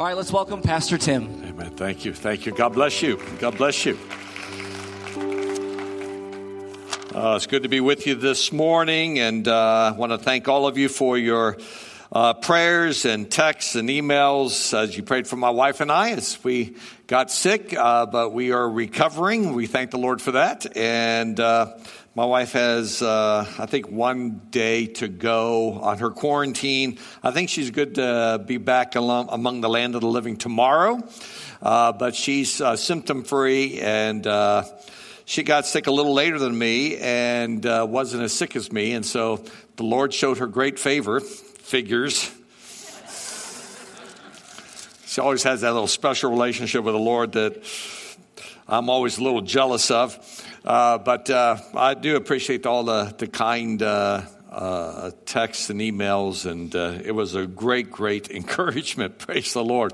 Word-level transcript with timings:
All 0.00 0.06
right, 0.06 0.16
let's 0.16 0.32
welcome 0.32 0.62
Pastor 0.62 0.96
Tim. 0.96 1.24
Amen. 1.44 1.72
Thank 1.72 2.06
you. 2.06 2.14
Thank 2.14 2.46
you. 2.46 2.52
God 2.52 2.70
bless 2.70 3.02
you. 3.02 3.20
God 3.38 3.58
bless 3.58 3.84
you. 3.84 3.98
Uh, 7.14 7.34
it's 7.36 7.46
good 7.46 7.64
to 7.64 7.68
be 7.68 7.80
with 7.80 8.06
you 8.06 8.14
this 8.14 8.50
morning, 8.50 9.18
and 9.18 9.46
uh, 9.46 9.92
I 9.94 9.98
want 9.98 10.12
to 10.12 10.16
thank 10.16 10.48
all 10.48 10.66
of 10.66 10.78
you 10.78 10.88
for 10.88 11.18
your 11.18 11.58
uh, 12.12 12.34
prayers 12.34 13.04
and 13.04 13.30
texts 13.30 13.76
and 13.76 13.88
emails 13.88 14.76
as 14.76 14.96
you 14.96 15.02
prayed 15.02 15.28
for 15.28 15.36
my 15.36 15.50
wife 15.50 15.80
and 15.80 15.92
I 15.92 16.10
as 16.10 16.42
we 16.42 16.76
got 17.06 17.30
sick, 17.30 17.72
uh, 17.72 18.06
but 18.06 18.32
we 18.32 18.50
are 18.50 18.68
recovering. 18.68 19.54
We 19.54 19.66
thank 19.66 19.92
the 19.92 19.98
Lord 19.98 20.20
for 20.20 20.32
that. 20.32 20.76
And 20.76 21.38
uh, 21.38 21.78
my 22.16 22.24
wife 22.24 22.52
has, 22.52 23.00
uh, 23.00 23.46
I 23.58 23.66
think, 23.66 23.88
one 23.88 24.42
day 24.50 24.86
to 24.86 25.06
go 25.06 25.74
on 25.74 25.98
her 25.98 26.10
quarantine. 26.10 26.98
I 27.22 27.30
think 27.30 27.48
she's 27.48 27.70
good 27.70 27.94
to 27.94 28.42
be 28.44 28.56
back 28.56 28.96
among 28.96 29.60
the 29.60 29.68
land 29.68 29.94
of 29.94 30.00
the 30.00 30.08
living 30.08 30.36
tomorrow, 30.36 31.00
uh, 31.62 31.92
but 31.92 32.16
she's 32.16 32.60
uh, 32.60 32.74
symptom 32.74 33.22
free 33.22 33.80
and 33.80 34.26
she 35.26 35.44
got 35.44 35.64
sick 35.64 35.86
a 35.86 35.92
little 35.92 36.12
later 36.12 36.40
than 36.40 36.58
me 36.58 36.96
and 36.96 37.64
uh, 37.64 37.86
wasn't 37.88 38.24
as 38.24 38.32
sick 38.32 38.56
as 38.56 38.72
me. 38.72 38.94
And 38.94 39.06
so 39.06 39.44
the 39.76 39.84
Lord 39.84 40.12
showed 40.12 40.38
her 40.38 40.48
great 40.48 40.76
favor 40.76 41.20
figures. 41.70 42.28
She 45.06 45.20
always 45.20 45.44
has 45.44 45.60
that 45.60 45.72
little 45.72 45.86
special 45.86 46.28
relationship 46.32 46.82
with 46.82 46.94
the 46.94 47.00
Lord 47.00 47.30
that 47.32 47.62
I'm 48.66 48.90
always 48.90 49.18
a 49.18 49.22
little 49.22 49.40
jealous 49.40 49.88
of. 49.92 50.18
Uh, 50.64 50.98
but 50.98 51.30
uh, 51.30 51.58
I 51.76 51.94
do 51.94 52.16
appreciate 52.16 52.66
all 52.66 52.82
the, 52.82 53.14
the 53.16 53.28
kind 53.28 53.80
uh, 53.80 54.22
uh, 54.50 55.12
texts 55.26 55.70
and 55.70 55.80
emails, 55.80 56.44
and 56.44 56.74
uh, 56.74 56.98
it 57.04 57.12
was 57.12 57.36
a 57.36 57.46
great, 57.46 57.90
great 57.90 58.30
encouragement. 58.30 59.18
Praise 59.18 59.52
the 59.52 59.64
Lord. 59.64 59.92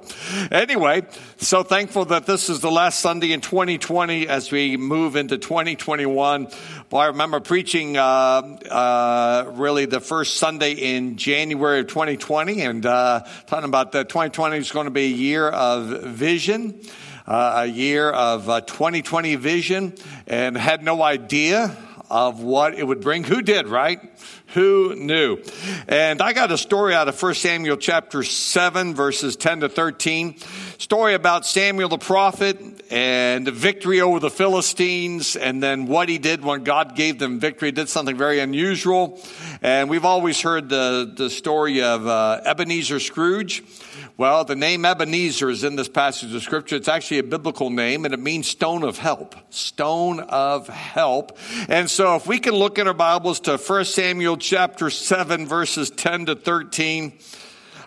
Anyway, 0.50 1.02
so 1.36 1.62
thankful 1.62 2.06
that 2.06 2.24
this 2.24 2.48
is 2.48 2.60
the 2.60 2.70
last 2.70 3.00
Sunday 3.00 3.32
in 3.32 3.42
2020 3.42 4.28
as 4.28 4.50
we 4.50 4.78
move 4.78 5.14
into 5.16 5.36
2021. 5.36 6.48
Well, 6.90 7.02
I 7.02 7.06
remember 7.08 7.40
preaching 7.40 7.98
uh, 7.98 8.00
uh 8.00 9.52
really 9.54 9.84
the 9.84 10.00
first 10.00 10.36
Sunday 10.36 10.72
in 10.72 11.18
January 11.18 11.80
of 11.80 11.88
2020, 11.88 12.62
and 12.62 12.86
uh, 12.86 13.26
talking 13.46 13.68
about 13.68 13.92
that 13.92 14.08
2020 14.08 14.56
is 14.56 14.72
going 14.72 14.86
to 14.86 14.90
be 14.90 15.04
a 15.04 15.16
year 15.16 15.48
of 15.48 16.02
vision. 16.04 16.80
Uh, 17.26 17.64
a 17.64 17.66
year 17.66 18.08
of 18.08 18.44
2020 18.44 19.34
vision 19.34 19.92
and 20.28 20.56
had 20.56 20.84
no 20.84 21.02
idea 21.02 21.76
of 22.10 22.40
what 22.40 22.74
it 22.74 22.86
would 22.86 23.00
bring. 23.00 23.24
Who 23.24 23.42
did, 23.42 23.68
right? 23.68 24.00
Who 24.56 24.94
knew? 24.94 25.42
And 25.86 26.22
I 26.22 26.32
got 26.32 26.50
a 26.50 26.56
story 26.56 26.94
out 26.94 27.08
of 27.08 27.22
1 27.22 27.34
Samuel 27.34 27.76
chapter 27.76 28.22
7, 28.22 28.94
verses 28.94 29.36
10 29.36 29.60
to 29.60 29.68
13. 29.68 30.38
Story 30.78 31.12
about 31.12 31.44
Samuel 31.44 31.90
the 31.90 31.98
prophet 31.98 32.58
and 32.90 33.46
the 33.46 33.50
victory 33.50 34.00
over 34.00 34.18
the 34.18 34.30
Philistines, 34.30 35.36
and 35.36 35.62
then 35.62 35.86
what 35.86 36.08
he 36.08 36.16
did 36.16 36.42
when 36.42 36.64
God 36.64 36.96
gave 36.96 37.18
them 37.18 37.38
victory. 37.38 37.68
He 37.68 37.72
did 37.72 37.90
something 37.90 38.16
very 38.16 38.40
unusual. 38.40 39.20
And 39.60 39.90
we've 39.90 40.06
always 40.06 40.40
heard 40.40 40.70
the, 40.70 41.12
the 41.14 41.28
story 41.28 41.82
of 41.82 42.06
uh, 42.06 42.40
Ebenezer 42.46 42.98
Scrooge. 42.98 43.62
Well, 44.18 44.46
the 44.46 44.56
name 44.56 44.86
Ebenezer 44.86 45.50
is 45.50 45.62
in 45.62 45.76
this 45.76 45.90
passage 45.90 46.34
of 46.34 46.42
scripture. 46.42 46.76
It's 46.76 46.88
actually 46.88 47.18
a 47.18 47.22
biblical 47.22 47.68
name 47.68 48.06
and 48.06 48.14
it 48.14 48.20
means 48.20 48.48
stone 48.48 48.82
of 48.82 48.96
help. 48.96 49.34
Stone 49.52 50.20
of 50.20 50.68
help. 50.68 51.36
And 51.68 51.90
so 51.90 52.16
if 52.16 52.26
we 52.26 52.38
can 52.38 52.54
look 52.54 52.78
in 52.78 52.88
our 52.88 52.94
Bibles 52.94 53.40
to 53.40 53.58
1 53.58 53.84
Samuel 53.84 54.38
chapter 54.46 54.90
7 54.90 55.46
verses 55.46 55.90
10 55.90 56.26
to 56.26 56.36
13, 56.36 57.18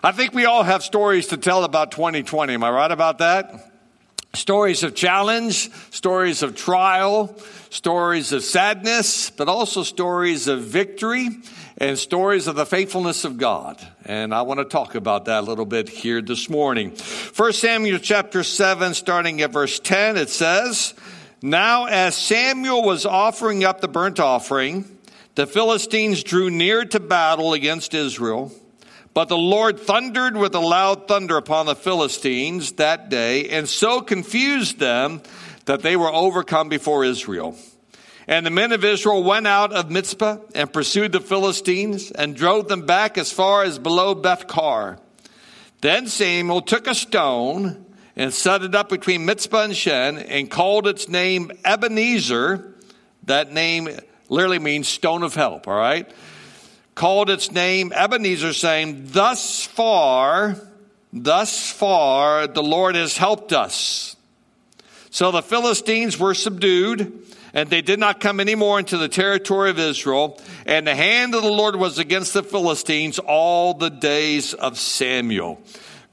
I 0.04 0.12
think 0.12 0.34
we 0.34 0.44
all 0.44 0.62
have 0.62 0.82
stories 0.82 1.28
to 1.28 1.38
tell 1.38 1.64
about 1.64 1.90
2020. 1.90 2.52
Am 2.52 2.62
I 2.62 2.70
right 2.70 2.90
about 2.90 3.18
that? 3.18 3.72
Stories 4.34 4.82
of 4.82 4.94
challenge, 4.94 5.70
stories 5.90 6.42
of 6.42 6.54
trial, 6.54 7.34
stories 7.70 8.32
of 8.32 8.44
sadness, 8.44 9.30
but 9.30 9.48
also 9.48 9.82
stories 9.82 10.48
of 10.48 10.60
victory 10.62 11.30
and 11.78 11.98
stories 11.98 12.46
of 12.46 12.56
the 12.56 12.66
faithfulness 12.66 13.24
of 13.24 13.38
God. 13.38 13.80
And 14.04 14.34
I 14.34 14.42
want 14.42 14.60
to 14.60 14.66
talk 14.66 14.94
about 14.94 15.24
that 15.24 15.40
a 15.40 15.46
little 15.46 15.64
bit 15.64 15.88
here 15.88 16.20
this 16.20 16.50
morning. 16.50 16.90
First 16.90 17.60
Samuel 17.60 17.98
chapter 17.98 18.44
7, 18.44 18.92
starting 18.92 19.40
at 19.40 19.50
verse 19.50 19.80
10, 19.80 20.18
it 20.18 20.28
says, 20.28 20.92
Now 21.40 21.86
as 21.86 22.14
Samuel 22.14 22.82
was 22.82 23.06
offering 23.06 23.64
up 23.64 23.80
the 23.80 23.88
burnt 23.88 24.20
offering, 24.20 24.98
the 25.40 25.46
Philistines 25.46 26.22
drew 26.22 26.50
near 26.50 26.84
to 26.84 27.00
battle 27.00 27.54
against 27.54 27.94
Israel. 27.94 28.52
But 29.14 29.30
the 29.30 29.38
Lord 29.38 29.80
thundered 29.80 30.36
with 30.36 30.54
a 30.54 30.60
loud 30.60 31.08
thunder 31.08 31.38
upon 31.38 31.64
the 31.64 31.74
Philistines 31.74 32.72
that 32.72 33.08
day, 33.08 33.48
and 33.48 33.66
so 33.66 34.02
confused 34.02 34.78
them 34.78 35.22
that 35.64 35.80
they 35.80 35.96
were 35.96 36.12
overcome 36.12 36.68
before 36.68 37.06
Israel. 37.06 37.56
And 38.28 38.44
the 38.44 38.50
men 38.50 38.72
of 38.72 38.84
Israel 38.84 39.22
went 39.22 39.46
out 39.46 39.72
of 39.72 39.90
Mizpah 39.90 40.40
and 40.54 40.70
pursued 40.70 41.12
the 41.12 41.20
Philistines 41.20 42.10
and 42.10 42.36
drove 42.36 42.68
them 42.68 42.84
back 42.84 43.16
as 43.16 43.32
far 43.32 43.62
as 43.62 43.78
below 43.78 44.14
Beth-car. 44.14 44.98
Then 45.80 46.06
Samuel 46.06 46.60
took 46.60 46.86
a 46.86 46.94
stone 46.94 47.86
and 48.14 48.34
set 48.34 48.60
it 48.60 48.74
up 48.74 48.90
between 48.90 49.24
Mizpah 49.24 49.62
and 49.62 49.74
Shen 49.74 50.18
and 50.18 50.50
called 50.50 50.86
its 50.86 51.08
name 51.08 51.50
Ebenezer. 51.64 52.74
That 53.24 53.54
name 53.54 53.88
literally 54.30 54.58
means 54.58 54.88
stone 54.88 55.22
of 55.22 55.34
help, 55.34 55.68
all 55.68 55.76
right? 55.76 56.10
Called 56.94 57.28
its 57.28 57.52
name 57.52 57.92
Ebenezer, 57.92 58.54
saying, 58.54 59.08
Thus 59.08 59.66
far, 59.66 60.56
thus 61.12 61.70
far, 61.70 62.46
the 62.46 62.62
Lord 62.62 62.94
has 62.94 63.16
helped 63.16 63.52
us. 63.52 64.16
So 65.10 65.30
the 65.30 65.42
Philistines 65.42 66.18
were 66.18 66.34
subdued 66.34 67.26
and 67.52 67.68
they 67.68 67.82
did 67.82 67.98
not 67.98 68.20
come 68.20 68.38
any 68.38 68.54
more 68.54 68.78
into 68.78 68.96
the 68.96 69.08
territory 69.08 69.70
of 69.70 69.78
Israel. 69.78 70.40
And 70.66 70.86
the 70.86 70.94
hand 70.94 71.34
of 71.34 71.42
the 71.42 71.50
Lord 71.50 71.76
was 71.76 71.98
against 71.98 72.32
the 72.32 72.42
Philistines 72.42 73.18
all 73.18 73.74
the 73.74 73.90
days 73.90 74.54
of 74.54 74.78
Samuel. 74.78 75.60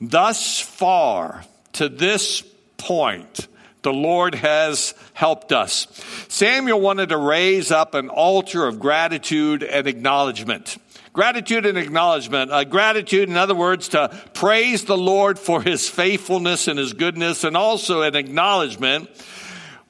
Thus 0.02 0.60
far, 0.60 1.44
to 1.74 1.90
this 1.90 2.44
point, 2.78 3.48
the 3.82 3.94
Lord 3.94 4.36
has 4.36 4.94
helped 5.14 5.52
us. 5.52 5.88
Samuel 6.28 6.82
wanted 6.82 7.10
to 7.10 7.18
raise 7.18 7.72
up 7.72 7.94
an 7.94 8.10
altar 8.10 8.68
of 8.68 8.80
gratitude 8.80 9.64
and 9.64 9.88
acknowledgement. 9.88 10.78
Gratitude 11.14 11.66
and 11.66 11.78
acknowledgement. 11.78 12.52
Uh, 12.52 12.64
gratitude, 12.64 13.30
in 13.30 13.38
other 13.38 13.56
words, 13.56 13.90
to 13.90 14.10
praise 14.34 14.86
the 14.86 14.98
Lord 14.98 15.40
for 15.40 15.62
his 15.62 15.90
faithfulness 15.90 16.68
and 16.68 16.78
his 16.78 16.94
goodness, 16.94 17.44
and 17.44 17.58
also 17.58 18.02
an 18.02 18.16
acknowledgement 18.16 19.10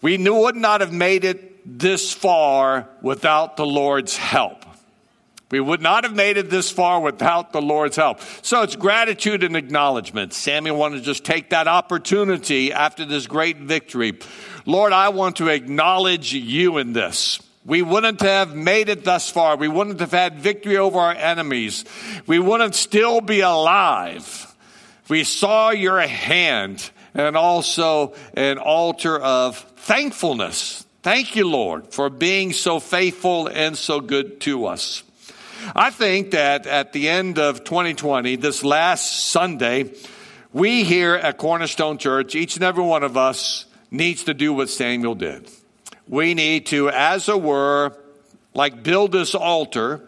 we 0.01 0.17
would 0.17 0.55
not 0.55 0.81
have 0.81 0.93
made 0.93 1.25
it 1.25 1.79
this 1.79 2.13
far 2.13 2.87
without 3.01 3.57
the 3.57 3.65
Lord's 3.65 4.15
help. 4.15 4.63
We 5.49 5.59
would 5.61 5.81
not 5.81 6.03
have 6.03 6.13
made 6.13 6.35
it 6.35 6.49
this 6.49 6.69
far 6.69 6.99
without 6.99 7.53
the 7.53 7.61
Lord's 7.61 7.95
help. 7.95 8.19
So 8.41 8.63
it's 8.63 8.75
gratitude 8.75 9.43
and 9.43 9.55
acknowledgement. 9.55 10.33
Samuel 10.33 10.75
wanted 10.75 10.97
to 10.97 11.03
just 11.03 11.23
take 11.23 11.51
that 11.51 11.69
opportunity 11.69 12.73
after 12.73 13.05
this 13.05 13.27
great 13.27 13.57
victory. 13.57 14.19
Lord, 14.65 14.91
I 14.91 15.09
want 15.09 15.37
to 15.37 15.47
acknowledge 15.47 16.33
you 16.33 16.79
in 16.79 16.91
this. 16.91 17.39
We 17.63 17.81
wouldn't 17.81 18.21
have 18.21 18.55
made 18.55 18.89
it 18.89 19.05
thus 19.05 19.29
far. 19.29 19.55
We 19.55 19.67
wouldn't 19.69 19.99
have 20.01 20.11
had 20.11 20.39
victory 20.39 20.77
over 20.77 20.99
our 20.99 21.13
enemies. 21.13 21.85
We 22.25 22.39
wouldn't 22.39 22.75
still 22.75 23.21
be 23.21 23.39
alive. 23.39 24.53
We 25.07 25.23
saw 25.23 25.69
your 25.69 25.99
hand 26.01 26.89
and 27.13 27.37
also 27.37 28.13
an 28.33 28.57
altar 28.57 29.17
of 29.17 29.57
thankfulness. 29.77 30.85
Thank 31.03 31.37
you, 31.37 31.47
Lord, 31.49 31.93
for 31.93 32.09
being 32.09 32.51
so 32.51 32.81
faithful 32.81 33.47
and 33.47 33.77
so 33.77 34.01
good 34.01 34.41
to 34.41 34.65
us. 34.65 35.03
I 35.75 35.89
think 35.91 36.31
that 36.31 36.65
at 36.65 36.93
the 36.93 37.09
end 37.09 37.39
of 37.39 37.63
2020, 37.63 38.35
this 38.37 38.63
last 38.63 39.29
Sunday, 39.29 39.93
we 40.53 40.83
here 40.83 41.15
at 41.15 41.37
Cornerstone 41.37 41.97
Church, 41.97 42.35
each 42.35 42.55
and 42.55 42.63
every 42.63 42.83
one 42.83 43.03
of 43.03 43.17
us, 43.17 43.65
needs 43.91 44.23
to 44.25 44.33
do 44.33 44.53
what 44.53 44.69
Samuel 44.69 45.15
did. 45.15 45.49
We 46.07 46.33
need 46.33 46.67
to, 46.67 46.89
as 46.89 47.27
it 47.27 47.41
were, 47.41 47.97
like 48.53 48.83
build 48.83 49.11
this 49.11 49.35
altar, 49.35 50.01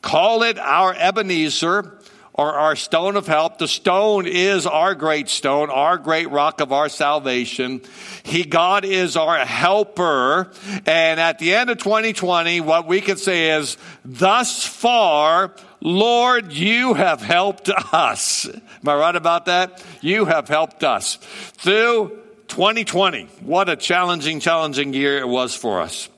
call 0.00 0.42
it 0.42 0.58
our 0.58 0.94
Ebenezer, 0.94 1.98
or 2.34 2.54
our 2.54 2.76
stone 2.76 3.16
of 3.16 3.26
help. 3.26 3.58
The 3.58 3.68
stone 3.68 4.26
is 4.26 4.66
our 4.66 4.94
great 4.94 5.28
stone, 5.28 5.70
our 5.70 5.98
great 5.98 6.30
rock 6.30 6.60
of 6.60 6.72
our 6.72 6.88
salvation. 6.88 7.82
He, 8.22 8.44
God 8.44 8.84
is 8.84 9.16
our 9.16 9.38
helper. 9.44 10.50
And 10.86 11.20
at 11.20 11.38
the 11.38 11.54
end 11.54 11.70
of 11.70 11.78
2020, 11.78 12.60
what 12.60 12.86
we 12.86 13.00
can 13.00 13.16
say 13.16 13.50
is, 13.58 13.76
thus 14.04 14.64
far, 14.64 15.54
Lord, 15.80 16.52
you 16.52 16.94
have 16.94 17.20
helped 17.20 17.68
us. 17.92 18.46
Am 18.46 18.88
I 18.88 18.94
right 18.94 19.16
about 19.16 19.46
that? 19.46 19.84
You 20.00 20.24
have 20.24 20.48
helped 20.48 20.84
us 20.84 21.16
through 21.16 22.18
2020. 22.48 23.24
What 23.40 23.68
a 23.68 23.76
challenging, 23.76 24.40
challenging 24.40 24.94
year 24.94 25.18
it 25.18 25.28
was 25.28 25.54
for 25.54 25.80
us. 25.80 26.08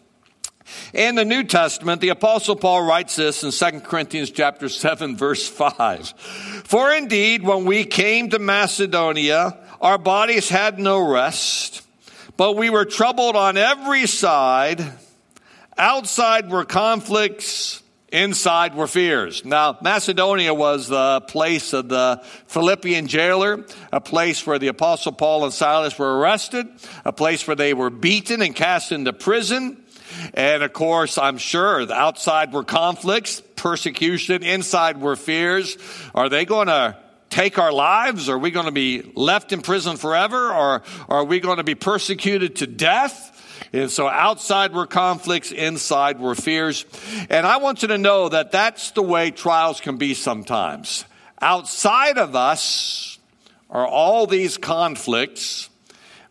In 0.92 1.14
the 1.14 1.24
New 1.24 1.44
Testament, 1.44 2.00
the 2.00 2.10
apostle 2.10 2.56
Paul 2.56 2.86
writes 2.86 3.16
this 3.16 3.42
in 3.44 3.50
2 3.50 3.80
Corinthians 3.80 4.30
chapter 4.30 4.68
7 4.68 5.16
verse 5.16 5.48
5. 5.48 6.10
For 6.64 6.92
indeed, 6.92 7.42
when 7.42 7.64
we 7.64 7.84
came 7.84 8.30
to 8.30 8.38
Macedonia, 8.38 9.58
our 9.80 9.98
bodies 9.98 10.48
had 10.48 10.78
no 10.78 11.06
rest, 11.06 11.82
but 12.36 12.56
we 12.56 12.70
were 12.70 12.84
troubled 12.84 13.36
on 13.36 13.56
every 13.56 14.06
side. 14.06 14.84
Outside 15.76 16.50
were 16.50 16.64
conflicts, 16.64 17.82
inside 18.14 18.76
were 18.76 18.86
fears. 18.86 19.44
Now, 19.44 19.76
Macedonia 19.82 20.54
was 20.54 20.88
the 20.88 21.20
place 21.22 21.72
of 21.72 21.88
the 21.88 22.22
Philippian 22.46 23.08
jailer, 23.08 23.66
a 23.92 24.00
place 24.00 24.46
where 24.46 24.60
the 24.60 24.68
apostle 24.68 25.12
Paul 25.12 25.44
and 25.44 25.52
Silas 25.52 25.98
were 25.98 26.18
arrested, 26.18 26.68
a 27.04 27.12
place 27.12 27.46
where 27.46 27.56
they 27.56 27.74
were 27.74 27.90
beaten 27.90 28.40
and 28.40 28.54
cast 28.54 28.92
into 28.92 29.12
prison. 29.12 29.83
And 30.32 30.62
of 30.62 30.72
course, 30.72 31.18
I'm 31.18 31.38
sure 31.38 31.92
outside 31.92 32.52
were 32.52 32.64
conflicts, 32.64 33.42
persecution, 33.56 34.42
inside 34.42 35.00
were 35.00 35.16
fears. 35.16 35.76
Are 36.14 36.28
they 36.28 36.44
going 36.44 36.68
to 36.68 36.96
take 37.30 37.58
our 37.58 37.72
lives? 37.72 38.28
Are 38.28 38.38
we 38.38 38.50
going 38.50 38.66
to 38.66 38.72
be 38.72 39.02
left 39.14 39.52
in 39.52 39.60
prison 39.60 39.96
forever? 39.96 40.52
Or 40.52 40.82
are 41.08 41.24
we 41.24 41.40
going 41.40 41.58
to 41.58 41.64
be 41.64 41.74
persecuted 41.74 42.56
to 42.56 42.66
death? 42.66 43.32
And 43.72 43.90
so 43.90 44.08
outside 44.08 44.72
were 44.72 44.86
conflicts, 44.86 45.50
inside 45.50 46.20
were 46.20 46.34
fears. 46.34 46.86
And 47.28 47.46
I 47.46 47.56
want 47.56 47.82
you 47.82 47.88
to 47.88 47.98
know 47.98 48.28
that 48.28 48.52
that's 48.52 48.92
the 48.92 49.02
way 49.02 49.32
trials 49.32 49.80
can 49.80 49.96
be 49.96 50.14
sometimes. 50.14 51.04
Outside 51.40 52.18
of 52.18 52.36
us 52.36 53.18
are 53.68 53.86
all 53.86 54.26
these 54.26 54.56
conflicts 54.56 55.68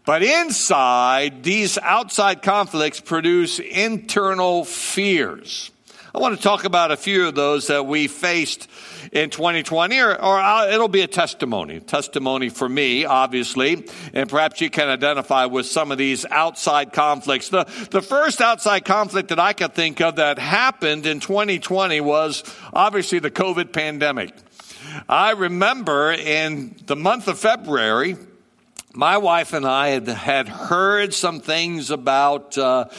but 0.06 0.24
inside, 0.24 1.44
these 1.44 1.78
outside 1.78 2.42
conflicts 2.42 3.00
produce 3.00 3.60
internal 3.60 4.66
fears. 4.66 5.72
I 6.16 6.20
want 6.20 6.38
to 6.38 6.44
talk 6.44 6.64
about 6.64 6.92
a 6.92 6.98
few 6.98 7.28
of 7.28 7.34
those 7.34 7.68
that 7.68 7.88
we 7.88 8.08
faced 8.08 8.70
in 9.12 9.32
2020, 9.32 10.00
or, 10.00 10.24
or 10.24 10.68
it'll 10.70 10.88
be 10.88 11.02
a 11.02 11.08
testimony. 11.08 11.80
Testimony 11.80 12.50
for 12.50 12.70
me, 12.70 13.06
obviously, 13.06 13.88
and 14.14 14.30
perhaps 14.30 14.62
you 14.62 14.70
can 14.70 14.90
identify 14.90 15.46
with 15.46 15.66
some 15.66 15.92
of 15.92 15.98
these 15.98 16.24
outside 16.26 16.94
conflicts. 16.94 17.50
The, 17.50 17.64
the 17.90 18.04
first 18.04 18.42
outside 18.42 18.86
conflict 18.86 19.30
that 19.30 19.40
I 19.40 19.54
could 19.54 19.74
think 19.74 20.02
of 20.02 20.18
that 20.18 20.38
happened 20.38 21.08
in 21.08 21.20
2020 21.20 22.00
was 22.02 22.44
obviously 22.74 23.18
the 23.18 23.32
COVID 23.32 23.74
pandemic. 23.74 24.36
I 25.10 25.32
remember 25.32 26.12
in 26.12 26.76
the 26.86 26.96
month 26.96 27.28
of 27.28 27.40
February, 27.40 28.18
my 28.96 29.18
wife 29.18 29.54
and 29.54 29.66
I 29.66 29.88
had, 29.88 30.08
had 30.08 30.48
heard 30.48 31.16
some 31.16 31.40
things 31.40 31.90
about 31.90 32.56
uh, 32.60 32.90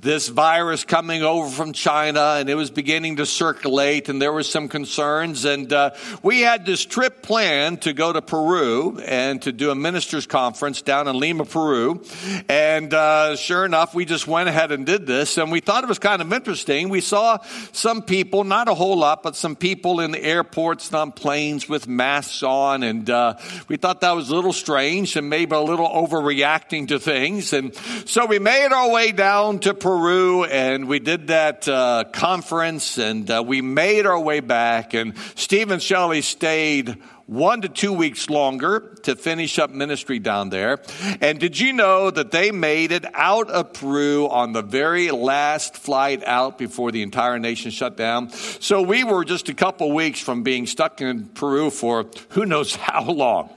this 0.00 0.26
virus 0.26 0.82
coming 0.82 1.22
over 1.22 1.48
from 1.48 1.72
China, 1.72 2.38
and 2.38 2.50
it 2.50 2.56
was 2.56 2.72
beginning 2.72 3.16
to 3.16 3.26
circulate, 3.26 4.08
and 4.08 4.20
there 4.20 4.32
were 4.32 4.42
some 4.42 4.68
concerns. 4.68 5.44
And 5.44 5.72
uh, 5.72 5.90
we 6.24 6.40
had 6.40 6.66
this 6.66 6.84
trip 6.84 7.22
planned 7.22 7.82
to 7.82 7.92
go 7.92 8.12
to 8.12 8.20
Peru 8.20 8.98
and 8.98 9.40
to 9.42 9.52
do 9.52 9.70
a 9.70 9.76
ministers' 9.76 10.26
conference 10.26 10.82
down 10.82 11.06
in 11.06 11.20
Lima, 11.20 11.44
Peru. 11.44 12.02
And 12.48 12.92
uh, 12.92 13.36
sure 13.36 13.64
enough, 13.64 13.94
we 13.94 14.06
just 14.06 14.26
went 14.26 14.48
ahead 14.48 14.72
and 14.72 14.84
did 14.84 15.06
this, 15.06 15.38
and 15.38 15.52
we 15.52 15.60
thought 15.60 15.84
it 15.84 15.88
was 15.88 16.00
kind 16.00 16.20
of 16.20 16.32
interesting. 16.32 16.88
We 16.88 17.00
saw 17.00 17.38
some 17.70 18.02
people, 18.02 18.42
not 18.42 18.66
a 18.66 18.74
whole 18.74 18.98
lot, 18.98 19.22
but 19.22 19.36
some 19.36 19.54
people 19.54 20.00
in 20.00 20.10
the 20.10 20.22
airports 20.22 20.88
and 20.88 20.96
on 20.96 21.12
planes 21.12 21.68
with 21.68 21.86
masks 21.86 22.42
on, 22.42 22.82
and 22.82 23.08
uh, 23.08 23.36
we 23.68 23.76
thought 23.76 24.00
that 24.00 24.16
was 24.16 24.30
a 24.30 24.34
little 24.34 24.52
strange 24.52 25.14
and 25.14 25.30
maybe 25.30 25.43
maybe 25.44 25.56
a 25.56 25.60
little 25.60 25.88
overreacting 25.88 26.88
to 26.88 26.98
things. 26.98 27.52
And 27.52 27.74
so 28.06 28.24
we 28.24 28.38
made 28.38 28.72
our 28.72 28.90
way 28.90 29.12
down 29.12 29.58
to 29.60 29.74
Peru 29.74 30.44
and 30.44 30.88
we 30.88 30.98
did 30.98 31.26
that 31.26 31.68
uh, 31.68 32.04
conference 32.12 32.98
and 32.98 33.30
uh, 33.30 33.42
we 33.46 33.60
made 33.60 34.06
our 34.06 34.18
way 34.18 34.40
back. 34.40 34.94
And 34.94 35.14
Stephen 35.34 35.80
Shelley 35.80 36.22
stayed 36.22 36.96
one 37.26 37.62
to 37.62 37.68
two 37.68 37.92
weeks 37.92 38.28
longer 38.28 38.80
to 39.02 39.16
finish 39.16 39.58
up 39.58 39.70
ministry 39.70 40.18
down 40.18 40.50
there. 40.50 40.80
And 41.20 41.38
did 41.38 41.58
you 41.58 41.72
know 41.72 42.10
that 42.10 42.30
they 42.30 42.50
made 42.50 42.92
it 42.92 43.04
out 43.14 43.50
of 43.50 43.72
Peru 43.72 44.28
on 44.28 44.52
the 44.52 44.62
very 44.62 45.10
last 45.10 45.76
flight 45.76 46.22
out 46.24 46.58
before 46.58 46.92
the 46.92 47.02
entire 47.02 47.38
nation 47.38 47.70
shut 47.70 47.96
down? 47.96 48.30
So 48.30 48.82
we 48.82 49.04
were 49.04 49.24
just 49.24 49.48
a 49.48 49.54
couple 49.54 49.92
weeks 49.92 50.20
from 50.20 50.42
being 50.42 50.66
stuck 50.66 51.00
in 51.00 51.26
Peru 51.28 51.70
for 51.70 52.06
who 52.30 52.44
knows 52.44 52.74
how 52.76 53.04
long. 53.04 53.50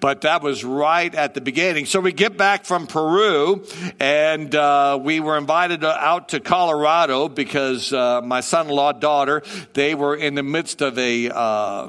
But 0.00 0.22
that 0.22 0.42
was 0.42 0.64
right 0.64 1.14
at 1.14 1.34
the 1.34 1.40
beginning. 1.40 1.86
So 1.86 2.00
we 2.00 2.12
get 2.12 2.36
back 2.36 2.64
from 2.64 2.86
Peru 2.86 3.66
and 3.98 4.54
uh, 4.54 4.98
we 5.00 5.20
were 5.20 5.36
invited 5.36 5.84
out 5.84 6.30
to 6.30 6.40
Colorado 6.40 7.28
because 7.28 7.92
uh, 7.92 8.22
my 8.22 8.40
son-in-law 8.40 8.92
daughter, 8.92 9.42
they 9.74 9.94
were 9.94 10.16
in 10.16 10.34
the 10.34 10.42
midst 10.42 10.80
of 10.80 10.98
a 10.98 11.30
uh, 11.30 11.88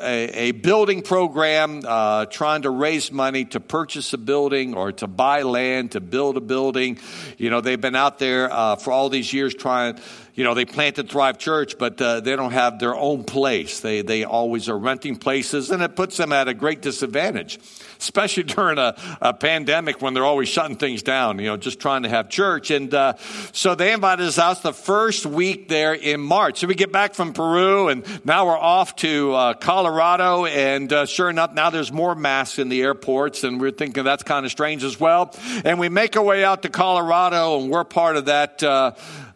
a, 0.00 0.48
a 0.48 0.50
building 0.52 1.02
program 1.02 1.82
uh, 1.86 2.26
trying 2.26 2.62
to 2.62 2.70
raise 2.70 3.12
money 3.12 3.44
to 3.46 3.60
purchase 3.60 4.12
a 4.12 4.18
building 4.18 4.74
or 4.74 4.92
to 4.92 5.06
buy 5.06 5.42
land 5.42 5.92
to 5.92 6.00
build 6.00 6.36
a 6.36 6.40
building. 6.40 6.98
You 7.36 7.50
know, 7.50 7.60
they've 7.60 7.80
been 7.80 7.96
out 7.96 8.18
there 8.18 8.52
uh, 8.52 8.76
for 8.76 8.92
all 8.92 9.08
these 9.08 9.32
years 9.32 9.54
trying 9.54 9.98
you 10.38 10.44
know, 10.44 10.54
they 10.54 10.64
planted 10.64 11.10
Thrive 11.10 11.36
Church, 11.36 11.78
but 11.78 12.00
uh, 12.00 12.20
they 12.20 12.36
don't 12.36 12.52
have 12.52 12.78
their 12.78 12.94
own 12.94 13.24
place. 13.24 13.80
They, 13.80 14.02
they 14.02 14.22
always 14.22 14.68
are 14.68 14.78
renting 14.78 15.16
places, 15.16 15.72
and 15.72 15.82
it 15.82 15.96
puts 15.96 16.16
them 16.16 16.32
at 16.32 16.46
a 16.46 16.54
great 16.54 16.80
disadvantage, 16.80 17.58
especially 17.98 18.42
during 18.54 18.78
a, 18.78 18.96
a 19.20 19.34
pandemic 19.34 20.00
when 20.02 20.14
they're 20.14 20.24
always 20.24 20.48
shutting 20.48 20.76
things 20.76 21.02
down, 21.02 21.38
you 21.38 21.46
know, 21.46 21.56
just 21.56 21.80
trying 21.80 22.02
to 22.02 22.08
have 22.08 22.28
church. 22.28 22.70
And 22.70 22.92
uh, 22.92 23.14
so 23.52 23.74
they 23.74 23.92
invited 23.92 24.26
us 24.26 24.38
out 24.38 24.62
the 24.62 24.72
first 24.72 25.26
week 25.26 25.68
there 25.68 25.94
in 25.94 26.20
March. 26.20 26.58
So 26.58 26.66
we 26.66 26.74
get 26.74 26.92
back 26.92 27.14
from 27.14 27.32
Peru, 27.32 27.88
and 27.88 28.04
now 28.24 28.46
we're 28.46 28.58
off 28.58 28.96
to 28.96 29.32
uh, 29.34 29.54
Colorado, 29.54 30.46
and 30.46 30.92
uh, 30.92 31.06
sure 31.06 31.30
enough, 31.30 31.52
now 31.52 31.70
there's 31.70 31.92
more 31.92 32.14
masks 32.14 32.58
in 32.58 32.68
the 32.68 32.82
airports, 32.82 33.44
and 33.44 33.60
we're 33.60 33.70
thinking 33.70 34.04
that's 34.04 34.22
kind 34.22 34.44
of 34.44 34.52
strange 34.52 34.84
as 34.84 34.98
well. 34.98 35.34
And 35.64 35.78
we 35.78 35.88
make 35.88 36.16
our 36.16 36.22
way 36.22 36.44
out 36.44 36.62
to 36.62 36.68
Colorado, 36.68 37.60
and 37.60 37.70
we're 37.70 37.84
part 37.84 38.16
of 38.16 38.26
that 38.26 38.62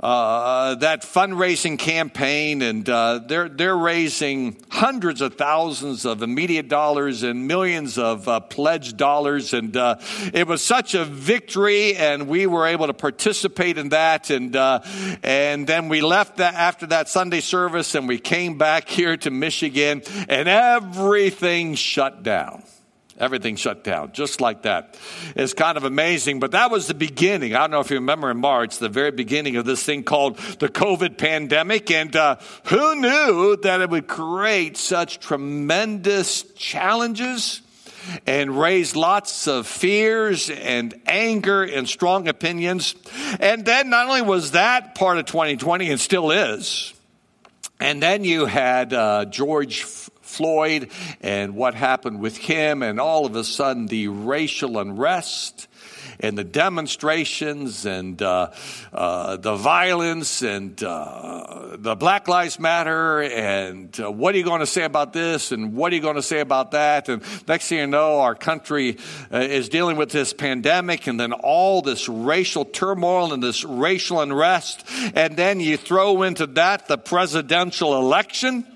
uh, 0.02 0.74
that 0.76 1.02
fundraising 1.02 1.78
campaign, 1.78 2.60
and 2.60 2.88
uh, 2.88 3.20
they're 3.24 3.48
they're 3.48 3.76
raising 3.76 4.56
hundreds 4.68 5.20
of 5.20 5.34
thousands 5.34 6.04
of 6.04 6.22
immediate 6.22 6.68
dollars 6.68 7.22
and 7.22 7.46
millions 7.46 7.98
of 7.98 8.26
uh, 8.26 8.40
pledged 8.40 8.96
dollars, 8.96 9.54
and 9.54 9.76
uh, 9.76 9.96
it 10.34 10.48
was 10.48 10.60
such 10.60 10.94
a 10.94 11.04
victory, 11.04 11.94
and 11.94 12.26
we 12.26 12.46
were 12.48 12.66
able 12.66 12.88
to 12.88 12.94
participate 12.94 13.78
in 13.78 13.90
that, 13.90 14.30
and 14.30 14.56
uh, 14.56 14.80
and 15.22 15.68
then 15.68 15.88
we 15.88 16.00
left 16.00 16.38
that 16.38 16.54
after 16.54 16.86
that 16.86 17.08
Sunday 17.08 17.40
service, 17.40 17.94
and 17.94 18.08
we 18.08 18.18
came 18.18 18.58
back 18.58 18.88
here 18.88 19.16
to 19.18 19.30
Michigan, 19.30 20.02
and 20.28 20.48
everything 20.48 21.76
shut 21.76 22.24
down. 22.24 22.64
Everything 23.22 23.54
shut 23.54 23.84
down, 23.84 24.10
just 24.10 24.40
like 24.40 24.62
that. 24.62 24.98
It's 25.36 25.54
kind 25.54 25.76
of 25.76 25.84
amazing, 25.84 26.40
but 26.40 26.50
that 26.50 26.72
was 26.72 26.88
the 26.88 26.94
beginning. 26.94 27.54
I 27.54 27.60
don't 27.60 27.70
know 27.70 27.78
if 27.78 27.88
you 27.88 27.98
remember 27.98 28.32
in 28.32 28.38
March, 28.38 28.78
the 28.78 28.88
very 28.88 29.12
beginning 29.12 29.54
of 29.54 29.64
this 29.64 29.80
thing 29.84 30.02
called 30.02 30.38
the 30.58 30.68
COVID 30.68 31.18
pandemic. 31.18 31.88
And 31.92 32.16
uh, 32.16 32.38
who 32.64 32.96
knew 32.96 33.56
that 33.62 33.80
it 33.80 33.90
would 33.90 34.08
create 34.08 34.76
such 34.76 35.20
tremendous 35.20 36.42
challenges 36.54 37.62
and 38.26 38.58
raise 38.58 38.96
lots 38.96 39.46
of 39.46 39.68
fears 39.68 40.50
and 40.50 40.92
anger 41.06 41.62
and 41.62 41.88
strong 41.88 42.26
opinions? 42.26 42.96
And 43.38 43.64
then 43.64 43.88
not 43.88 44.08
only 44.08 44.22
was 44.22 44.50
that 44.50 44.96
part 44.96 45.18
of 45.18 45.26
2020 45.26 45.90
and 45.90 46.00
still 46.00 46.32
is, 46.32 46.92
and 47.78 48.02
then 48.02 48.24
you 48.24 48.46
had 48.46 48.92
uh, 48.92 49.26
George 49.26 49.84
Floyd 50.32 50.90
and 51.20 51.54
what 51.54 51.74
happened 51.74 52.20
with 52.20 52.36
him, 52.36 52.82
and 52.82 52.98
all 52.98 53.26
of 53.26 53.36
a 53.36 53.44
sudden 53.44 53.86
the 53.86 54.08
racial 54.08 54.78
unrest 54.78 55.68
and 56.20 56.38
the 56.38 56.44
demonstrations 56.44 57.84
and 57.84 58.22
uh, 58.22 58.50
uh, 58.92 59.36
the 59.36 59.56
violence 59.56 60.42
and 60.42 60.82
uh, 60.82 61.76
the 61.76 61.96
Black 61.96 62.28
Lives 62.28 62.58
Matter 62.58 63.22
and 63.22 63.98
uh, 64.00 64.10
what 64.10 64.34
are 64.34 64.38
you 64.38 64.44
going 64.44 64.60
to 64.60 64.66
say 64.66 64.84
about 64.84 65.12
this 65.12 65.52
and 65.52 65.74
what 65.74 65.92
are 65.92 65.96
you 65.96 66.02
going 66.02 66.16
to 66.16 66.22
say 66.22 66.40
about 66.40 66.70
that? 66.72 67.08
And 67.08 67.22
next 67.48 67.68
thing 67.68 67.78
you 67.78 67.86
know, 67.86 68.20
our 68.20 68.34
country 68.34 68.98
uh, 69.32 69.38
is 69.38 69.68
dealing 69.68 69.96
with 69.96 70.10
this 70.10 70.32
pandemic 70.32 71.06
and 71.06 71.18
then 71.18 71.32
all 71.32 71.82
this 71.82 72.08
racial 72.08 72.64
turmoil 72.64 73.32
and 73.32 73.42
this 73.42 73.64
racial 73.64 74.20
unrest. 74.20 74.86
And 75.14 75.36
then 75.36 75.60
you 75.60 75.76
throw 75.76 76.22
into 76.22 76.46
that 76.46 76.88
the 76.88 76.98
presidential 76.98 77.98
election. 77.98 78.66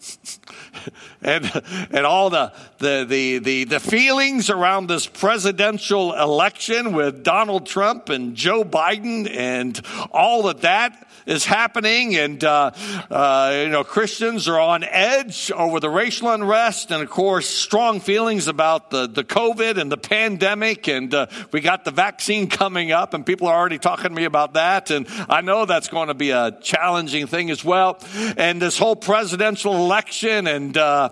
and, 1.22 1.50
and 1.90 2.06
all 2.06 2.30
the, 2.30 2.52
the, 2.78 3.04
the, 3.08 3.38
the, 3.38 3.64
the 3.64 3.80
feelings 3.80 4.50
around 4.50 4.88
this 4.88 5.06
presidential 5.06 6.14
election 6.14 6.92
with 6.92 7.22
Donald 7.22 7.66
Trump 7.66 8.08
and 8.08 8.34
Joe 8.34 8.64
Biden 8.64 9.28
and 9.30 9.80
all 10.12 10.48
of 10.48 10.62
that 10.62 11.06
is 11.26 11.44
happening. 11.44 12.16
And, 12.16 12.42
uh, 12.42 12.70
uh, 13.10 13.60
you 13.64 13.68
know, 13.68 13.84
Christians 13.84 14.48
are 14.48 14.58
on 14.58 14.84
edge 14.84 15.50
over 15.50 15.80
the 15.80 15.90
racial 15.90 16.30
unrest 16.30 16.90
and, 16.90 17.02
of 17.02 17.10
course, 17.10 17.48
strong 17.48 18.00
feelings 18.00 18.48
about 18.48 18.90
the, 18.90 19.06
the 19.06 19.24
COVID 19.24 19.78
and 19.78 19.90
the 19.90 19.96
pandemic. 19.96 20.88
And 20.88 21.12
uh, 21.14 21.26
we 21.52 21.60
got 21.60 21.84
the 21.84 21.90
vaccine 21.90 22.48
coming 22.48 22.92
up, 22.92 23.14
and 23.14 23.24
people 23.24 23.48
are 23.48 23.58
already 23.58 23.78
talking 23.78 24.04
to 24.04 24.14
me 24.14 24.24
about 24.24 24.54
that. 24.54 24.90
And 24.90 25.06
I 25.28 25.40
know 25.40 25.66
that's 25.66 25.88
going 25.88 26.08
to 26.08 26.14
be 26.14 26.30
a 26.30 26.52
challenging 26.60 27.26
thing 27.26 27.50
as 27.50 27.64
well. 27.64 27.98
And 28.36 28.60
this 28.60 28.78
whole 28.78 28.96
presidential 28.96 29.74
election 29.74 30.46
and, 30.46 30.76
uh, 30.76 31.10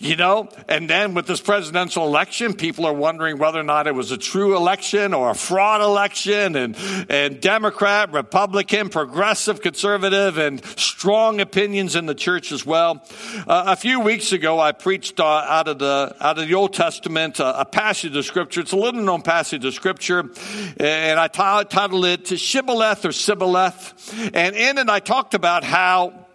you 0.00 0.14
know, 0.14 0.48
and 0.68 0.88
then 0.88 1.14
with 1.14 1.26
this 1.26 1.40
presidential 1.40 2.06
election, 2.06 2.54
people 2.54 2.86
are 2.86 2.92
wondering 2.92 3.36
whether 3.38 3.58
or 3.58 3.64
not 3.64 3.88
it 3.88 3.94
was 3.96 4.12
a 4.12 4.16
true 4.16 4.56
election 4.56 5.12
or 5.12 5.30
a 5.30 5.34
fraud 5.34 5.80
election 5.80 6.54
and, 6.54 6.76
and 7.08 7.40
Democrat, 7.40 8.12
Republican, 8.12 8.90
progressive, 8.90 9.60
conservative, 9.60 10.38
and 10.38 10.64
strong 10.78 11.40
opinions 11.40 11.96
in 11.96 12.06
the 12.06 12.14
church 12.14 12.52
as 12.52 12.64
well. 12.64 13.04
Uh, 13.44 13.64
a 13.66 13.74
few 13.74 13.98
weeks 13.98 14.30
ago, 14.30 14.60
I 14.60 14.70
preached 14.70 15.18
uh, 15.18 15.24
out 15.26 15.66
of 15.66 15.80
the, 15.80 16.14
out 16.20 16.38
of 16.38 16.46
the 16.46 16.54
Old 16.54 16.74
Testament, 16.74 17.40
uh, 17.40 17.54
a 17.58 17.64
passage 17.64 18.14
of 18.14 18.24
scripture. 18.24 18.60
It's 18.60 18.72
a 18.72 18.76
little 18.76 19.02
known 19.02 19.22
passage 19.22 19.64
of 19.64 19.74
scripture. 19.74 20.30
And 20.76 21.18
I 21.18 21.26
t- 21.26 21.68
titled 21.70 22.04
it 22.04 22.26
to 22.26 22.36
Shibboleth 22.36 23.04
or 23.04 23.10
Sibboleth. 23.10 24.32
And 24.32 24.54
in 24.54 24.78
it, 24.78 24.88
I 24.88 25.00
talked 25.00 25.34
about 25.34 25.64
how 25.64 26.26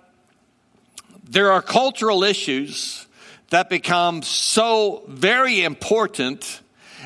there 1.24 1.54
are 1.54 1.62
cultural 1.62 2.26
issues 2.26 3.08
that 3.54 3.70
become 3.70 4.24
so 4.24 5.04
very 5.08 5.64
important 5.64 6.62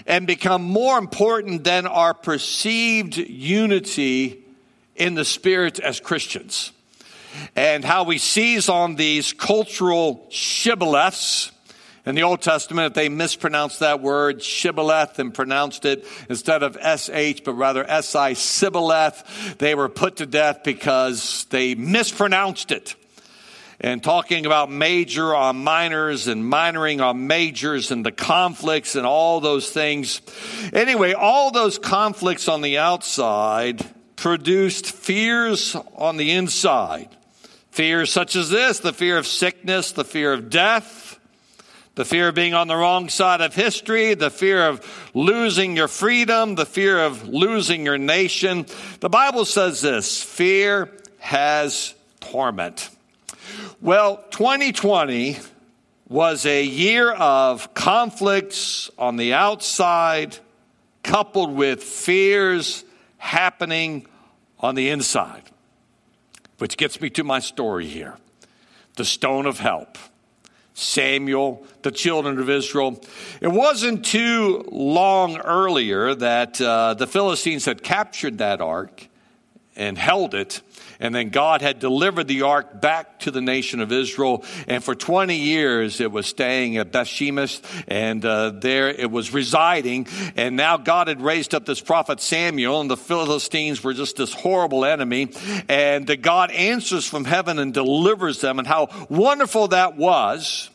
and 0.06 0.26
become 0.26 0.64
more 0.64 0.98
important 0.98 1.66
than 1.66 1.86
our 1.86 2.14
perceived 2.14 3.18
unity 3.18 4.46
in 4.96 5.14
the 5.14 5.26
spirit 5.26 5.78
as 5.78 6.00
Christians. 6.00 6.72
And 7.58 7.84
how 7.84 8.04
we 8.04 8.18
seize 8.18 8.70
on 8.70 8.96
these 8.96 9.34
cultural 9.34 10.26
shibboleths. 10.30 11.52
In 12.06 12.16
the 12.16 12.24
Old 12.24 12.42
Testament, 12.42 12.88
if 12.88 12.94
they 12.94 13.10
mispronounced 13.10 13.82
that 13.82 14.02
word 14.02 14.42
shibboleth 14.42 15.20
and 15.20 15.34
pronounced 15.34 15.84
it 15.84 16.06
instead 16.30 16.64
of 16.64 16.78
sh, 16.78 17.42
but 17.44 17.54
rather 17.58 17.86
si, 18.02 18.36
sibboleth. 18.36 19.58
They 19.58 19.76
were 19.76 19.90
put 19.90 20.16
to 20.18 20.26
death 20.26 20.64
because 20.64 21.46
they 21.50 21.76
mispronounced 21.76 22.72
it 22.72 22.96
and 23.80 24.04
talking 24.04 24.46
about 24.46 24.72
major 24.72 25.36
on 25.36 25.64
minors 25.64 26.28
and 26.28 26.44
minoring 26.44 27.02
on 27.04 27.28
majors 27.28 27.92
and 27.92 28.06
the 28.06 28.12
conflicts 28.12 28.96
and 28.96 29.06
all 29.06 29.40
those 29.40 29.70
things. 29.70 30.22
Anyway, 30.74 31.14
all 31.14 31.52
those 31.52 31.78
conflicts 31.78 32.48
on 32.48 32.62
the 32.62 32.80
outside 32.80 33.86
produced 34.16 34.92
fears 34.92 35.76
on 35.96 36.18
the 36.18 36.32
inside. 36.32 37.10
Fears 37.70 38.12
such 38.12 38.36
as 38.36 38.50
this 38.50 38.80
the 38.80 38.94
fear 38.94 39.18
of 39.18 39.28
sickness, 39.28 39.92
the 39.92 40.04
fear 40.04 40.34
of 40.34 40.50
death, 40.50 41.20
the 41.94 42.06
fear 42.06 42.30
of 42.30 42.36
being 42.36 42.56
on 42.56 42.68
the 42.68 42.76
wrong 42.76 43.10
side 43.10 43.42
of 43.42 43.54
history, 43.54 44.16
the 44.16 44.32
fear 44.32 44.68
of 44.68 45.10
losing 45.14 45.78
your 45.78 45.88
freedom, 45.88 46.56
the 46.56 46.66
fear 46.66 47.00
of 47.00 47.28
losing 47.28 47.86
your 47.86 48.00
nation. 48.00 48.66
The 49.00 49.10
Bible 49.10 49.46
says 49.46 49.82
this 49.82 50.22
fear 50.22 50.92
has 51.20 51.94
torment. 52.20 52.90
Well, 53.80 54.18
2020 54.32 55.38
was 56.10 56.48
a 56.48 56.64
year 56.64 57.12
of 57.12 57.76
conflicts 57.76 58.90
on 58.98 59.18
the 59.18 59.36
outside, 59.36 60.36
coupled 61.04 61.54
with 61.54 61.84
fears 61.84 62.84
happening 63.20 64.08
on 64.60 64.74
the 64.74 64.90
inside. 64.90 65.44
Which 66.58 66.76
gets 66.76 67.00
me 67.00 67.12
to 67.12 67.24
my 67.24 67.38
story 67.38 67.86
here 67.86 68.18
the 68.96 69.06
stone 69.06 69.46
of 69.46 69.60
help. 69.60 70.00
Samuel, 70.74 71.64
the 71.84 71.92
children 71.92 72.40
of 72.40 72.50
Israel. 72.50 73.00
It 73.42 73.48
wasn't 73.50 74.04
too 74.04 74.68
long 74.72 75.38
earlier 75.38 76.16
that 76.16 76.60
uh, 76.60 76.96
the 76.96 77.06
Philistines 77.06 77.66
had 77.66 77.84
captured 77.84 78.40
that 78.40 78.60
ark 78.60 79.08
and 79.76 80.00
held 80.00 80.34
it. 80.34 80.62
And 81.00 81.14
then 81.14 81.30
God 81.30 81.62
had 81.62 81.80
delivered 81.80 82.28
the 82.28 82.44
ark 82.44 82.82
back 82.82 83.20
to 83.20 83.32
the 83.32 83.42
nation 83.42 83.80
of 83.80 83.92
Israel. 83.92 84.44
And 84.68 84.84
for 84.84 84.96
20 84.96 85.36
years, 85.36 86.02
it 86.02 86.12
was 86.12 86.26
staying 86.26 86.78
at 86.78 86.92
Bethshemesh, 86.92 87.62
and 87.88 88.24
uh, 88.26 88.52
there 88.52 88.90
it 88.90 89.12
was 89.12 89.34
residing. 89.34 90.08
And 90.36 90.56
now 90.56 90.78
God 90.78 91.08
had 91.08 91.22
raised 91.22 91.54
up 91.54 91.66
this 91.66 91.82
prophet 91.82 92.20
Samuel, 92.20 92.82
and 92.82 92.90
the 92.90 92.98
Philistines 92.98 93.84
were 93.84 93.94
just 93.94 94.18
this 94.18 94.34
horrible 94.34 94.86
enemy. 94.86 95.30
And 95.70 96.22
God 96.22 96.52
answers 96.52 97.06
from 97.06 97.26
heaven 97.26 97.60
and 97.60 97.74
delivers 97.74 98.42
them, 98.42 98.60
and 98.60 98.68
how 98.68 98.90
wonderful 99.10 99.70
that 99.70 99.98
was. 99.98 100.70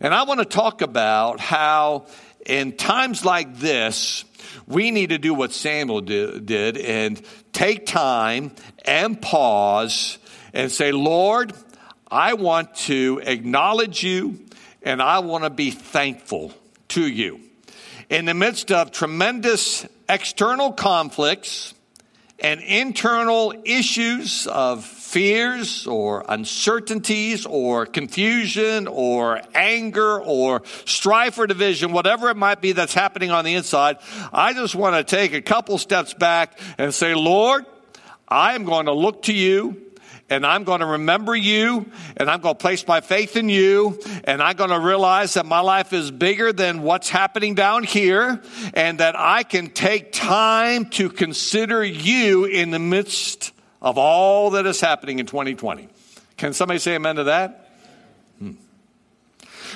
And 0.00 0.12
I 0.12 0.24
want 0.24 0.40
to 0.40 0.46
talk 0.46 0.82
about 0.82 1.38
how 1.38 2.06
in 2.44 2.72
times 2.72 3.24
like 3.24 3.58
this, 3.58 4.24
we 4.66 4.90
need 4.90 5.10
to 5.10 5.18
do 5.18 5.34
what 5.34 5.52
Samuel 5.52 6.00
did 6.00 6.76
and 6.76 7.22
take 7.52 7.86
time 7.86 8.52
and 8.84 9.20
pause 9.20 10.18
and 10.52 10.70
say, 10.70 10.92
Lord, 10.92 11.52
I 12.10 12.34
want 12.34 12.74
to 12.74 13.22
acknowledge 13.24 14.02
you 14.02 14.40
and 14.82 15.00
I 15.00 15.20
want 15.20 15.44
to 15.44 15.50
be 15.50 15.70
thankful 15.70 16.52
to 16.88 17.06
you. 17.06 17.40
In 18.10 18.26
the 18.26 18.34
midst 18.34 18.70
of 18.70 18.92
tremendous 18.92 19.86
external 20.08 20.72
conflicts 20.72 21.72
and 22.42 22.60
internal 22.60 23.54
issues 23.64 24.46
of 24.48 24.84
fears 24.84 25.86
or 25.86 26.24
uncertainties 26.28 27.46
or 27.46 27.86
confusion 27.86 28.88
or 28.88 29.40
anger 29.54 30.20
or 30.20 30.62
strife 30.84 31.38
or 31.38 31.46
division, 31.46 31.92
whatever 31.92 32.30
it 32.30 32.36
might 32.36 32.60
be 32.60 32.72
that's 32.72 32.94
happening 32.94 33.30
on 33.30 33.44
the 33.44 33.54
inside, 33.54 33.98
I 34.32 34.52
just 34.54 34.74
want 34.74 34.96
to 34.96 35.16
take 35.16 35.32
a 35.32 35.40
couple 35.40 35.78
steps 35.78 36.14
back 36.14 36.58
and 36.78 36.92
say, 36.92 37.14
Lord, 37.14 37.64
I 38.26 38.54
am 38.54 38.64
going 38.64 38.86
to 38.86 38.92
look 38.92 39.22
to 39.24 39.32
you 39.32 39.91
and 40.32 40.46
I'm 40.46 40.64
going 40.64 40.80
to 40.80 40.86
remember 40.86 41.36
you 41.36 41.90
and 42.16 42.30
I'm 42.30 42.40
going 42.40 42.54
to 42.54 42.58
place 42.58 42.86
my 42.86 43.02
faith 43.02 43.36
in 43.36 43.50
you 43.50 44.00
and 44.24 44.42
I'm 44.42 44.56
going 44.56 44.70
to 44.70 44.80
realize 44.80 45.34
that 45.34 45.44
my 45.44 45.60
life 45.60 45.92
is 45.92 46.10
bigger 46.10 46.54
than 46.54 46.80
what's 46.80 47.10
happening 47.10 47.54
down 47.54 47.84
here 47.84 48.40
and 48.72 48.98
that 48.98 49.14
I 49.14 49.42
can 49.42 49.68
take 49.68 50.10
time 50.10 50.86
to 50.90 51.10
consider 51.10 51.84
you 51.84 52.46
in 52.46 52.70
the 52.70 52.78
midst 52.78 53.52
of 53.82 53.98
all 53.98 54.50
that 54.52 54.64
is 54.64 54.80
happening 54.80 55.18
in 55.18 55.26
2020. 55.26 55.88
Can 56.38 56.54
somebody 56.54 56.78
say 56.78 56.94
amen 56.94 57.16
to 57.16 57.24
that? 57.24 57.70
Hmm. 58.38 58.52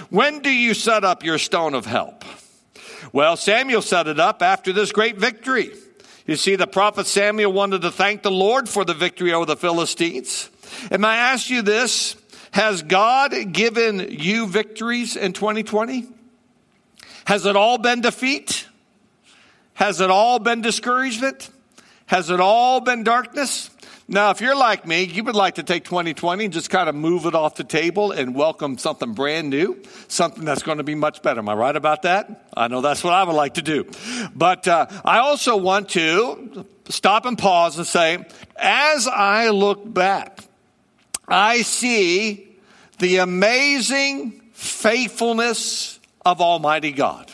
When 0.09 0.41
do 0.41 0.51
you 0.51 0.73
set 0.73 1.05
up 1.05 1.23
your 1.23 1.37
stone 1.37 1.75
of 1.75 1.85
help? 1.85 2.25
Well, 3.13 3.37
Samuel 3.37 3.83
set 3.83 4.09
it 4.09 4.19
up 4.19 4.41
after 4.41 4.73
this 4.73 4.91
great 4.91 5.19
victory. 5.19 5.73
You 6.27 6.35
see, 6.35 6.57
the 6.57 6.67
prophet 6.67 7.07
Samuel 7.07 7.53
wanted 7.53 7.83
to 7.83 7.93
thank 7.93 8.23
the 8.23 8.33
Lord 8.33 8.69
for 8.69 8.85
the 8.85 8.95
victory 8.95 9.33
over 9.33 9.47
the 9.47 9.57
Philistines. 9.57 10.51
And 10.91 11.07
I 11.07 11.17
ask 11.17 11.49
you 11.49 11.63
this 11.63 12.17
Has 12.51 12.83
God 12.83 13.53
given 13.53 14.09
you 14.11 14.47
victories 14.47 15.17
in 15.17 15.33
2020? 15.33 16.07
Has 17.27 17.47
it 17.47 17.55
all 17.55 17.79
been 17.79 18.01
defeat? 18.01 18.67
Has 19.75 20.01
it 20.01 20.11
all 20.11 20.39
been 20.39 20.63
discouragement? 20.63 21.51
Has 22.07 22.31
it 22.31 22.41
all 22.41 22.81
been 22.81 23.05
darkness? 23.05 23.71
Now, 24.09 24.31
if 24.31 24.41
you're 24.41 24.57
like 24.57 24.87
me, 24.87 25.03
you 25.03 25.25
would 25.25 25.35
like 25.35 25.57
to 25.57 25.65
take 25.65 25.83
2020 25.83 26.45
and 26.45 26.55
just 26.55 26.71
kind 26.71 26.89
of 26.89 26.95
move 26.95 27.27
it 27.27 27.35
off 27.35 27.57
the 27.57 27.65
table 27.65 28.13
and 28.13 28.37
welcome 28.37 28.79
something 28.79 29.15
brand 29.15 29.51
new, 29.51 29.83
something 30.07 30.45
that's 30.45 30.63
going 30.63 30.79
to 30.79 30.85
be 30.85 30.95
much 30.95 31.23
better. 31.23 31.41
Am 31.41 31.49
I 31.49 31.55
right 31.55 31.75
about 31.75 32.03
that? 32.03 32.47
I 32.57 32.69
know 32.69 32.83
that's 32.83 33.03
what 33.03 33.15
I 33.15 33.25
would 33.25 33.35
like 33.35 33.55
to 33.55 33.63
do. 33.63 33.85
But 34.33 34.69
uh, 34.69 34.87
I 35.05 35.19
also 35.19 35.57
want 35.57 35.89
to 35.91 36.65
stop 36.89 37.27
and 37.27 37.37
pause 37.37 37.79
and 37.79 37.87
say, 37.87 38.25
as 38.55 39.09
I 39.09 39.49
look 39.49 39.93
back, 39.93 40.39
I 41.27 41.63
see 41.63 42.57
the 43.01 43.17
amazing 43.17 44.41
faithfulness 44.53 45.99
of 46.25 46.41
Almighty 46.41 46.93
God. 46.93 47.33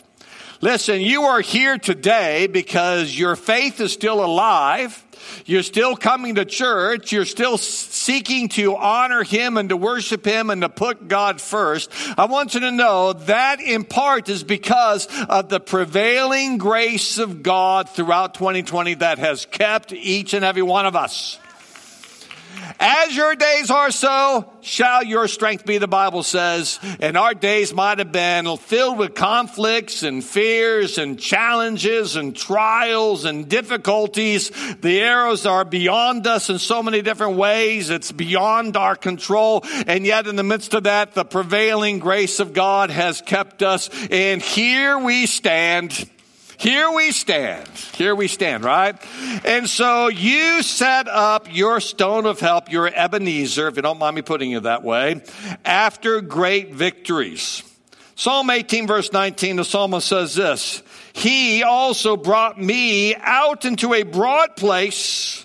Listen, 0.62 1.02
you 1.02 1.24
are 1.24 1.42
here 1.42 1.76
today 1.76 2.46
because 2.46 3.18
your 3.18 3.36
faith 3.36 3.78
is 3.78 3.92
still 3.92 4.24
alive 4.24 5.04
you're 5.46 5.62
still 5.62 5.96
coming 5.96 6.36
to 6.36 6.44
church. 6.44 7.12
You're 7.12 7.24
still 7.24 7.58
seeking 7.58 8.48
to 8.50 8.76
honor 8.76 9.22
Him 9.22 9.56
and 9.56 9.68
to 9.68 9.76
worship 9.76 10.24
Him 10.24 10.50
and 10.50 10.62
to 10.62 10.68
put 10.68 11.08
God 11.08 11.40
first. 11.40 11.90
I 12.18 12.26
want 12.26 12.54
you 12.54 12.60
to 12.60 12.70
know 12.70 13.12
that 13.12 13.60
in 13.60 13.84
part 13.84 14.28
is 14.28 14.44
because 14.44 15.08
of 15.28 15.48
the 15.48 15.60
prevailing 15.60 16.58
grace 16.58 17.18
of 17.18 17.42
God 17.42 17.88
throughout 17.88 18.34
2020 18.34 18.94
that 18.94 19.18
has 19.18 19.46
kept 19.46 19.92
each 19.92 20.34
and 20.34 20.44
every 20.44 20.62
one 20.62 20.86
of 20.86 20.96
us. 20.96 21.38
As 22.78 23.16
your 23.16 23.34
days 23.34 23.70
are, 23.70 23.90
so 23.90 24.50
shall 24.60 25.04
your 25.04 25.28
strength 25.28 25.64
be, 25.64 25.78
the 25.78 25.88
Bible 25.88 26.22
says. 26.22 26.78
And 27.00 27.16
our 27.16 27.34
days 27.34 27.72
might 27.72 27.98
have 27.98 28.12
been 28.12 28.56
filled 28.56 28.98
with 28.98 29.14
conflicts 29.14 30.02
and 30.02 30.24
fears 30.24 30.98
and 30.98 31.18
challenges 31.18 32.16
and 32.16 32.34
trials 32.34 33.24
and 33.24 33.48
difficulties. 33.48 34.50
The 34.80 35.00
arrows 35.00 35.46
are 35.46 35.64
beyond 35.64 36.26
us 36.26 36.50
in 36.50 36.58
so 36.58 36.82
many 36.82 37.02
different 37.02 37.36
ways. 37.36 37.90
It's 37.90 38.12
beyond 38.12 38.76
our 38.76 38.96
control. 38.96 39.64
And 39.86 40.04
yet, 40.04 40.26
in 40.26 40.36
the 40.36 40.42
midst 40.42 40.74
of 40.74 40.84
that, 40.84 41.14
the 41.14 41.24
prevailing 41.24 41.98
grace 41.98 42.40
of 42.40 42.52
God 42.52 42.90
has 42.90 43.20
kept 43.20 43.62
us. 43.62 43.90
And 44.10 44.42
here 44.42 44.98
we 44.98 45.26
stand 45.26 46.08
here 46.62 46.92
we 46.92 47.10
stand. 47.10 47.66
Here 47.96 48.14
we 48.14 48.28
stand, 48.28 48.62
right? 48.62 48.96
And 49.44 49.68
so 49.68 50.06
you 50.06 50.62
set 50.62 51.08
up 51.08 51.52
your 51.52 51.80
stone 51.80 52.24
of 52.24 52.38
help, 52.38 52.70
your 52.70 52.86
Ebenezer, 52.86 53.66
if 53.66 53.74
you 53.74 53.82
don't 53.82 53.98
mind 53.98 54.14
me 54.14 54.22
putting 54.22 54.52
it 54.52 54.62
that 54.62 54.84
way, 54.84 55.22
after 55.64 56.20
great 56.20 56.72
victories. 56.72 57.64
Psalm 58.14 58.48
18 58.48 58.86
verse 58.86 59.12
19, 59.12 59.56
the 59.56 59.64
psalmist 59.64 60.06
says 60.06 60.36
this, 60.36 60.84
He 61.12 61.64
also 61.64 62.16
brought 62.16 62.60
me 62.60 63.16
out 63.16 63.64
into 63.64 63.92
a 63.92 64.04
broad 64.04 64.54
place 64.54 65.44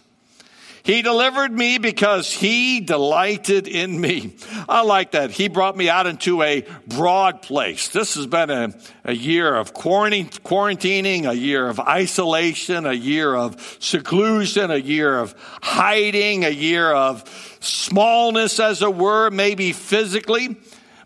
he 0.87 1.01
delivered 1.01 1.51
me 1.51 1.79
because 1.79 2.31
he 2.31 2.79
delighted 2.79 3.67
in 3.67 3.99
me. 3.99 4.37
I 4.69 4.83
like 4.83 5.11
that. 5.11 5.31
He 5.31 5.49
brought 5.49 5.75
me 5.75 5.89
out 5.89 6.07
into 6.07 6.41
a 6.41 6.65
broad 6.87 7.41
place. 7.41 7.89
This 7.89 8.15
has 8.15 8.25
been 8.25 8.49
a, 8.49 8.73
a 9.03 9.13
year 9.13 9.53
of 9.53 9.73
quarantining, 9.73 11.29
a 11.29 11.35
year 11.35 11.67
of 11.67 11.81
isolation, 11.81 12.85
a 12.85 12.93
year 12.93 13.35
of 13.35 13.77
seclusion, 13.81 14.71
a 14.71 14.77
year 14.77 15.19
of 15.19 15.35
hiding, 15.61 16.45
a 16.45 16.49
year 16.49 16.89
of 16.89 17.57
smallness, 17.59 18.57
as 18.61 18.81
it 18.81 18.95
were, 18.95 19.29
maybe 19.29 19.73
physically. 19.73 20.55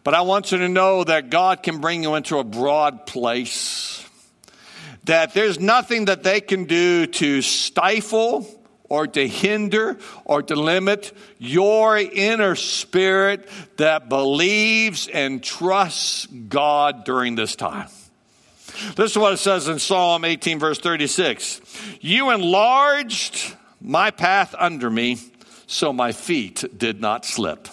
But 0.04 0.14
I 0.14 0.22
want 0.22 0.52
you 0.52 0.60
to 0.60 0.70
know 0.70 1.04
that 1.06 1.32
God 1.32 1.64
can 1.64 1.82
bring 1.82 2.04
you 2.04 2.14
into 2.14 2.38
a 2.38 2.44
broad 2.44 3.08
place. 3.08 4.08
That 5.06 5.34
there's 5.34 5.60
nothing 5.60 6.06
that 6.06 6.22
they 6.22 6.40
can 6.40 6.66
do 6.66 7.08
to 7.08 7.42
stifle 7.42 8.61
or 8.92 9.08
to 9.08 9.26
hinder 9.26 9.98
or 10.26 10.44
to 10.44 10.54
limit 10.54 11.14
your 11.40 11.98
inner 11.98 12.56
spirit 12.56 13.48
that 13.78 14.10
believes 14.10 15.08
and 15.08 15.42
trusts 15.42 16.26
God 16.26 17.06
during 17.06 17.36
this 17.36 17.56
time. 17.56 17.88
This 18.98 19.12
is 19.12 19.18
what 19.18 19.32
it 19.32 19.38
says 19.38 19.70
in 19.70 19.80
Psalm 19.80 20.26
18, 20.26 20.60
verse 20.60 20.78
36. 20.80 21.62
You 22.02 22.32
enlarged 22.32 23.56
my 23.80 24.12
path 24.12 24.54
under 24.60 24.90
me, 24.90 25.20
so 25.68 25.94
my 25.94 26.12
feet 26.12 26.66
did 26.78 27.00
not 27.00 27.26
slip. 27.26 27.70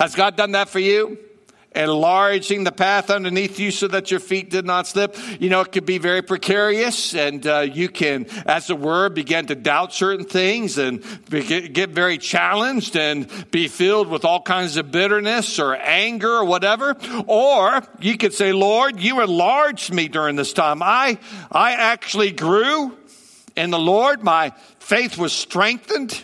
Has 0.00 0.16
God 0.16 0.34
done 0.34 0.50
that 0.52 0.68
for 0.68 0.80
you? 0.80 1.16
Enlarging 1.74 2.64
the 2.64 2.72
path 2.72 3.10
underneath 3.10 3.58
you 3.58 3.70
so 3.70 3.88
that 3.88 4.10
your 4.10 4.20
feet 4.20 4.50
did 4.50 4.64
not 4.64 4.86
slip. 4.86 5.16
You 5.40 5.48
know, 5.50 5.60
it 5.60 5.72
could 5.72 5.86
be 5.86 5.98
very 5.98 6.22
precarious 6.22 7.14
and 7.14 7.46
uh, 7.46 7.60
you 7.60 7.88
can, 7.88 8.26
as 8.46 8.70
it 8.70 8.78
were, 8.78 9.08
begin 9.08 9.46
to 9.46 9.54
doubt 9.54 9.92
certain 9.92 10.24
things 10.24 10.78
and 10.78 11.02
get 11.30 11.90
very 11.90 12.18
challenged 12.18 12.96
and 12.96 13.28
be 13.50 13.68
filled 13.68 14.08
with 14.08 14.24
all 14.24 14.40
kinds 14.40 14.76
of 14.76 14.90
bitterness 14.90 15.58
or 15.58 15.74
anger 15.74 16.36
or 16.36 16.44
whatever. 16.44 16.96
Or 17.26 17.82
you 18.00 18.16
could 18.16 18.34
say, 18.34 18.52
Lord, 18.52 19.00
you 19.00 19.20
enlarged 19.20 19.92
me 19.92 20.08
during 20.08 20.36
this 20.36 20.52
time. 20.52 20.82
I, 20.82 21.18
I 21.50 21.72
actually 21.72 22.32
grew 22.32 22.96
in 23.56 23.70
the 23.70 23.78
Lord. 23.78 24.22
My 24.22 24.50
faith 24.78 25.18
was 25.18 25.32
strengthened. 25.32 26.22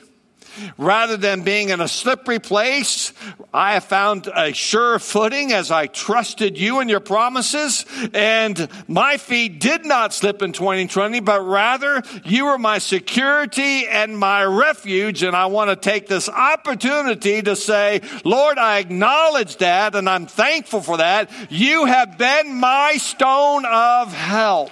Rather 0.78 1.16
than 1.16 1.42
being 1.42 1.70
in 1.70 1.80
a 1.80 1.88
slippery 1.88 2.38
place, 2.38 3.12
I 3.52 3.74
have 3.74 3.84
found 3.84 4.28
a 4.34 4.52
sure 4.52 4.98
footing 4.98 5.52
as 5.52 5.70
I 5.70 5.86
trusted 5.86 6.58
you 6.58 6.80
and 6.80 6.88
your 6.88 7.00
promises. 7.00 7.84
And 8.14 8.68
my 8.88 9.16
feet 9.16 9.60
did 9.60 9.84
not 9.84 10.12
slip 10.14 10.42
in 10.42 10.52
2020, 10.52 11.20
but 11.20 11.42
rather 11.42 12.02
you 12.24 12.46
were 12.46 12.58
my 12.58 12.78
security 12.78 13.86
and 13.86 14.18
my 14.18 14.44
refuge. 14.44 15.22
And 15.22 15.34
I 15.36 15.46
want 15.46 15.70
to 15.70 15.76
take 15.76 16.06
this 16.06 16.28
opportunity 16.28 17.42
to 17.42 17.56
say, 17.56 18.00
Lord, 18.24 18.58
I 18.58 18.78
acknowledge 18.78 19.56
that 19.58 19.94
and 19.94 20.08
I'm 20.08 20.26
thankful 20.26 20.80
for 20.80 20.98
that. 20.98 21.30
You 21.50 21.86
have 21.86 22.18
been 22.18 22.54
my 22.54 22.96
stone 22.96 23.64
of 23.66 24.12
help. 24.12 24.70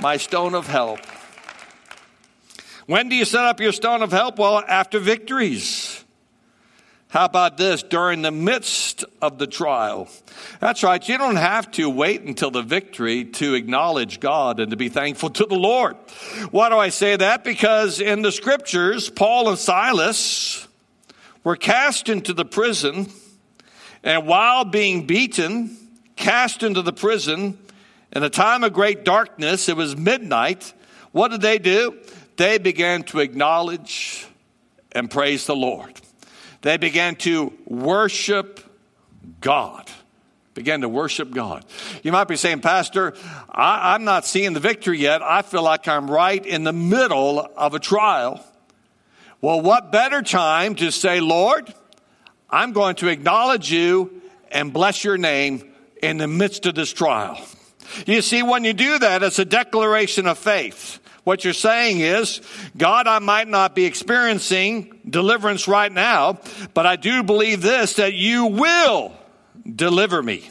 My 0.00 0.16
stone 0.16 0.54
of 0.54 0.66
help. 0.66 1.00
When 2.90 3.08
do 3.08 3.14
you 3.14 3.24
set 3.24 3.44
up 3.44 3.60
your 3.60 3.70
stone 3.70 4.02
of 4.02 4.10
help? 4.10 4.36
Well, 4.36 4.64
after 4.66 4.98
victories. 4.98 6.04
How 7.06 7.26
about 7.26 7.56
this? 7.56 7.84
During 7.84 8.22
the 8.22 8.32
midst 8.32 9.04
of 9.22 9.38
the 9.38 9.46
trial. 9.46 10.08
That's 10.58 10.82
right. 10.82 11.08
You 11.08 11.16
don't 11.16 11.36
have 11.36 11.70
to 11.72 11.88
wait 11.88 12.22
until 12.22 12.50
the 12.50 12.62
victory 12.62 13.26
to 13.26 13.54
acknowledge 13.54 14.18
God 14.18 14.58
and 14.58 14.72
to 14.72 14.76
be 14.76 14.88
thankful 14.88 15.30
to 15.30 15.46
the 15.46 15.54
Lord. 15.54 15.94
Why 16.50 16.68
do 16.68 16.78
I 16.78 16.88
say 16.88 17.14
that? 17.14 17.44
Because 17.44 18.00
in 18.00 18.22
the 18.22 18.32
scriptures, 18.32 19.08
Paul 19.08 19.50
and 19.50 19.56
Silas 19.56 20.66
were 21.44 21.54
cast 21.54 22.08
into 22.08 22.32
the 22.32 22.44
prison, 22.44 23.06
and 24.02 24.26
while 24.26 24.64
being 24.64 25.06
beaten, 25.06 25.76
cast 26.16 26.64
into 26.64 26.82
the 26.82 26.92
prison, 26.92 27.56
in 28.10 28.24
a 28.24 28.30
time 28.30 28.64
of 28.64 28.72
great 28.72 29.04
darkness, 29.04 29.68
it 29.68 29.76
was 29.76 29.96
midnight. 29.96 30.74
What 31.12 31.30
did 31.30 31.40
they 31.40 31.58
do? 31.58 31.96
They 32.40 32.56
began 32.56 33.02
to 33.02 33.20
acknowledge 33.20 34.26
and 34.92 35.10
praise 35.10 35.44
the 35.44 35.54
Lord. 35.54 35.92
They 36.62 36.78
began 36.78 37.16
to 37.16 37.52
worship 37.66 38.60
God. 39.42 39.90
Began 40.54 40.80
to 40.80 40.88
worship 40.88 41.32
God. 41.32 41.66
You 42.02 42.12
might 42.12 42.28
be 42.28 42.36
saying, 42.36 42.62
Pastor, 42.62 43.12
I, 43.50 43.94
am 43.94 44.04
not 44.04 44.24
seeing 44.24 44.54
the 44.54 44.60
victory 44.60 44.98
yet. 45.00 45.20
I 45.20 45.42
feel 45.42 45.62
like 45.62 45.86
I'm 45.86 46.10
right 46.10 46.44
in 46.44 46.64
the 46.64 46.72
middle 46.72 47.46
of 47.58 47.74
a 47.74 47.78
trial. 47.78 48.42
Well, 49.42 49.60
what 49.60 49.92
better 49.92 50.22
time 50.22 50.76
to 50.76 50.90
say, 50.90 51.20
Lord, 51.20 51.70
I'm 52.48 52.72
going 52.72 52.96
to 52.96 53.08
acknowledge 53.08 53.70
you 53.70 54.22
and 54.50 54.72
bless 54.72 55.04
your 55.04 55.18
name 55.18 55.70
in 56.02 56.16
the 56.16 56.26
midst 56.26 56.64
of 56.64 56.74
this 56.74 56.90
trial. 56.90 57.38
You 58.06 58.22
see, 58.22 58.42
when 58.42 58.64
you 58.64 58.72
do 58.72 58.98
that, 58.98 59.22
it's 59.22 59.38
a 59.38 59.44
declaration 59.44 60.26
of 60.26 60.38
faith. 60.38 60.99
What 61.24 61.44
you're 61.44 61.52
saying 61.52 62.00
is, 62.00 62.40
God, 62.76 63.06
I 63.06 63.18
might 63.18 63.48
not 63.48 63.74
be 63.74 63.84
experiencing 63.84 64.98
deliverance 65.08 65.68
right 65.68 65.92
now, 65.92 66.40
but 66.74 66.86
I 66.86 66.96
do 66.96 67.22
believe 67.22 67.60
this, 67.62 67.94
that 67.94 68.14
you 68.14 68.46
will 68.46 69.12
deliver 69.74 70.22
me. 70.22 70.50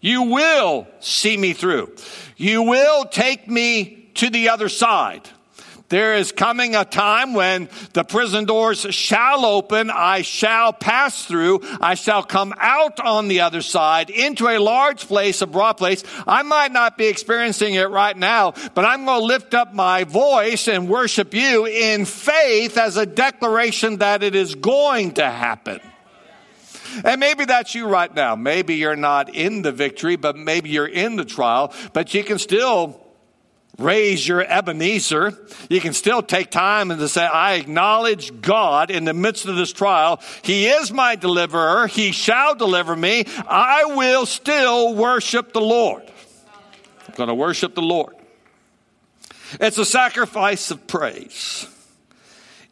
You 0.00 0.22
will 0.22 0.88
see 1.00 1.36
me 1.36 1.52
through. 1.52 1.94
You 2.36 2.62
will 2.62 3.04
take 3.04 3.48
me 3.48 4.10
to 4.14 4.30
the 4.30 4.48
other 4.48 4.68
side. 4.68 5.28
There 5.92 6.16
is 6.16 6.32
coming 6.32 6.74
a 6.74 6.86
time 6.86 7.34
when 7.34 7.68
the 7.92 8.02
prison 8.02 8.46
doors 8.46 8.86
shall 8.94 9.44
open. 9.44 9.90
I 9.90 10.22
shall 10.22 10.72
pass 10.72 11.26
through. 11.26 11.60
I 11.82 11.96
shall 11.96 12.22
come 12.22 12.54
out 12.56 12.98
on 12.98 13.28
the 13.28 13.40
other 13.40 13.60
side 13.60 14.08
into 14.08 14.48
a 14.48 14.56
large 14.56 15.06
place, 15.06 15.42
a 15.42 15.46
broad 15.46 15.74
place. 15.74 16.02
I 16.26 16.44
might 16.44 16.72
not 16.72 16.96
be 16.96 17.08
experiencing 17.08 17.74
it 17.74 17.90
right 17.90 18.16
now, 18.16 18.54
but 18.72 18.86
I'm 18.86 19.04
going 19.04 19.20
to 19.20 19.26
lift 19.26 19.52
up 19.52 19.74
my 19.74 20.04
voice 20.04 20.66
and 20.66 20.88
worship 20.88 21.34
you 21.34 21.66
in 21.66 22.06
faith 22.06 22.78
as 22.78 22.96
a 22.96 23.04
declaration 23.04 23.98
that 23.98 24.22
it 24.22 24.34
is 24.34 24.54
going 24.54 25.12
to 25.16 25.30
happen. 25.30 25.78
And 27.04 27.20
maybe 27.20 27.44
that's 27.44 27.74
you 27.74 27.86
right 27.86 28.14
now. 28.14 28.34
Maybe 28.34 28.76
you're 28.76 28.96
not 28.96 29.34
in 29.34 29.60
the 29.60 29.72
victory, 29.72 30.16
but 30.16 30.38
maybe 30.38 30.70
you're 30.70 30.86
in 30.86 31.16
the 31.16 31.26
trial, 31.26 31.74
but 31.92 32.14
you 32.14 32.24
can 32.24 32.38
still 32.38 33.01
raise 33.78 34.26
your 34.26 34.42
Ebenezer. 34.42 35.36
You 35.68 35.80
can 35.80 35.92
still 35.92 36.22
take 36.22 36.50
time 36.50 36.90
and 36.90 37.00
to 37.00 37.08
say, 37.08 37.24
I 37.24 37.54
acknowledge 37.54 38.40
God 38.40 38.90
in 38.90 39.04
the 39.04 39.14
midst 39.14 39.46
of 39.46 39.56
this 39.56 39.72
trial. 39.72 40.20
He 40.42 40.66
is 40.66 40.92
my 40.92 41.16
deliverer. 41.16 41.86
He 41.86 42.12
shall 42.12 42.54
deliver 42.54 42.94
me. 42.94 43.24
I 43.48 43.84
will 43.96 44.26
still 44.26 44.94
worship 44.94 45.52
the 45.52 45.60
Lord. 45.60 46.02
I'm 47.08 47.14
going 47.14 47.28
to 47.28 47.34
worship 47.34 47.74
the 47.74 47.82
Lord. 47.82 48.14
It's 49.60 49.78
a 49.78 49.84
sacrifice 49.84 50.70
of 50.70 50.86
praise. 50.86 51.66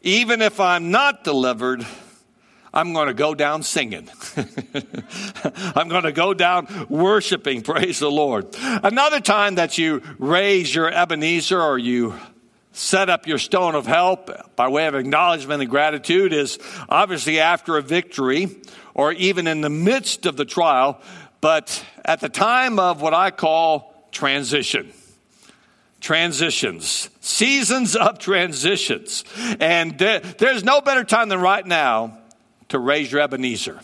Even 0.01 0.41
if 0.41 0.59
I'm 0.59 0.89
not 0.89 1.23
delivered, 1.23 1.85
I'm 2.73 2.93
going 2.93 3.07
to 3.07 3.13
go 3.13 3.35
down 3.35 3.63
singing. 3.63 4.09
I'm 5.75 5.89
going 5.89 6.03
to 6.03 6.13
go 6.13 6.33
down 6.33 6.87
worshiping. 6.89 7.63
Praise 7.63 7.99
the 7.99 8.09
Lord. 8.09 8.47
Another 8.61 9.19
time 9.19 9.55
that 9.55 9.77
you 9.77 10.01
raise 10.17 10.73
your 10.73 10.89
Ebenezer 10.89 11.61
or 11.61 11.77
you 11.77 12.15
set 12.71 13.09
up 13.09 13.27
your 13.27 13.37
stone 13.37 13.75
of 13.75 13.85
help 13.85 14.55
by 14.55 14.69
way 14.69 14.87
of 14.87 14.95
acknowledgement 14.95 15.61
and 15.61 15.69
gratitude 15.69 16.31
is 16.31 16.57
obviously 16.87 17.41
after 17.41 17.75
a 17.75 17.81
victory 17.81 18.47
or 18.93 19.11
even 19.11 19.47
in 19.47 19.59
the 19.59 19.69
midst 19.69 20.25
of 20.25 20.37
the 20.37 20.45
trial, 20.45 21.01
but 21.41 21.83
at 22.05 22.21
the 22.21 22.29
time 22.29 22.79
of 22.79 23.01
what 23.01 23.13
I 23.13 23.31
call 23.31 24.07
transition. 24.11 24.93
transitions, 25.99 27.09
seasons 27.19 27.97
of 27.97 28.17
transitions. 28.17 29.25
And 29.59 29.97
there's 29.97 30.63
no 30.63 30.79
better 30.79 31.03
time 31.03 31.27
than 31.27 31.41
right 31.41 31.65
now 31.65 32.20
to 32.71 32.79
raise 32.79 33.11
your 33.11 33.21
Ebenezer. 33.21 33.79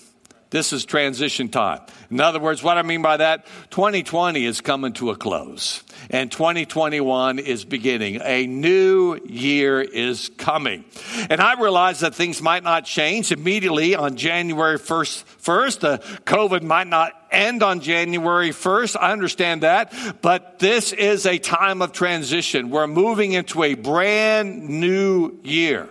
This 0.50 0.71
is 0.71 0.86
transition 0.86 1.50
time. 1.50 1.82
In 2.10 2.21
other 2.21 2.39
words, 2.39 2.63
what 2.63 2.78
I 2.78 2.82
mean 2.82 3.02
by 3.02 3.17
that, 3.17 3.45
2020 3.71 4.45
is 4.45 4.62
coming 4.62 4.93
to 4.93 5.10
a 5.10 5.15
close 5.15 5.84
and 6.10 6.32
2021 6.32 7.39
is 7.39 7.65
beginning. 7.65 8.21
A 8.23 8.47
new 8.47 9.19
year 9.26 9.82
is 9.82 10.32
coming. 10.38 10.86
And 11.30 11.41
I 11.41 11.60
realize 11.60 12.00
that 12.00 12.15
things 12.15 12.41
might 12.41 12.63
not 12.63 12.86
change 12.86 13.34
immediately 13.34 13.93
on 13.93 14.15
January 14.15 14.80
1st. 14.80 15.23
First, 15.23 15.82
the 15.82 15.89
uh, 15.89 15.97
COVID 16.26 16.62
might 16.62 16.88
not 16.88 17.12
end 17.30 17.62
on 17.62 17.82
January 17.82 18.52
1st. 18.52 18.95
I 19.02 19.12
understand 19.12 19.63
that. 19.63 19.93
But 20.21 20.60
this 20.60 20.93
is 20.93 21.26
a 21.26 21.38
time 21.39 21.82
of 21.82 21.91
transition. 21.91 22.69
We're 22.69 22.88
moving 22.88 23.34
into 23.34 23.63
a 23.63 23.73
brand 23.73 24.69
new 24.69 25.38
year. 25.43 25.89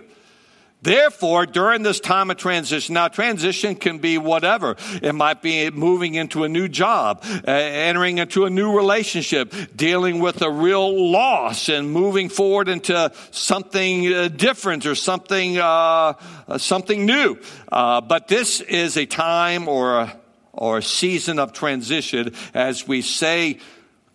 Therefore, 0.87 1.45
during 1.45 1.83
this 1.83 1.99
time 1.99 2.31
of 2.31 2.37
transition, 2.37 2.93
now 2.93 3.09
transition 3.09 3.75
can 3.75 3.97
be 3.97 4.17
whatever. 4.17 4.77
It 5.01 5.13
might 5.13 5.41
be 5.41 5.69
moving 5.69 6.15
into 6.15 6.45
a 6.45 6.47
new 6.47 6.69
job, 6.69 7.25
uh, 7.25 7.51
entering 7.51 8.19
into 8.19 8.45
a 8.45 8.49
new 8.49 8.73
relationship, 8.73 9.53
dealing 9.75 10.21
with 10.21 10.41
a 10.41 10.49
real 10.49 11.11
loss 11.11 11.67
and 11.67 11.91
moving 11.91 12.29
forward 12.29 12.69
into 12.69 13.11
something 13.31 14.13
uh, 14.13 14.29
different 14.29 14.85
or 14.85 14.95
something, 14.95 15.57
uh, 15.57 16.13
uh 16.47 16.57
something 16.57 17.05
new. 17.05 17.37
Uh, 17.69 17.99
but 17.99 18.29
this 18.29 18.61
is 18.61 18.95
a 18.95 19.05
time 19.05 19.67
or 19.67 19.99
a, 19.99 20.17
or 20.53 20.77
a 20.77 20.83
season 20.83 21.37
of 21.37 21.51
transition 21.51 22.33
as 22.53 22.87
we 22.87 23.01
say 23.01 23.59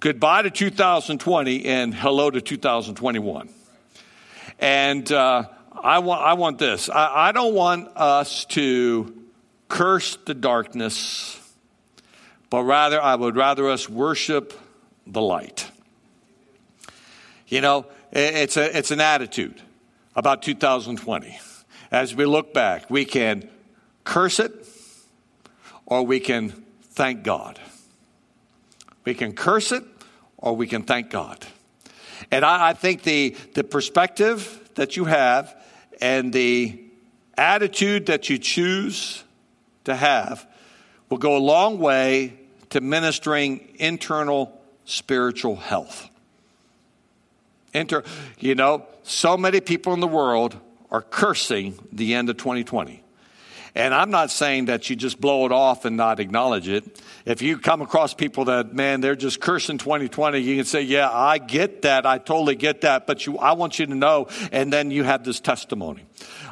goodbye 0.00 0.40
to 0.40 0.50
2020 0.50 1.66
and 1.66 1.94
hello 1.94 2.30
to 2.30 2.40
2021. 2.40 3.50
And, 4.58 5.12
uh, 5.12 5.48
I 5.80 5.98
want, 6.00 6.22
I 6.22 6.34
want 6.34 6.58
this. 6.58 6.88
I, 6.88 7.28
I 7.28 7.32
don't 7.32 7.54
want 7.54 7.88
us 7.96 8.44
to 8.46 9.22
curse 9.68 10.16
the 10.26 10.34
darkness, 10.34 11.40
but 12.50 12.64
rather, 12.64 13.00
I 13.00 13.14
would 13.14 13.36
rather 13.36 13.68
us 13.70 13.88
worship 13.88 14.52
the 15.06 15.22
light. 15.22 15.70
You 17.48 17.60
know, 17.60 17.86
it's, 18.12 18.56
a, 18.56 18.76
it's 18.76 18.90
an 18.90 19.00
attitude 19.00 19.60
about 20.14 20.42
2020. 20.42 21.38
As 21.90 22.14
we 22.14 22.24
look 22.24 22.54
back, 22.54 22.90
we 22.90 23.04
can 23.04 23.48
curse 24.04 24.40
it 24.40 24.52
or 25.86 26.04
we 26.04 26.20
can 26.20 26.50
thank 26.82 27.22
God. 27.22 27.58
We 29.04 29.14
can 29.14 29.32
curse 29.32 29.72
it 29.72 29.84
or 30.36 30.54
we 30.54 30.66
can 30.66 30.82
thank 30.82 31.10
God. 31.10 31.44
And 32.30 32.44
I, 32.44 32.70
I 32.70 32.72
think 32.74 33.02
the, 33.02 33.36
the 33.54 33.64
perspective 33.64 34.70
that 34.74 34.96
you 34.96 35.04
have 35.06 35.54
and 36.02 36.32
the 36.32 36.78
attitude 37.38 38.06
that 38.06 38.28
you 38.28 38.36
choose 38.36 39.22
to 39.84 39.94
have 39.94 40.46
will 41.08 41.18
go 41.18 41.36
a 41.36 41.38
long 41.38 41.78
way 41.78 42.34
to 42.70 42.80
ministering 42.80 43.68
internal 43.76 44.60
spiritual 44.84 45.54
health. 45.54 46.10
Inter, 47.72 48.02
you 48.38 48.56
know, 48.56 48.84
so 49.04 49.36
many 49.36 49.60
people 49.60 49.94
in 49.94 50.00
the 50.00 50.08
world 50.08 50.56
are 50.90 51.02
cursing 51.02 51.78
the 51.92 52.14
end 52.14 52.28
of 52.28 52.36
2020. 52.36 53.01
And 53.74 53.94
I'm 53.94 54.10
not 54.10 54.30
saying 54.30 54.66
that 54.66 54.90
you 54.90 54.96
just 54.96 55.18
blow 55.18 55.46
it 55.46 55.52
off 55.52 55.86
and 55.86 55.96
not 55.96 56.20
acknowledge 56.20 56.68
it. 56.68 57.00
If 57.24 57.40
you 57.40 57.56
come 57.56 57.80
across 57.80 58.12
people 58.12 58.44
that, 58.46 58.74
man, 58.74 59.00
they're 59.00 59.16
just 59.16 59.40
cursing 59.40 59.78
2020, 59.78 60.38
you 60.40 60.56
can 60.56 60.66
say, 60.66 60.82
yeah, 60.82 61.10
I 61.10 61.38
get 61.38 61.82
that. 61.82 62.04
I 62.04 62.18
totally 62.18 62.54
get 62.54 62.82
that. 62.82 63.06
But 63.06 63.26
you, 63.26 63.38
I 63.38 63.52
want 63.52 63.78
you 63.78 63.86
to 63.86 63.94
know, 63.94 64.28
and 64.50 64.70
then 64.70 64.90
you 64.90 65.04
have 65.04 65.24
this 65.24 65.40
testimony. 65.40 66.04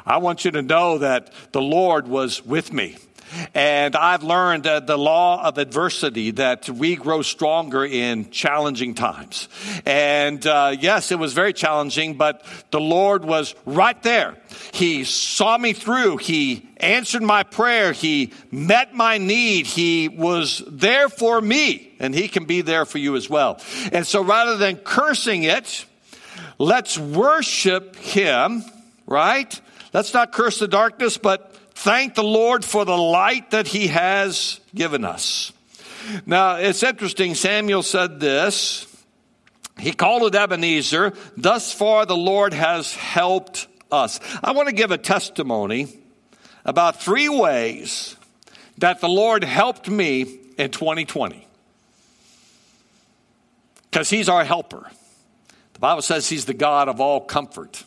I 0.03 0.17
want 0.17 0.45
you 0.45 0.51
to 0.51 0.63
know 0.63 0.97
that 0.97 1.31
the 1.51 1.61
Lord 1.61 2.07
was 2.07 2.43
with 2.43 2.73
me. 2.73 2.97
And 3.53 3.95
I've 3.95 4.23
learned 4.23 4.67
uh, 4.67 4.81
the 4.81 4.97
law 4.97 5.43
of 5.43 5.57
adversity 5.57 6.31
that 6.31 6.69
we 6.69 6.95
grow 6.95 7.21
stronger 7.21 7.85
in 7.85 8.29
challenging 8.31 8.95
times. 8.95 9.47
And 9.85 10.45
uh, 10.45 10.75
yes, 10.79 11.11
it 11.11 11.19
was 11.19 11.33
very 11.33 11.53
challenging, 11.53 12.17
but 12.17 12.45
the 12.71 12.79
Lord 12.79 13.25
was 13.25 13.55
right 13.65 14.01
there. 14.03 14.37
He 14.73 15.03
saw 15.03 15.57
me 15.57 15.73
through. 15.73 16.17
He 16.17 16.67
answered 16.77 17.23
my 17.23 17.43
prayer. 17.43 17.91
He 17.91 18.33
met 18.51 18.93
my 18.93 19.17
need. 19.17 19.67
He 19.67 20.09
was 20.09 20.63
there 20.67 21.09
for 21.09 21.39
me, 21.39 21.93
and 21.99 22.13
He 22.13 22.27
can 22.27 22.45
be 22.45 22.61
there 22.61 22.85
for 22.85 22.97
you 22.97 23.15
as 23.15 23.29
well. 23.29 23.61
And 23.91 24.05
so 24.05 24.23
rather 24.23 24.57
than 24.57 24.77
cursing 24.77 25.43
it, 25.43 25.85
let's 26.57 26.97
worship 26.97 27.95
Him, 27.95 28.63
right? 29.05 29.59
Let's 29.93 30.13
not 30.13 30.31
curse 30.31 30.59
the 30.59 30.67
darkness, 30.67 31.17
but 31.17 31.50
thank 31.81 32.13
the 32.13 32.23
Lord 32.23 32.63
for 32.63 32.85
the 32.85 32.97
light 32.97 33.51
that 33.51 33.67
he 33.67 33.87
has 33.87 34.59
given 34.75 35.03
us. 35.03 35.51
Now, 36.25 36.55
it's 36.55 36.83
interesting. 36.83 37.35
Samuel 37.35 37.83
said 37.83 38.19
this. 38.19 38.87
He 39.79 39.91
called 39.91 40.23
it 40.23 40.35
Ebenezer. 40.35 41.13
Thus 41.35 41.73
far, 41.73 42.05
the 42.05 42.15
Lord 42.15 42.53
has 42.53 42.93
helped 42.93 43.67
us. 43.91 44.19
I 44.43 44.51
want 44.51 44.69
to 44.69 44.75
give 44.75 44.91
a 44.91 44.97
testimony 44.97 45.87
about 46.65 47.01
three 47.01 47.29
ways 47.29 48.15
that 48.77 49.01
the 49.01 49.09
Lord 49.09 49.43
helped 49.43 49.89
me 49.89 50.39
in 50.57 50.69
2020. 50.69 51.47
Because 53.89 54.09
He's 54.09 54.29
our 54.29 54.43
helper. 54.43 54.89
The 55.73 55.79
Bible 55.79 56.03
says 56.03 56.29
He's 56.29 56.45
the 56.45 56.53
God 56.53 56.89
of 56.89 57.01
all 57.01 57.21
comfort. 57.21 57.83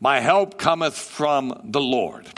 My 0.00 0.20
help 0.20 0.58
cometh 0.58 0.96
from 0.96 1.60
the 1.64 1.80
Lord. 1.80 2.28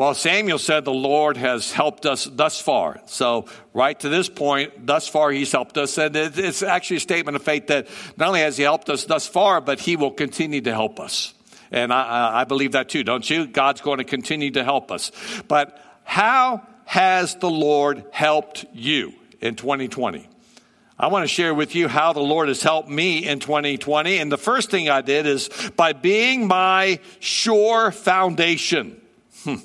Well, 0.00 0.14
Samuel 0.14 0.56
said 0.58 0.86
the 0.86 0.94
Lord 0.94 1.36
has 1.36 1.72
helped 1.72 2.06
us 2.06 2.24
thus 2.24 2.58
far. 2.58 3.02
So, 3.04 3.44
right 3.74 4.00
to 4.00 4.08
this 4.08 4.30
point, 4.30 4.86
thus 4.86 5.06
far, 5.06 5.30
he's 5.30 5.52
helped 5.52 5.76
us. 5.76 5.98
And 5.98 6.16
it's 6.16 6.62
actually 6.62 6.96
a 6.96 7.00
statement 7.00 7.36
of 7.36 7.42
faith 7.42 7.66
that 7.66 7.86
not 8.16 8.28
only 8.28 8.40
has 8.40 8.56
he 8.56 8.62
helped 8.62 8.88
us 8.88 9.04
thus 9.04 9.28
far, 9.28 9.60
but 9.60 9.78
he 9.78 9.96
will 9.96 10.12
continue 10.12 10.62
to 10.62 10.72
help 10.72 11.00
us. 11.00 11.34
And 11.70 11.92
I, 11.92 12.40
I 12.40 12.44
believe 12.44 12.72
that 12.72 12.88
too, 12.88 13.04
don't 13.04 13.28
you? 13.28 13.46
God's 13.46 13.82
going 13.82 13.98
to 13.98 14.04
continue 14.04 14.50
to 14.52 14.64
help 14.64 14.90
us. 14.90 15.12
But 15.48 15.78
how 16.02 16.66
has 16.86 17.34
the 17.34 17.50
Lord 17.50 18.02
helped 18.10 18.64
you 18.72 19.12
in 19.42 19.54
2020? 19.54 20.26
I 20.98 21.08
want 21.08 21.24
to 21.24 21.28
share 21.28 21.52
with 21.52 21.74
you 21.74 21.88
how 21.88 22.14
the 22.14 22.20
Lord 22.20 22.48
has 22.48 22.62
helped 22.62 22.88
me 22.88 23.28
in 23.28 23.38
2020. 23.38 24.16
And 24.16 24.32
the 24.32 24.38
first 24.38 24.70
thing 24.70 24.88
I 24.88 25.02
did 25.02 25.26
is 25.26 25.50
by 25.76 25.92
being 25.92 26.48
my 26.48 27.00
sure 27.18 27.90
foundation. 27.90 28.98
Hmm. 29.44 29.56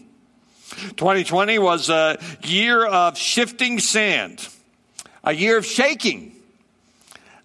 2020 0.98 1.60
was 1.60 1.90
a 1.90 2.18
year 2.44 2.86
of 2.86 3.18
shifting 3.18 3.80
sand, 3.80 4.48
a 5.24 5.34
year 5.34 5.58
of 5.58 5.66
shaking, 5.66 6.34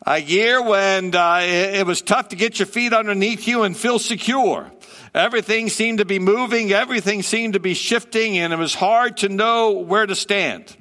a 0.07 0.19
year 0.19 0.63
when 0.63 1.15
uh, 1.15 1.41
it, 1.43 1.81
it 1.81 1.87
was 1.87 2.03
tough 2.03 2.29
to 2.29 2.37
get 2.37 2.59
your 2.59 2.67
feet 2.67 2.93
underneath 2.93 3.47
you 3.47 3.63
and 3.63 3.77
feel 3.77 3.99
secure. 3.99 4.71
Everything 5.15 5.69
seemed 5.69 5.99
to 5.99 6.05
be 6.05 6.19
moving, 6.19 6.73
everything 6.73 7.23
seemed 7.23 7.55
to 7.55 7.61
be 7.61 7.75
shifting, 7.75 8.39
and 8.39 8.53
it 8.53 8.59
was 8.59 8.75
hard 8.75 9.19
to 9.19 9.29
know 9.29 9.73
where 9.73 10.07
to 10.07 10.15
stand. 10.15 10.77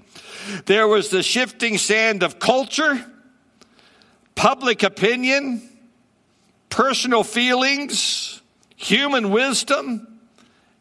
There 0.65 0.87
was 0.87 1.09
the 1.09 1.23
shifting 1.23 1.77
sand 1.77 2.23
of 2.23 2.39
culture, 2.39 3.03
public 4.35 4.83
opinion, 4.83 5.67
personal 6.69 7.23
feelings, 7.23 8.41
human 8.75 9.31
wisdom, 9.31 10.19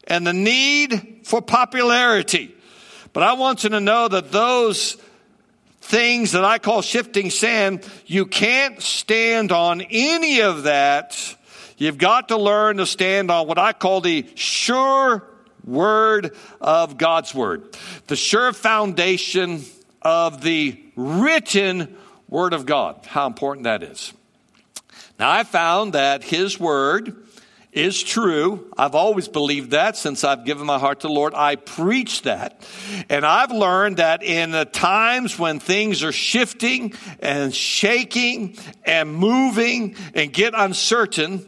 and 0.07 0.25
the 0.25 0.33
need 0.33 1.18
for 1.29 1.43
popularity. 1.43 2.55
But 3.13 3.21
I 3.21 3.33
want 3.33 3.63
you 3.63 3.69
to 3.69 3.79
know 3.79 4.07
that 4.07 4.31
those 4.31 4.97
things 5.79 6.31
that 6.31 6.43
I 6.43 6.57
call 6.57 6.81
shifting 6.81 7.29
sand, 7.29 7.87
you 8.07 8.25
can't 8.25 8.81
stand 8.81 9.51
on 9.51 9.81
any 9.81 10.41
of 10.41 10.63
that. 10.63 11.35
You've 11.77 11.99
got 11.99 12.29
to 12.29 12.37
learn 12.37 12.77
to 12.77 12.87
stand 12.87 13.29
on 13.29 13.47
what 13.47 13.59
I 13.59 13.73
call 13.73 14.01
the 14.01 14.27
sure 14.33 15.23
word 15.63 16.35
of 16.59 16.97
God's 16.97 17.35
word, 17.35 17.77
the 18.07 18.15
sure 18.15 18.51
foundation 18.51 19.63
of 20.01 20.41
the 20.41 20.81
written 20.95 21.95
word 22.27 22.53
of 22.53 22.65
God. 22.65 23.05
How 23.05 23.27
important 23.27 23.65
that 23.65 23.83
is. 23.83 24.13
Now, 25.19 25.29
I 25.29 25.43
found 25.43 25.93
that 25.93 26.23
His 26.23 26.59
word 26.59 27.15
is 27.79 28.01
true. 28.03 28.71
I've 28.77 28.95
always 28.95 29.27
believed 29.27 29.71
that 29.71 29.95
since 29.97 30.23
I've 30.23 30.45
given 30.45 30.65
my 30.65 30.79
heart 30.79 31.01
to 31.01 31.07
the 31.07 31.13
Lord. 31.13 31.33
I 31.33 31.55
preach 31.55 32.23
that. 32.23 32.61
And 33.09 33.25
I've 33.25 33.51
learned 33.51 33.97
that 33.97 34.23
in 34.23 34.51
the 34.51 34.65
times 34.65 35.39
when 35.39 35.59
things 35.59 36.03
are 36.03 36.11
shifting 36.11 36.93
and 37.19 37.53
shaking 37.53 38.57
and 38.85 39.13
moving 39.13 39.95
and 40.13 40.31
get 40.33 40.53
uncertain, 40.55 41.45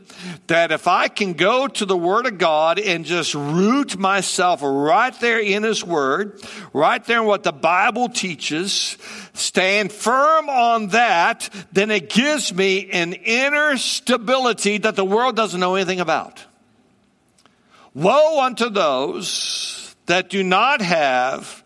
that 0.47 0.71
if 0.71 0.87
I 0.87 1.07
can 1.07 1.33
go 1.33 1.67
to 1.67 1.85
the 1.85 1.97
Word 1.97 2.25
of 2.25 2.37
God 2.37 2.79
and 2.79 3.05
just 3.05 3.33
root 3.33 3.97
myself 3.97 4.61
right 4.63 5.17
there 5.19 5.39
in 5.39 5.63
His 5.63 5.83
Word, 5.83 6.41
right 6.73 7.03
there 7.03 7.19
in 7.19 7.25
what 7.25 7.43
the 7.43 7.51
Bible 7.51 8.09
teaches, 8.09 8.97
stand 9.33 9.91
firm 9.91 10.49
on 10.49 10.87
that, 10.89 11.49
then 11.71 11.91
it 11.91 12.09
gives 12.09 12.53
me 12.53 12.89
an 12.91 13.13
inner 13.13 13.77
stability 13.77 14.77
that 14.79 14.95
the 14.95 15.05
world 15.05 15.35
doesn't 15.35 15.59
know 15.59 15.75
anything 15.75 15.99
about. 15.99 16.43
Woe 17.93 18.41
unto 18.43 18.69
those 18.69 19.95
that 20.05 20.29
do 20.29 20.43
not 20.43 20.81
have 20.81 21.63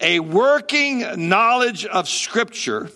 a 0.00 0.20
working 0.20 1.28
knowledge 1.28 1.86
of 1.86 2.08
Scripture. 2.08 2.90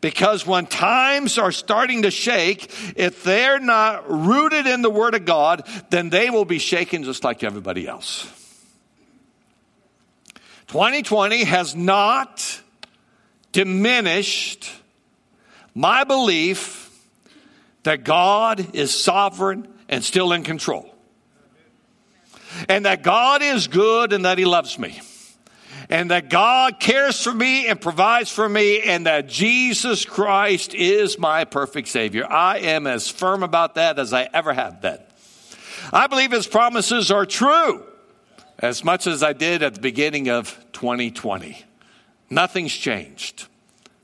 Because 0.00 0.46
when 0.46 0.66
times 0.66 1.38
are 1.38 1.52
starting 1.52 2.02
to 2.02 2.10
shake, 2.10 2.70
if 2.94 3.24
they're 3.24 3.58
not 3.58 4.10
rooted 4.10 4.66
in 4.66 4.82
the 4.82 4.90
Word 4.90 5.14
of 5.14 5.24
God, 5.24 5.66
then 5.88 6.10
they 6.10 6.28
will 6.28 6.44
be 6.44 6.58
shaken 6.58 7.04
just 7.04 7.24
like 7.24 7.42
everybody 7.42 7.88
else. 7.88 8.30
2020 10.66 11.44
has 11.44 11.74
not 11.74 12.60
diminished 13.54 14.70
my 15.74 16.04
belief 16.04 16.90
that 17.84 18.04
God 18.04 18.74
is 18.74 18.92
sovereign 18.92 19.68
and 19.88 20.04
still 20.04 20.32
in 20.32 20.42
control. 20.42 20.92
And 22.68 22.84
that 22.84 23.02
God 23.02 23.42
is 23.42 23.68
good 23.68 24.12
and 24.12 24.24
that 24.24 24.38
He 24.38 24.44
loves 24.44 24.78
me. 24.78 25.00
And 25.88 26.10
that 26.10 26.30
God 26.30 26.80
cares 26.80 27.22
for 27.22 27.32
me 27.32 27.68
and 27.68 27.80
provides 27.80 28.30
for 28.30 28.48
me, 28.48 28.80
and 28.80 29.06
that 29.06 29.28
Jesus 29.28 30.06
Christ 30.06 30.74
is 30.74 31.18
my 31.18 31.44
perfect 31.44 31.88
Savior. 31.88 32.26
I 32.30 32.58
am 32.60 32.86
as 32.86 33.10
firm 33.10 33.42
about 33.42 33.74
that 33.74 33.98
as 33.98 34.14
I 34.14 34.28
ever 34.32 34.54
have 34.54 34.80
been. 34.80 34.98
I 35.92 36.06
believe 36.06 36.32
His 36.32 36.46
promises 36.46 37.10
are 37.10 37.26
true 37.26 37.84
as 38.58 38.82
much 38.82 39.06
as 39.06 39.22
I 39.22 39.34
did 39.34 39.62
at 39.62 39.74
the 39.74 39.80
beginning 39.80 40.30
of 40.30 40.58
2020. 40.72 41.64
Nothing's 42.30 42.72
changed. 42.72 43.46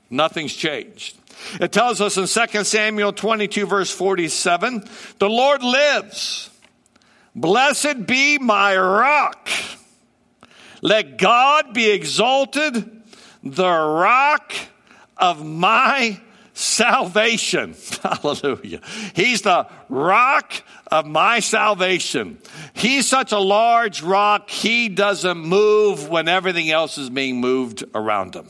Nothing's 0.09 0.53
changed. 0.53 1.17
It 1.59 1.71
tells 1.71 2.01
us 2.01 2.17
in 2.17 2.27
2 2.27 2.63
Samuel 2.63 3.13
22, 3.13 3.65
verse 3.65 3.91
47 3.91 4.83
the 5.19 5.29
Lord 5.29 5.63
lives. 5.63 6.49
Blessed 7.35 8.05
be 8.05 8.37
my 8.37 8.77
rock. 8.77 9.49
Let 10.81 11.17
God 11.17 11.73
be 11.73 11.91
exalted, 11.91 13.01
the 13.43 13.69
rock 13.69 14.53
of 15.17 15.45
my 15.45 16.19
salvation. 16.53 17.75
Hallelujah. 18.03 18.81
He's 19.13 19.41
the 19.41 19.67
rock 19.89 20.53
of 20.87 21.05
my 21.05 21.39
salvation. 21.39 22.37
He's 22.73 23.07
such 23.07 23.31
a 23.31 23.39
large 23.39 24.01
rock, 24.01 24.49
he 24.49 24.89
doesn't 24.89 25.37
move 25.37 26.09
when 26.09 26.27
everything 26.27 26.69
else 26.69 26.97
is 26.97 27.09
being 27.09 27.39
moved 27.39 27.83
around 27.93 28.35
him. 28.35 28.47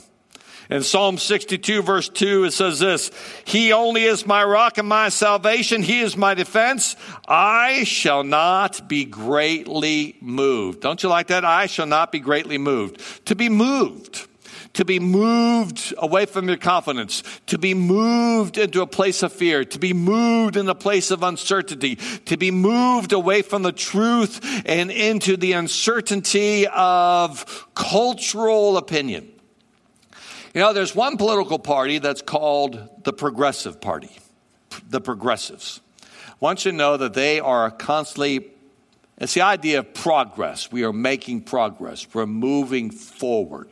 In 0.70 0.84
Psalm 0.84 1.18
62 1.18 1.82
verse 1.82 2.08
2, 2.08 2.46
it 2.46 2.52
says 2.52 2.80
this, 2.80 3.12
He 3.44 3.74
only 3.74 4.06
is 4.06 4.26
my 4.26 4.42
rock 4.42 4.78
and 4.78 4.88
my 4.88 5.10
salvation. 5.10 5.84
He 5.84 6.00
is 6.00 6.16
my 6.16 6.34
defense. 6.34 6.96
I 7.28 7.84
shall 7.84 8.24
not 8.24 8.88
be 8.88 9.04
greatly 9.04 10.16
moved. 10.22 10.80
Don't 10.80 11.04
you 11.04 11.10
like 11.10 11.28
that? 11.28 11.44
I 11.44 11.66
shall 11.66 11.88
not 11.88 12.14
be 12.14 12.20
greatly 12.20 12.58
moved. 12.58 13.26
To 13.26 13.36
be 13.36 13.50
moved 13.50 14.30
to 14.74 14.86
be 14.86 15.00
moved 15.00 15.94
away 15.98 16.26
from 16.26 16.48
your 16.48 16.58
confidence, 16.58 17.24
to 17.48 17.58
be 17.58 17.74
moved 17.74 18.58
into 18.58 18.82
a 18.82 18.88
place 18.88 19.22
of 19.24 19.34
fear, 19.34 19.66
to 19.66 19.80
be 19.80 19.94
moved 19.94 20.56
in 20.56 20.70
a 20.70 20.76
place 20.76 21.12
of 21.12 21.24
uncertainty, 21.24 21.98
to 22.26 22.38
be 22.38 22.52
moved 22.52 23.12
away 23.12 23.42
from 23.42 23.64
the 23.64 23.72
truth 23.72 24.40
and 24.66 24.92
into 24.92 25.36
the 25.36 25.54
uncertainty 25.54 26.68
of 26.68 27.68
cultural 27.76 28.78
opinion. 28.78 29.32
You 30.54 30.62
know, 30.62 30.74
there's 30.74 30.96
one 30.96 31.18
political 31.18 31.60
party 31.60 32.00
that's 32.00 32.22
called 32.22 33.04
the 33.04 33.14
Progressive 33.14 33.80
Party, 33.80 34.12
the 34.90 35.00
Progressives. 35.00 35.80
I 36.04 36.34
want 36.40 36.66
you 36.66 36.72
to 36.72 36.78
know 36.78 36.98
that 36.98 37.14
they 37.14 37.40
are 37.40 37.72
constantly, 37.72 38.48
it's 39.18 39.34
the 39.34 39.42
idea 39.42 39.80
of 39.80 39.94
progress. 39.94 40.72
We 40.72 40.84
are 40.84 40.92
making 40.92 41.42
progress, 41.42 42.08
we're 42.14 42.26
moving 42.26 42.90
forward. 42.92 43.70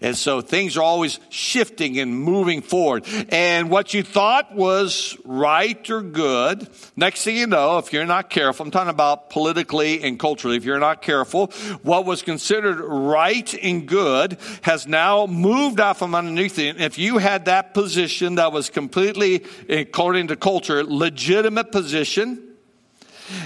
And 0.00 0.16
so 0.16 0.40
things 0.40 0.76
are 0.76 0.82
always 0.82 1.20
shifting 1.28 1.98
and 1.98 2.16
moving 2.16 2.62
forward. 2.62 3.04
And 3.28 3.70
what 3.70 3.94
you 3.94 4.02
thought 4.02 4.54
was 4.54 5.16
right 5.24 5.88
or 5.90 6.02
good, 6.02 6.68
next 6.96 7.24
thing 7.24 7.36
you 7.36 7.46
know, 7.46 7.78
if 7.78 7.92
you're 7.92 8.06
not 8.06 8.30
careful, 8.30 8.64
I'm 8.64 8.70
talking 8.70 8.90
about 8.90 9.30
politically 9.30 10.02
and 10.02 10.18
culturally, 10.18 10.56
if 10.56 10.64
you're 10.64 10.78
not 10.78 11.02
careful, 11.02 11.48
what 11.82 12.04
was 12.04 12.22
considered 12.22 12.78
right 12.80 13.52
and 13.62 13.86
good 13.86 14.38
has 14.62 14.86
now 14.86 15.26
moved 15.26 15.80
out 15.80 15.98
from 15.98 16.14
underneath 16.14 16.58
it. 16.58 16.80
If 16.80 16.98
you 16.98 17.18
had 17.18 17.46
that 17.46 17.74
position 17.74 18.36
that 18.36 18.52
was 18.52 18.70
completely, 18.70 19.44
according 19.68 20.28
to 20.28 20.36
culture, 20.36 20.84
legitimate 20.84 21.72
position, 21.72 22.53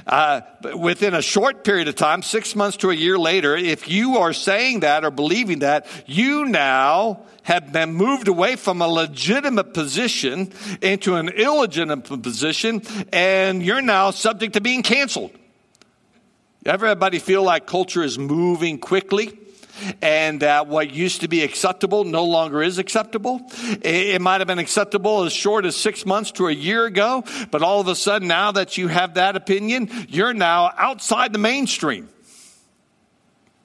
uh, 0.07 0.41
within 0.77 1.15
a 1.15 1.23
short 1.23 1.65
period 1.65 1.89
of 1.89 1.95
time, 1.95 2.23
six 2.23 2.55
months 2.57 2.79
to 2.79 2.91
a 2.91 2.95
year 2.95 3.19
later, 3.19 3.57
if 3.57 3.89
you 3.89 4.19
are 4.19 4.33
saying 4.33 4.81
that 4.81 5.05
or 5.05 5.11
believing 5.11 5.61
that, 5.61 5.87
you 6.07 6.47
now 6.47 7.21
have 7.43 7.73
been 7.73 7.93
moved 7.93 8.29
away 8.29 8.57
from 8.57 8.83
a 8.83 8.89
legitimate 8.89 9.73
position 9.73 10.53
into 10.83 11.15
an 11.15 11.29
illegitimate 11.29 12.23
position, 12.23 12.83
and 13.13 13.63
you're 13.63 13.83
now 13.83 14.11
subject 14.11 14.55
to 14.55 14.61
being 14.61 14.83
canceled. 14.83 15.31
Everybody 16.67 17.19
feel 17.19 17.43
like 17.43 17.67
culture 17.67 18.03
is 18.03 18.19
moving 18.19 18.79
quickly? 18.79 19.39
And 20.03 20.41
that 20.41 20.67
what 20.67 20.93
used 20.93 21.21
to 21.23 21.29
be 21.29 21.43
acceptable 21.43 22.05
no 22.05 22.25
longer 22.25 22.63
is 22.63 22.79
acceptable. 22.79 23.41
It 23.83 24.21
might 24.21 24.41
have 24.41 24.49
been 24.49 24.59
acceptable 24.59 25.25
as 25.25 25.33
short 25.33 25.65
as 25.65 25.77
six 25.77 26.05
months 26.07 26.33
to 26.33 26.49
a 26.49 26.53
year 26.53 26.85
ago, 26.87 27.25
but 27.51 27.63
all 27.63 27.81
of 27.81 27.89
a 27.89 27.95
sudden, 27.95 28.29
now 28.29 28.53
that 28.53 28.79
you 28.79 28.89
have 28.89 29.15
that 29.15 29.37
opinion, 29.37 29.89
you're 30.09 30.35
now 30.35 30.73
outside 30.77 31.33
the 31.33 31.39
mainstream 31.39 32.09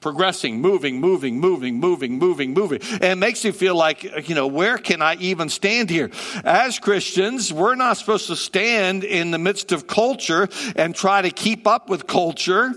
progressing, 0.04 0.60
moving, 0.60 1.00
moving, 1.00 1.40
moving, 1.40 1.80
moving, 1.80 2.18
moving, 2.18 2.52
moving. 2.52 2.78
And 2.92 3.04
it 3.04 3.16
makes 3.16 3.42
you 3.42 3.52
feel 3.52 3.74
like, 3.74 4.28
you 4.28 4.34
know, 4.34 4.46
where 4.46 4.76
can 4.76 5.00
I 5.00 5.14
even 5.14 5.48
stand 5.48 5.88
here? 5.88 6.10
As 6.44 6.78
Christians, 6.78 7.50
we're 7.50 7.74
not 7.74 7.96
supposed 7.96 8.26
to 8.26 8.36
stand 8.36 9.02
in 9.02 9.30
the 9.30 9.38
midst 9.38 9.72
of 9.72 9.86
culture 9.86 10.46
and 10.76 10.94
try 10.94 11.22
to 11.22 11.30
keep 11.30 11.66
up 11.66 11.88
with 11.88 12.06
culture. 12.06 12.74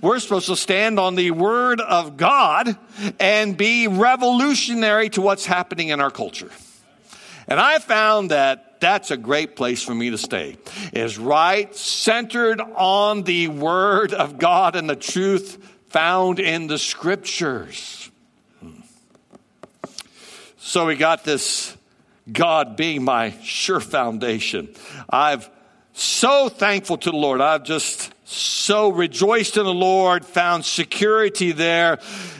We're 0.00 0.20
supposed 0.20 0.46
to 0.46 0.56
stand 0.56 0.98
on 0.98 1.16
the 1.16 1.32
word 1.32 1.82
of 1.82 2.16
God 2.16 2.78
and 3.18 3.58
be 3.58 3.86
revolutionary 3.86 5.10
to 5.10 5.20
what's 5.20 5.44
happening 5.44 5.88
in 5.88 6.00
our 6.00 6.10
culture. 6.10 6.50
And 7.46 7.60
I 7.60 7.78
found 7.78 8.30
that 8.30 8.80
that's 8.80 9.10
a 9.10 9.16
great 9.16 9.54
place 9.54 9.82
for 9.82 9.94
me 9.94 10.10
to 10.10 10.18
stay 10.18 10.56
is 10.92 11.18
right 11.18 11.74
centered 11.76 12.60
on 12.60 13.22
the 13.22 13.48
word 13.48 14.14
of 14.14 14.38
God 14.38 14.74
and 14.74 14.88
the 14.88 14.96
truth 14.96 15.58
found 15.90 16.40
in 16.40 16.66
the 16.66 16.78
scriptures. 16.78 18.10
So 20.58 20.86
we 20.86 20.96
got 20.96 21.24
this 21.24 21.76
God 22.30 22.76
being 22.76 23.02
my 23.02 23.32
sure 23.42 23.80
foundation. 23.80 24.74
I've 25.08 25.50
so 25.92 26.48
thankful 26.48 26.96
to 26.98 27.10
the 27.10 27.16
Lord. 27.16 27.40
I've 27.40 27.64
just 27.64 28.12
so 28.24 28.90
rejoiced 28.90 29.56
in 29.56 29.64
the 29.64 29.74
Lord, 29.74 30.24
found 30.24 30.64
security 30.64 31.50
there. 31.50 31.98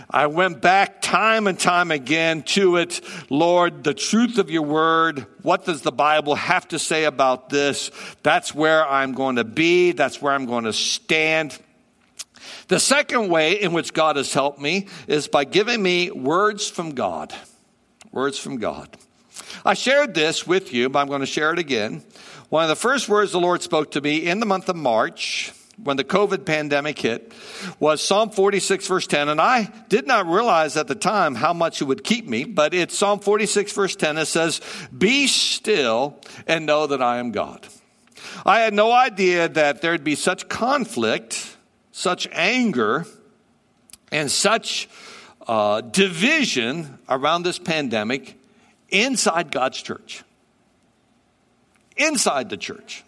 I 0.09 0.29
went 0.29 0.61
back 0.61 1.03
time 1.03 1.49
and 1.49 1.59
time 1.59 1.91
again 1.91 2.43
to 2.43 2.77
it. 2.77 3.01
Lord, 3.29 3.83
the 3.83 3.95
truth 3.95 4.39
of 4.39 4.51
your 4.51 4.63
word. 4.63 5.27
What 5.43 5.65
does 5.65 5.83
the 5.83 5.93
Bible 5.93 6.37
have 6.37 6.69
to 6.69 6.79
say 6.79 7.05
about 7.05 7.49
this? 7.49 7.91
That's 8.23 8.55
where 8.55 8.87
I'm 8.87 9.13
going 9.13 9.37
to 9.37 9.45
be. 9.45 9.91
That's 9.93 10.23
where 10.23 10.33
I'm 10.33 10.47
going 10.47 10.65
to 10.65 10.73
stand. 10.73 11.59
The 12.68 12.81
second 12.81 13.29
way 13.29 13.61
in 13.61 13.72
which 13.72 13.92
God 13.92 14.16
has 14.16 14.33
helped 14.33 14.61
me 14.61 14.87
is 15.07 15.29
by 15.29 15.44
giving 15.44 15.83
me 15.83 16.11
words 16.11 16.68
from 16.68 16.92
God. 16.92 17.35
Words 18.12 18.38
from 18.38 18.59
God. 18.59 18.96
I 19.64 19.74
shared 19.74 20.14
this 20.14 20.46
with 20.46 20.72
you, 20.72 20.88
but 20.88 21.00
I'm 21.00 21.09
going 21.09 21.20
to 21.20 21.26
share 21.26 21.53
it 21.53 21.59
again. 21.59 22.03
One 22.48 22.64
of 22.64 22.68
the 22.68 22.76
first 22.76 23.09
words 23.09 23.33
the 23.33 23.40
Lord 23.40 23.62
spoke 23.62 23.92
to 23.92 24.00
me 24.00 24.26
in 24.26 24.40
the 24.40 24.46
month 24.46 24.68
of 24.68 24.76
March 24.76 25.53
when 25.83 25.96
the 25.96 26.05
COVID 26.05 26.44
pandemic 26.44 26.98
hit 26.98 27.33
was 27.79 28.03
Psalm 28.03 28.31
46, 28.31 28.87
verse 28.87 29.07
10. 29.07 29.29
And 29.29 29.40
I 29.40 29.72
did 29.88 30.07
not 30.07 30.26
realize 30.26 30.76
at 30.76 30.88
the 30.88 30.94
time 30.94 31.35
how 31.35 31.53
much 31.53 31.81
it 31.81 31.85
would 31.85 32.05
keep 32.05 32.26
me, 32.26 32.44
but 32.44 32.74
it's 32.74 32.96
Psalm 32.96 33.20
46, 33.20 33.72
verse 33.72 33.96
10. 33.96 34.18
It 34.18 34.26
says, 34.26 34.61
Be 34.96 35.26
still 35.26 36.18
and 36.46 36.66
know 36.66 36.87
that 36.87 37.03
I 37.03 37.18
am 37.18 37.31
God. 37.31 37.66
I 38.44 38.61
had 38.61 38.74
no 38.74 38.92
idea 38.92 39.48
that 39.48 39.83
there'd 39.83 40.05
be 40.05 40.14
such 40.14 40.48
conflict 40.48 41.50
such 41.92 42.29
anger 42.33 43.07
and 44.12 44.31
such 44.31 44.88
uh, 45.46 45.81
division 45.81 46.98
around 47.09 47.42
this 47.42 47.59
pandemic 47.59 48.38
inside 48.88 49.50
God's 49.50 49.81
church. 49.83 50.22
Inside 51.96 52.50
the 52.50 52.57
church. 52.57 53.05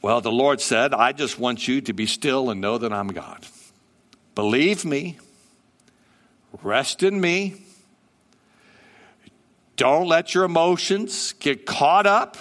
Well, 0.00 0.20
the 0.20 0.32
Lord 0.32 0.60
said, 0.60 0.94
I 0.94 1.12
just 1.12 1.38
want 1.38 1.66
you 1.66 1.80
to 1.82 1.92
be 1.92 2.06
still 2.06 2.50
and 2.50 2.60
know 2.60 2.78
that 2.78 2.92
I'm 2.92 3.08
God. 3.08 3.44
Believe 4.34 4.84
me, 4.84 5.18
rest 6.62 7.02
in 7.02 7.20
me, 7.20 7.56
Don't 9.78 10.08
let 10.08 10.34
your 10.34 10.42
emotions 10.42 11.34
get 11.34 11.64
caught 11.64 12.04
up. 12.04 12.36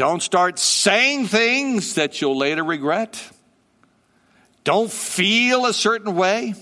Don't 0.00 0.22
start 0.22 0.58
saying 0.58 1.26
things 1.26 1.96
that 1.96 2.22
you'll 2.22 2.38
later 2.38 2.64
regret. 2.64 3.22
Don't 4.64 4.90
feel 4.90 5.66
a 5.66 5.74
certain 5.74 6.16
way. 6.16 6.54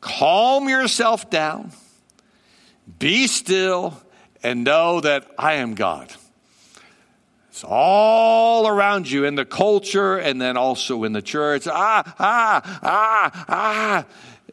Calm 0.00 0.70
yourself 0.70 1.28
down. 1.28 1.72
Be 2.98 3.26
still 3.26 4.00
and 4.42 4.64
know 4.64 5.02
that 5.02 5.30
I 5.38 5.56
am 5.56 5.74
God. 5.74 6.10
It's 7.50 7.64
all 7.64 8.66
around 8.66 9.10
you 9.10 9.26
in 9.26 9.34
the 9.34 9.44
culture 9.44 10.16
and 10.16 10.40
then 10.40 10.56
also 10.56 11.04
in 11.04 11.12
the 11.12 11.20
church. 11.20 11.66
Ah, 11.66 12.14
ah, 12.18 12.80
ah, 12.82 13.44
ah. 13.46 14.06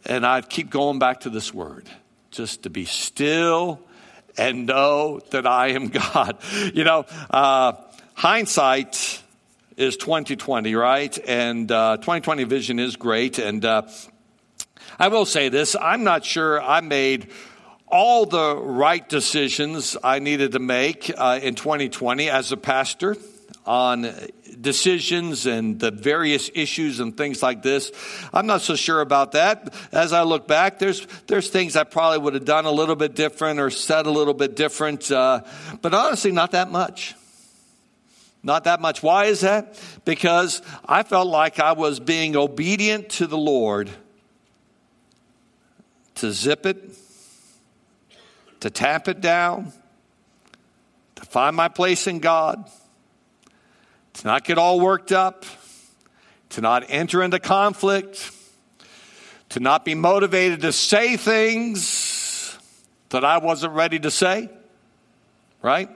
And 0.06 0.26
I'd 0.26 0.50
keep 0.50 0.70
going 0.70 1.00
back 1.00 1.22
to 1.22 1.30
this 1.30 1.54
word 1.54 1.90
just 2.30 2.64
to 2.64 2.70
be 2.70 2.84
still 2.84 3.80
and 4.38 4.66
know 4.66 5.20
that 5.32 5.46
I 5.48 5.70
am 5.70 5.88
God. 6.14 6.38
You 6.74 6.84
know, 6.84 7.06
uh, 7.30 7.74
hindsight 8.14 9.22
is 9.76 9.98
2020, 9.98 10.76
right? 10.76 11.18
And 11.28 11.72
uh, 11.72 11.98
2020 11.98 12.44
vision 12.46 12.80
is 12.80 12.96
great. 12.96 13.40
And 13.40 13.64
uh, 13.64 13.84
I 15.00 15.08
will 15.10 15.26
say 15.26 15.50
this 15.50 15.76
I'm 15.80 16.04
not 16.04 16.26
sure 16.26 16.62
I 16.62 16.82
made 16.82 17.32
all 17.88 18.26
the 18.26 18.58
right 18.58 19.08
decisions 19.08 19.96
I 20.04 20.20
needed 20.20 20.52
to 20.54 20.60
make 20.60 21.12
uh, 21.16 21.40
in 21.42 21.56
2020 21.56 22.30
as 22.30 22.52
a 22.52 22.58
pastor 22.58 23.16
on 23.68 24.12
decisions 24.60 25.46
and 25.46 25.80
the 25.80 25.92
various 25.92 26.50
issues 26.56 27.00
and 27.00 27.16
things 27.16 27.44
like 27.44 27.62
this. 27.62 27.92
I'm 28.34 28.48
not 28.48 28.62
so 28.62 28.76
sure 28.76 29.02
about 29.02 29.34
that. 29.34 29.74
As 29.92 30.14
I 30.14 30.24
look 30.24 30.48
back, 30.48 30.80
there's 30.80 31.06
there's 31.28 31.50
things 31.50 31.76
I 31.76 31.84
probably 31.84 32.20
would 32.20 32.34
have 32.34 32.46
done 32.46 32.66
a 32.66 32.72
little 32.72 32.96
bit 32.96 33.14
different 33.14 33.60
or 33.60 33.70
said 33.70 34.06
a 34.06 34.12
little 34.12 34.34
bit 34.34 34.56
different, 34.56 35.12
uh, 35.12 35.42
but 35.82 35.94
honestly, 35.94 36.32
not 36.32 36.52
that 36.52 36.72
much. 36.72 37.14
Not 38.44 38.64
that 38.64 38.80
much. 38.80 39.04
Why 39.04 39.26
is 39.26 39.42
that? 39.42 39.78
Because 40.06 40.62
I 40.86 41.04
felt 41.04 41.28
like 41.28 41.60
I 41.60 41.74
was 41.74 42.00
being 42.00 42.36
obedient 42.36 43.10
to 43.10 43.28
the 43.28 43.38
Lord 43.38 43.90
to 46.16 46.32
zip 46.32 46.66
it 46.66 46.98
to 48.62 48.70
tap 48.70 49.08
it 49.08 49.22
down, 49.22 49.72
to 51.16 51.26
find 51.26 51.56
my 51.56 51.68
place 51.68 52.08
in 52.08 52.20
God, 52.20 52.70
to 54.18 54.28
not 54.28 54.44
get 54.44 54.58
all 54.58 54.80
worked 54.80 55.12
up, 55.12 55.46
to 56.50 56.62
not 56.62 56.86
enter 56.90 57.22
into 57.22 57.40
conflict, 57.40 58.32
to 59.50 59.60
not 59.60 59.86
be 59.86 59.96
motivated 59.96 60.62
to 60.62 60.72
say 60.72 61.18
things 61.18 62.58
that 63.10 63.24
I 63.24 63.38
wasn't 63.38 63.74
ready 63.74 64.00
to 64.00 64.12
say, 64.12 64.50
right? 65.62 65.90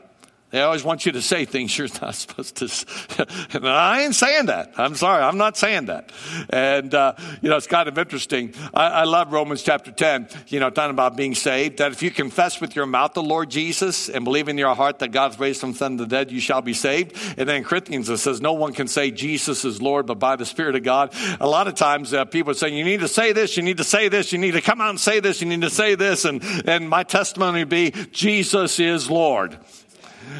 They 0.51 0.61
always 0.61 0.83
want 0.83 1.05
you 1.05 1.13
to 1.13 1.21
say 1.21 1.45
things 1.45 1.77
you're 1.77 1.87
not 2.01 2.15
supposed 2.15 2.57
to. 2.57 3.27
and 3.57 3.67
I 3.67 4.03
ain't 4.03 4.15
saying 4.15 4.47
that. 4.47 4.73
I'm 4.77 4.95
sorry. 4.95 5.23
I'm 5.23 5.37
not 5.37 5.57
saying 5.57 5.85
that. 5.85 6.11
And, 6.49 6.93
uh, 6.93 7.13
you 7.41 7.49
know, 7.49 7.55
it's 7.55 7.67
kind 7.67 7.87
of 7.87 7.97
interesting. 7.97 8.53
I, 8.73 8.87
I, 8.87 9.03
love 9.05 9.31
Romans 9.31 9.63
chapter 9.63 9.91
10, 9.91 10.27
you 10.47 10.59
know, 10.59 10.69
talking 10.69 10.91
about 10.91 11.15
being 11.15 11.35
saved, 11.35 11.77
that 11.77 11.93
if 11.93 12.03
you 12.03 12.11
confess 12.11 12.59
with 12.59 12.75
your 12.75 12.85
mouth 12.85 13.13
the 13.13 13.23
Lord 13.23 13.49
Jesus 13.49 14.09
and 14.09 14.25
believe 14.25 14.49
in 14.49 14.57
your 14.57 14.75
heart 14.75 14.99
that 14.99 15.11
God's 15.11 15.39
raised 15.39 15.63
him 15.63 15.73
from 15.73 15.95
the 15.97 16.05
dead, 16.05 16.31
you 16.31 16.41
shall 16.41 16.61
be 16.61 16.73
saved. 16.73 17.15
And 17.37 17.47
then 17.47 17.63
Corinthians, 17.63 18.09
it 18.09 18.17
says, 18.17 18.41
no 18.41 18.53
one 18.53 18.73
can 18.73 18.87
say 18.87 19.09
Jesus 19.09 19.63
is 19.63 19.81
Lord, 19.81 20.05
but 20.05 20.19
by 20.19 20.35
the 20.35 20.45
Spirit 20.45 20.75
of 20.75 20.83
God. 20.83 21.13
A 21.39 21.47
lot 21.47 21.67
of 21.67 21.75
times 21.75 22.13
uh, 22.13 22.25
people 22.25 22.51
are 22.51 22.55
saying, 22.55 22.75
you 22.75 22.83
need 22.83 22.99
to 22.99 23.07
say 23.07 23.31
this, 23.31 23.55
you 23.55 23.63
need 23.63 23.77
to 23.77 23.85
say 23.85 24.09
this, 24.09 24.33
you 24.33 24.37
need 24.37 24.51
to 24.51 24.61
come 24.61 24.81
out 24.81 24.89
and 24.89 24.99
say 24.99 25.21
this, 25.21 25.41
you 25.41 25.47
need 25.47 25.61
to 25.61 25.69
say 25.69 25.95
this. 25.95 26.25
And, 26.25 26.43
and 26.65 26.89
my 26.89 27.03
testimony 27.03 27.59
would 27.59 27.69
be, 27.69 27.91
Jesus 28.11 28.79
is 28.79 29.09
Lord. 29.09 29.57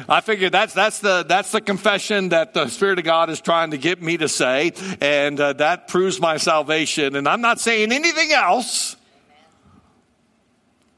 I 0.08 0.20
figured 0.20 0.52
that's, 0.52 0.74
that's, 0.74 0.98
the, 1.00 1.24
that's 1.26 1.52
the 1.52 1.60
confession 1.60 2.30
that 2.30 2.54
the 2.54 2.68
Spirit 2.68 2.98
of 2.98 3.04
God 3.04 3.30
is 3.30 3.40
trying 3.40 3.72
to 3.72 3.78
get 3.78 4.02
me 4.02 4.16
to 4.16 4.28
say, 4.28 4.72
and 5.00 5.38
uh, 5.40 5.52
that 5.54 5.88
proves 5.88 6.20
my 6.20 6.36
salvation. 6.36 7.16
And 7.16 7.28
I'm 7.28 7.40
not 7.40 7.60
saying 7.60 7.92
anything 7.92 8.32
else, 8.32 8.96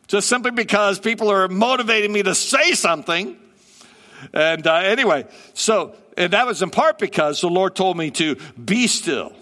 just 0.07 0.29
simply 0.29 0.51
because 0.51 0.99
people 0.99 1.31
are 1.31 1.49
motivating 1.49 2.13
me 2.13 2.23
to 2.23 2.35
say 2.35 2.73
something. 2.73 3.37
And 4.33 4.67
uh, 4.67 4.75
anyway, 4.77 5.27
so, 5.55 5.97
and 6.17 6.33
that 6.33 6.47
was 6.47 6.63
in 6.63 6.71
part 6.71 6.99
because 6.99 7.41
the 7.41 7.51
Lord 7.51 7.75
told 7.75 7.97
me 7.97 8.11
to 8.13 8.37
be 8.63 8.87
still 8.87 9.33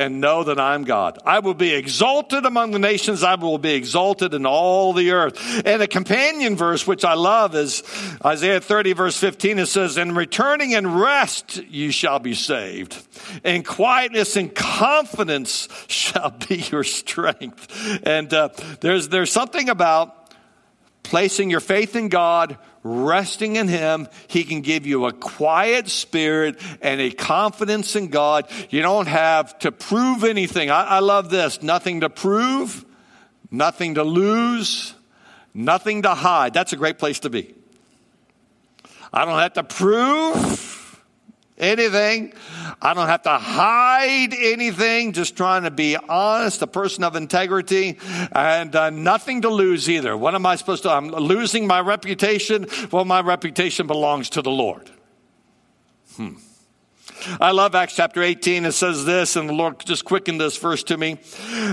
and 0.00 0.18
know 0.18 0.44
that 0.44 0.58
I'm 0.58 0.84
God. 0.84 1.18
I 1.26 1.40
will 1.40 1.52
be 1.52 1.74
exalted 1.74 2.46
among 2.46 2.70
the 2.70 2.78
nations. 2.78 3.22
I 3.22 3.34
will 3.34 3.58
be 3.58 3.74
exalted 3.74 4.32
in 4.32 4.46
all 4.46 4.94
the 4.94 5.10
earth. 5.10 5.62
And 5.66 5.82
a 5.82 5.86
companion 5.86 6.56
verse, 6.56 6.86
which 6.86 7.04
I 7.04 7.12
love, 7.12 7.54
is 7.54 7.82
Isaiah 8.24 8.62
30, 8.62 8.94
verse 8.94 9.18
15. 9.18 9.58
It 9.58 9.66
says, 9.66 9.98
In 9.98 10.14
returning 10.14 10.74
and 10.74 10.98
rest 10.98 11.62
you 11.64 11.90
shall 11.90 12.18
be 12.18 12.32
saved. 12.32 12.96
In 13.44 13.62
quietness 13.62 14.36
and 14.36 14.54
confidence 14.54 15.68
shall 15.86 16.30
be 16.30 16.56
your 16.70 16.82
strength. 16.82 18.00
And 18.02 18.32
uh, 18.32 18.48
there's, 18.80 19.10
there's 19.10 19.30
something 19.30 19.68
about 19.68 20.32
placing 21.02 21.50
your 21.50 21.60
faith 21.60 21.94
in 21.94 22.08
God, 22.08 22.56
resting 22.82 23.56
in 23.56 23.68
Him, 23.68 24.08
He 24.28 24.44
can 24.44 24.60
give 24.60 24.86
you 24.86 25.06
a 25.06 25.12
quiet 25.12 25.88
spirit 25.88 26.60
and 26.80 27.00
a 27.00 27.10
confidence 27.10 27.96
in 27.96 28.08
God. 28.08 28.48
You 28.70 28.82
don't 28.82 29.08
have 29.08 29.58
to 29.60 29.72
prove 29.72 30.24
anything. 30.24 30.70
I, 30.70 30.84
I 30.84 30.98
love 31.00 31.30
this 31.30 31.62
nothing 31.62 32.00
to 32.00 32.10
prove, 32.10 32.84
nothing 33.50 33.94
to 33.94 34.04
lose, 34.04 34.94
nothing 35.54 36.02
to 36.02 36.14
hide. 36.14 36.54
That's 36.54 36.72
a 36.72 36.76
great 36.76 36.98
place 36.98 37.20
to 37.20 37.30
be. 37.30 37.54
I 39.12 39.24
don't 39.24 39.38
have 39.38 39.54
to 39.54 39.64
prove 39.64 40.79
anything. 41.60 42.32
I 42.82 42.94
don't 42.94 43.06
have 43.06 43.22
to 43.22 43.38
hide 43.38 44.32
anything, 44.34 45.12
just 45.12 45.36
trying 45.36 45.64
to 45.64 45.70
be 45.70 45.96
honest, 45.96 46.62
a 46.62 46.66
person 46.66 47.04
of 47.04 47.14
integrity, 47.14 47.98
and 48.32 48.74
uh, 48.74 48.90
nothing 48.90 49.42
to 49.42 49.50
lose 49.50 49.88
either. 49.88 50.16
What 50.16 50.34
am 50.34 50.46
I 50.46 50.56
supposed 50.56 50.82
to? 50.84 50.90
I'm 50.90 51.08
losing 51.08 51.66
my 51.66 51.80
reputation. 51.80 52.66
Well, 52.90 53.04
my 53.04 53.20
reputation 53.20 53.86
belongs 53.86 54.30
to 54.30 54.42
the 54.42 54.50
Lord. 54.50 54.90
Hmm. 56.16 56.34
I 57.40 57.52
love 57.52 57.74
Acts 57.74 57.96
chapter 57.96 58.22
18. 58.22 58.64
It 58.64 58.72
says 58.72 59.04
this, 59.04 59.36
and 59.36 59.48
the 59.48 59.52
Lord 59.52 59.80
just 59.80 60.04
quickened 60.04 60.40
this 60.40 60.56
verse 60.56 60.82
to 60.84 60.96
me. 60.96 61.18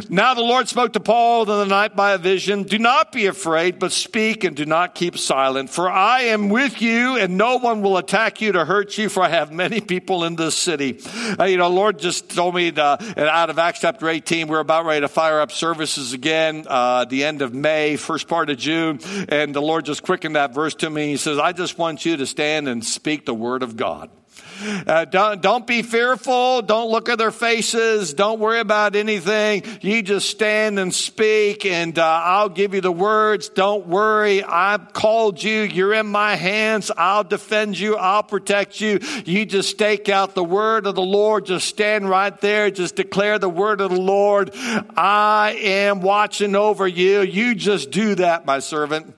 Now 0.10 0.34
the 0.34 0.42
Lord 0.42 0.68
spoke 0.68 0.94
to 0.94 1.00
Paul 1.00 1.44
in 1.44 1.48
the 1.48 1.66
night 1.66 1.96
by 1.96 2.14
a 2.14 2.18
vision. 2.18 2.64
Do 2.64 2.80
not 2.80 3.12
be 3.12 3.28
afraid, 3.28 3.80
but 3.80 3.92
speak 3.92 4.44
and 4.44 4.56
do 4.56 4.66
not 4.66 4.96
keep 4.96 5.18
silent. 5.18 5.70
For 5.70 5.90
I 5.90 6.22
am 6.24 6.50
with 6.50 6.82
you, 6.82 7.18
and 7.18 7.38
no 7.38 7.58
one 7.58 7.82
will 7.82 7.98
attack 7.98 8.42
you 8.42 8.52
to 8.54 8.66
hurt 8.66 8.98
you, 8.98 9.10
for 9.10 9.24
I 9.24 9.30
have 9.30 9.52
many 9.52 9.82
people 9.82 10.24
in 10.24 10.36
this 10.36 10.56
city. 10.56 11.00
Uh, 11.40 11.46
you 11.46 11.58
know, 11.58 11.70
Lord 11.70 12.00
just 12.00 12.30
told 12.30 12.56
me 12.56 12.72
to, 12.72 12.84
uh, 12.84 12.98
out 13.20 13.50
of 13.50 13.60
Acts 13.60 13.82
chapter 13.82 14.10
18, 14.10 14.48
we're 14.48 14.60
about 14.60 14.86
ready 14.86 15.02
to 15.02 15.08
fire 15.08 15.40
up 15.40 15.52
services 15.52 16.14
again, 16.14 16.66
uh, 16.68 17.06
the 17.06 17.24
end 17.24 17.42
of 17.42 17.54
May, 17.54 17.96
first 17.96 18.28
part 18.28 18.50
of 18.50 18.58
June. 18.58 19.00
And 19.30 19.54
the 19.54 19.62
Lord 19.62 19.86
just 19.86 20.04
quickened 20.04 20.36
that 20.36 20.54
verse 20.54 20.76
to 20.76 20.90
me. 20.90 21.08
He 21.08 21.18
says, 21.18 21.38
I 21.40 21.52
just 21.52 21.78
want 21.78 22.06
you 22.06 22.18
to 22.18 22.26
stand 22.26 22.68
and 22.68 22.84
speak 22.84 23.26
the 23.26 23.34
word 23.34 23.64
of 23.64 23.78
God. 23.78 24.10
Uh, 24.60 25.06
don't, 25.06 25.42
don't 25.42 25.68
be 25.68 25.82
fearful. 25.82 26.62
Don't 26.62 26.90
look 26.90 27.10
at 27.10 27.18
their 27.18 27.32
faces. 27.32 28.14
Don't 28.14 28.40
worry 28.40 28.60
about 28.60 28.96
anything. 28.96 29.64
You 29.82 30.02
just 30.02 30.30
stand 30.30 30.80
and 30.80 30.94
speak, 30.94 31.66
and 31.66 31.98
uh, 31.98 32.22
I'll 32.24 32.50
give 32.50 32.74
you 32.74 32.82
the 32.82 32.92
words. 32.92 33.50
Don't 33.50 33.88
worry. 33.88 34.44
I've 34.44 34.94
called 34.94 35.42
you. 35.42 35.62
You're 35.62 35.94
in 35.94 36.08
my 36.08 36.36
hands. 36.36 36.92
I'll 36.96 37.24
defend 37.24 37.78
you. 37.78 37.98
I'll 37.98 38.24
protect 38.24 38.82
you. 38.82 39.00
You 39.26 39.46
just 39.46 39.70
stake 39.70 40.10
out 40.10 40.36
the 40.36 40.44
word 40.44 40.88
of 40.88 40.96
the 40.96 41.02
Lord. 41.02 41.46
Just 41.46 41.68
stand 41.68 42.10
right 42.10 42.40
there. 42.42 42.72
Just 42.72 42.96
declare 42.96 43.40
the 43.40 43.50
word 43.50 43.82
of 43.82 43.92
the 43.92 44.02
Lord. 44.02 44.52
I 44.54 45.58
am 45.62 46.02
watching 46.02 46.56
over 46.56 46.88
you. 46.88 47.22
You 47.22 47.56
just 47.56 47.92
do 47.92 48.16
that, 48.16 48.46
my 48.46 48.60
servant. 48.60 49.16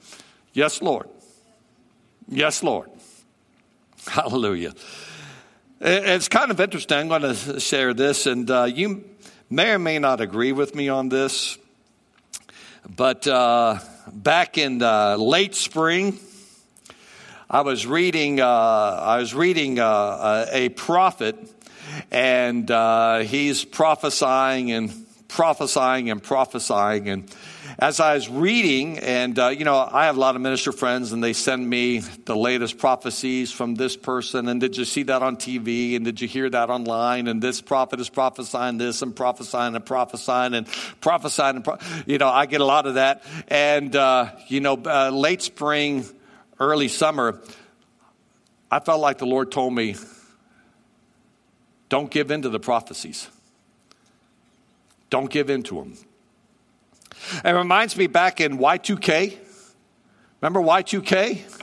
Yes, 0.54 0.82
Lord. 0.82 1.08
Yes, 2.28 2.62
Lord. 2.63 2.89
Hallelujah. 4.08 4.73
It's 5.82 6.28
kind 6.28 6.52
of 6.52 6.60
interesting. 6.60 6.98
I'm 6.98 7.08
going 7.08 7.22
to 7.22 7.58
share 7.62 7.94
this, 7.94 8.26
and 8.26 8.52
uh, 8.52 8.65
you 8.65 9.06
may 9.50 9.72
or 9.72 9.80
may 9.80 9.98
not 9.98 10.20
agree 10.20 10.52
with 10.52 10.76
me 10.76 10.89
on 10.89 11.08
this. 11.08 11.58
But 12.98 13.26
uh, 13.26 13.80
back 14.12 14.58
in 14.58 14.80
late 14.80 15.56
spring, 15.56 16.20
I 17.50 17.62
was 17.62 17.88
reading. 17.88 18.42
Uh, 18.42 18.46
I 18.46 19.20
was 19.20 19.34
reading 19.34 19.80
uh, 19.80 20.48
a 20.52 20.68
prophet, 20.68 21.38
and 22.12 22.70
uh, 22.70 23.20
he's 23.20 23.63
prophesying 23.63 24.72
and 24.72 24.92
prophesying 25.30 26.10
and 26.10 26.22
prophesying, 26.22 27.08
and 27.08 27.34
as 27.82 28.02
I 28.02 28.15
was 28.15 28.28
reading, 28.28 29.00
and 29.00 29.39
uh, 29.39 29.48
you 29.48 29.63
know, 29.63 29.78
I 29.78 30.06
have 30.08 30.18
a 30.18 30.20
lot 30.20 30.36
of 30.36 30.42
minister 30.42 30.74
friends, 30.74 31.13
and 31.13 31.24
they 31.24 31.32
send 31.32 31.68
me 31.68 32.00
the 32.00 32.36
latest 32.36 32.78
prophecies 32.78 33.54
from 33.54 33.76
this 33.76 33.96
person. 33.96 34.50
And 34.50 34.60
did 34.60 34.76
you 34.76 34.84
see 34.84 35.04
that 35.04 35.24
on 35.24 35.38
TV? 35.38 35.96
And 35.96 36.04
did 36.04 36.20
you 36.20 36.28
hear 36.28 36.50
that 36.50 36.70
online? 36.70 37.28
And 37.28 37.42
this 37.42 37.62
prophet 37.62 38.02
is 38.02 38.10
prophesying 38.10 38.78
this, 38.78 39.02
and 39.02 39.15
prophesying 39.15 39.75
and 39.75 39.86
prophesying 39.86 40.56
and 40.56 40.67
prophesying. 41.00 41.56
And 41.56 41.63
pro- 41.63 41.77
you 42.06 42.17
know, 42.17 42.27
I 42.27 42.48
get 42.48 42.60
a 42.60 42.65
lot 42.65 42.86
of 42.86 42.96
that. 42.96 43.23
And 43.48 43.96
uh, 43.96 44.34
you 44.50 44.60
know, 44.60 44.73
uh, 44.73 45.10
late 45.10 45.42
spring, 45.42 46.06
early 46.60 46.90
summer, 46.90 47.40
I 48.69 48.82
felt 48.82 49.00
like 49.00 49.19
the 49.19 49.25
Lord 49.25 49.54
told 49.54 49.73
me, 49.73 49.96
"Don't 51.88 52.12
give 52.12 52.30
in 52.30 52.42
to 52.42 52.50
the 52.50 52.60
prophecies." 52.60 53.30
Don't 55.10 55.32
give 55.32 55.50
in 55.50 55.63
to 55.63 55.75
them. 55.75 55.98
It 57.44 57.52
reminds 57.52 57.96
me 57.98 58.08
back 58.08 58.42
in 58.42 58.58
Y2K. 58.58 59.38
Remember 60.42 60.62
Y2K? 60.62 61.60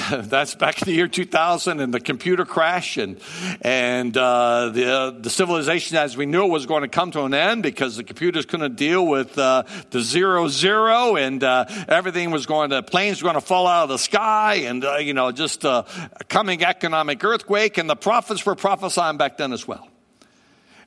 That's 0.10 0.54
back 0.54 0.80
in 0.80 0.86
the 0.86 0.92
year 0.92 1.08
2000 1.08 1.80
and 1.80 1.92
the 1.92 2.00
computer 2.00 2.44
crash 2.44 2.96
and, 2.96 3.20
and 3.60 4.16
uh, 4.16 4.70
the, 4.70 4.86
uh, 4.86 5.10
the 5.10 5.30
civilization 5.30 5.96
as 5.96 6.16
we 6.16 6.26
knew 6.26 6.44
it 6.44 6.50
was 6.50 6.66
going 6.66 6.82
to 6.82 6.88
come 6.88 7.10
to 7.12 7.22
an 7.22 7.34
end 7.34 7.62
because 7.62 7.96
the 7.96 8.04
computers 8.04 8.46
couldn't 8.46 8.76
deal 8.76 9.06
with 9.06 9.36
uh, 9.38 9.64
the 9.90 10.00
zero 10.00 10.48
zero 10.48 11.16
and 11.16 11.42
uh, 11.42 11.64
everything 11.88 12.30
was 12.30 12.46
going 12.46 12.70
to, 12.70 12.82
planes 12.82 13.22
were 13.22 13.26
going 13.26 13.40
to 13.40 13.46
fall 13.46 13.66
out 13.66 13.84
of 13.84 13.88
the 13.88 13.98
sky 13.98 14.54
and, 14.66 14.84
uh, 14.84 14.96
you 14.96 15.14
know, 15.14 15.32
just 15.32 15.64
a 15.64 15.84
coming 16.28 16.64
economic 16.64 17.22
earthquake 17.24 17.78
and 17.78 17.90
the 17.90 17.96
prophets 17.96 18.46
were 18.46 18.54
prophesying 18.54 19.16
back 19.16 19.36
then 19.36 19.52
as 19.52 19.66
well. 19.66 19.88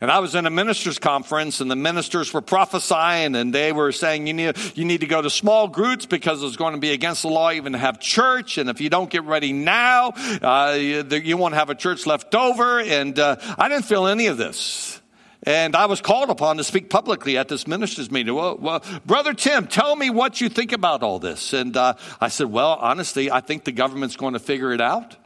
And 0.06 0.12
I 0.12 0.20
was 0.20 0.36
in 0.36 0.46
a 0.46 0.52
ministers' 0.52 1.00
conference, 1.00 1.62
and 1.62 1.72
the 1.72 1.76
ministers 1.76 2.32
were 2.32 2.42
prophesying, 2.42 3.36
and 3.36 3.52
they 3.52 3.72
were 3.72 3.92
saying, 3.92 4.28
you 4.28 4.36
need, 4.36 4.56
you 4.76 4.86
need 4.86 5.02
to 5.02 5.08
go 5.08 5.20
to 5.20 5.32
small 5.32 5.68
groups 5.68 6.06
because 6.06 6.44
it's 6.44 6.58
going 6.58 6.76
to 6.76 6.80
be 6.80 6.92
against 6.92 7.24
the 7.24 7.30
law 7.30 7.50
even 7.50 7.72
to 7.72 7.80
have 7.80 8.00
church. 8.00 8.60
And 8.60 8.70
if 8.70 8.80
you 8.80 8.92
don't 8.92 9.10
get 9.10 9.24
ready 9.24 9.52
now, 9.52 10.10
uh, 10.44 10.78
you, 10.80 11.04
you, 11.24 11.38
won't 11.38 11.56
have 11.56 11.72
a 11.72 11.76
church 11.76 12.06
left 12.06 12.36
over. 12.36 12.82
And 12.82 13.18
uh, 13.18 13.38
I 13.58 13.68
didn't 13.68 13.86
feel 13.86 14.06
any 14.06 14.28
of 14.28 14.38
this. 14.38 15.02
And 15.42 15.76
I 15.76 15.88
was 15.88 16.02
called 16.02 16.30
upon 16.30 16.58
to 16.58 16.64
speak 16.64 16.92
publicly 16.92 17.40
at 17.40 17.48
this 17.48 17.66
ministers' 17.66 18.12
meeting. 18.12 18.36
Well, 18.36 18.60
well 18.62 18.84
Brother 19.08 19.34
Tim, 19.34 19.66
tell 19.66 19.96
me 19.96 20.12
what 20.12 20.40
you 20.40 20.50
think 20.50 20.72
about 20.72 21.02
all 21.02 21.18
this. 21.18 21.52
And 21.52 21.76
uh, 21.76 21.96
I 22.22 22.28
said, 22.28 22.52
Well, 22.52 22.78
honestly, 22.80 23.32
I 23.32 23.42
think 23.42 23.64
the 23.64 23.72
government's 23.72 24.18
going 24.18 24.34
to 24.34 24.40
figure 24.40 24.72
it 24.72 24.82
out. 24.82 25.18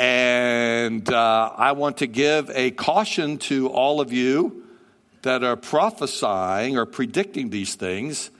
And 0.00 1.12
uh, 1.12 1.52
I 1.54 1.72
want 1.72 1.98
to 1.98 2.06
give 2.06 2.48
a 2.54 2.70
caution 2.70 3.36
to 3.36 3.68
all 3.68 4.00
of 4.00 4.14
you 4.14 4.64
that 5.20 5.44
are 5.44 5.56
prophesying 5.56 6.78
or 6.78 6.86
predicting 6.86 7.50
these 7.50 7.74
things. 7.74 8.30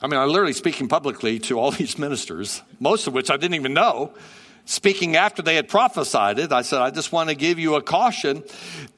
I 0.00 0.06
mean, 0.06 0.20
I'm 0.20 0.28
literally 0.28 0.52
speaking 0.52 0.86
publicly 0.86 1.40
to 1.40 1.58
all 1.58 1.70
these 1.72 1.98
ministers, 1.98 2.62
most 2.78 3.08
of 3.08 3.12
which 3.12 3.28
I 3.28 3.38
didn't 3.38 3.56
even 3.56 3.74
know. 3.74 4.12
Speaking 4.64 5.16
after 5.16 5.42
they 5.42 5.56
had 5.56 5.66
prophesied 5.66 6.38
it, 6.38 6.52
I 6.52 6.62
said, 6.62 6.80
I 6.80 6.90
just 6.90 7.10
want 7.10 7.28
to 7.28 7.34
give 7.34 7.58
you 7.58 7.74
a 7.74 7.82
caution 7.82 8.44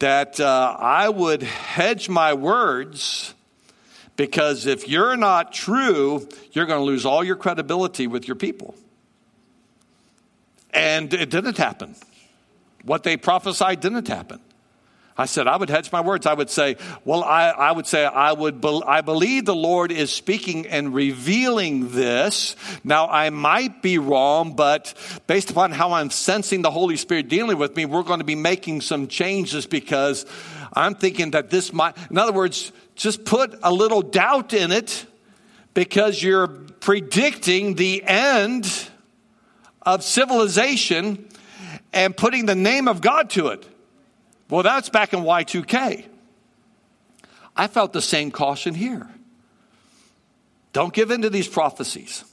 that 0.01 0.39
uh, 0.39 0.77
I 0.79 1.09
would 1.09 1.43
hedge 1.43 2.11
my 2.11 2.35
words 2.35 3.33
because 4.17 4.67
if 4.67 4.87
you're 4.87 5.17
not 5.17 5.55
true, 5.55 6.29
you're 6.53 6.67
going 6.67 6.81
to 6.81 6.85
lose 6.85 7.07
all 7.07 7.25
your 7.25 7.37
credibility 7.37 8.07
with 8.07 8.29
your 8.29 8.37
people. 8.37 8.75
And 10.75 11.15
it 11.15 11.31
didn't 11.31 11.57
happen. 11.57 11.95
What 12.85 13.03
they 13.05 13.17
prophesied 13.17 13.81
didn't 13.81 14.09
happen. 14.09 14.41
I 15.17 15.27
said, 15.27 15.47
I 15.47 15.57
would 15.57 15.71
hedge 15.71 15.93
my 15.93 16.01
words. 16.01 16.27
I 16.27 16.35
would 16.35 16.51
say, 16.51 16.77
well, 17.05 17.23
I, 17.23 17.51
I 17.51 17.71
would 17.71 17.87
say, 17.87 18.05
I 18.05 18.33
would, 18.33 18.61
be, 18.61 18.83
I 18.85 19.01
believe 19.01 19.45
the 19.45 19.55
Lord 19.55 19.93
is 19.93 20.11
speaking 20.11 20.67
and 20.67 20.93
revealing 20.93 21.93
this. 21.93 22.57
Now, 22.83 23.09
I 23.09 23.31
might 23.31 23.81
be 23.81 23.99
wrong, 23.99 24.57
but 24.57 24.93
based 25.29 25.51
upon 25.51 25.71
how 25.71 25.93
I'm 25.93 26.11
sensing 26.11 26.63
the 26.63 26.71
Holy 26.71 26.97
Spirit 26.97 27.29
dealing 27.29 27.59
with 27.59 27.77
me, 27.77 27.85
we're 27.85 28.03
going 28.03 28.19
to 28.19 28.25
be 28.25 28.35
making 28.35 28.81
some 28.81 29.07
changes 29.07 29.67
because 29.67 30.27
I'm 30.73 30.97
thinking 30.97 31.31
that 31.31 31.49
this 31.49 31.73
might, 31.73 31.95
in 32.11 32.19
other 32.19 32.33
words, 32.33 32.73
just 32.97 33.25
put 33.25 33.57
a 33.63 33.73
little 33.73 34.03
doubt 34.03 34.53
in 34.53 34.73
it 34.73 35.07
because 35.75 36.21
you're 36.21 36.49
predicting 36.49 37.77
the 37.77 38.03
end 38.03 38.91
of 39.85 40.03
civilization 40.03 41.29
and 41.93 42.17
putting 42.17 42.47
the 42.47 42.55
name 42.55 42.89
of 42.89 43.01
God 43.01 43.31
to 43.31 43.49
it. 43.49 43.67
Well, 44.51 44.63
that's 44.63 44.89
back 44.89 45.13
in 45.13 45.21
Y2K. 45.21 46.07
I 47.57 47.67
felt 47.67 47.93
the 47.93 48.03
same 48.03 48.31
caution 48.31 48.75
here. 48.75 49.09
Don't 50.73 50.93
give 50.93 51.11
in 51.11 51.23
to 51.23 51.31
these 51.31 51.47
prophecies. 51.47 52.25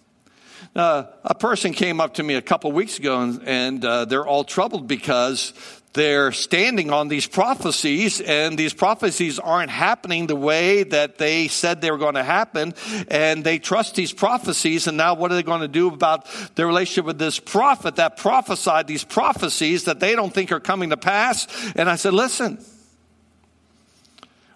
Uh, 0.75 1.03
a 1.23 1.35
person 1.35 1.73
came 1.73 1.99
up 1.99 2.15
to 2.15 2.23
me 2.23 2.33
a 2.35 2.41
couple 2.41 2.71
weeks 2.71 2.97
ago 2.97 3.21
and, 3.21 3.41
and 3.45 3.85
uh, 3.85 4.05
they're 4.05 4.25
all 4.25 4.43
troubled 4.43 4.87
because 4.87 5.53
they're 5.93 6.31
standing 6.31 6.89
on 6.89 7.09
these 7.09 7.27
prophecies 7.27 8.21
and 8.21 8.57
these 8.57 8.73
prophecies 8.73 9.39
aren't 9.39 9.69
happening 9.69 10.27
the 10.27 10.35
way 10.35 10.83
that 10.83 11.17
they 11.17 11.49
said 11.49 11.81
they 11.81 11.91
were 11.91 11.97
going 11.97 12.15
to 12.15 12.23
happen 12.23 12.73
and 13.09 13.43
they 13.43 13.59
trust 13.59 13.95
these 13.95 14.13
prophecies 14.13 14.87
and 14.87 14.95
now 14.95 15.13
what 15.13 15.31
are 15.31 15.35
they 15.35 15.43
going 15.43 15.61
to 15.61 15.67
do 15.67 15.89
about 15.89 16.27
their 16.55 16.65
relationship 16.65 17.05
with 17.05 17.19
this 17.19 17.39
prophet 17.39 17.97
that 17.97 18.15
prophesied 18.15 18.87
these 18.87 19.03
prophecies 19.03 19.83
that 19.83 19.99
they 19.99 20.15
don't 20.15 20.33
think 20.33 20.51
are 20.51 20.61
coming 20.61 20.91
to 20.91 20.97
pass? 20.97 21.47
And 21.75 21.89
i 21.89 21.95
said 21.95 22.13
listen 22.13 22.63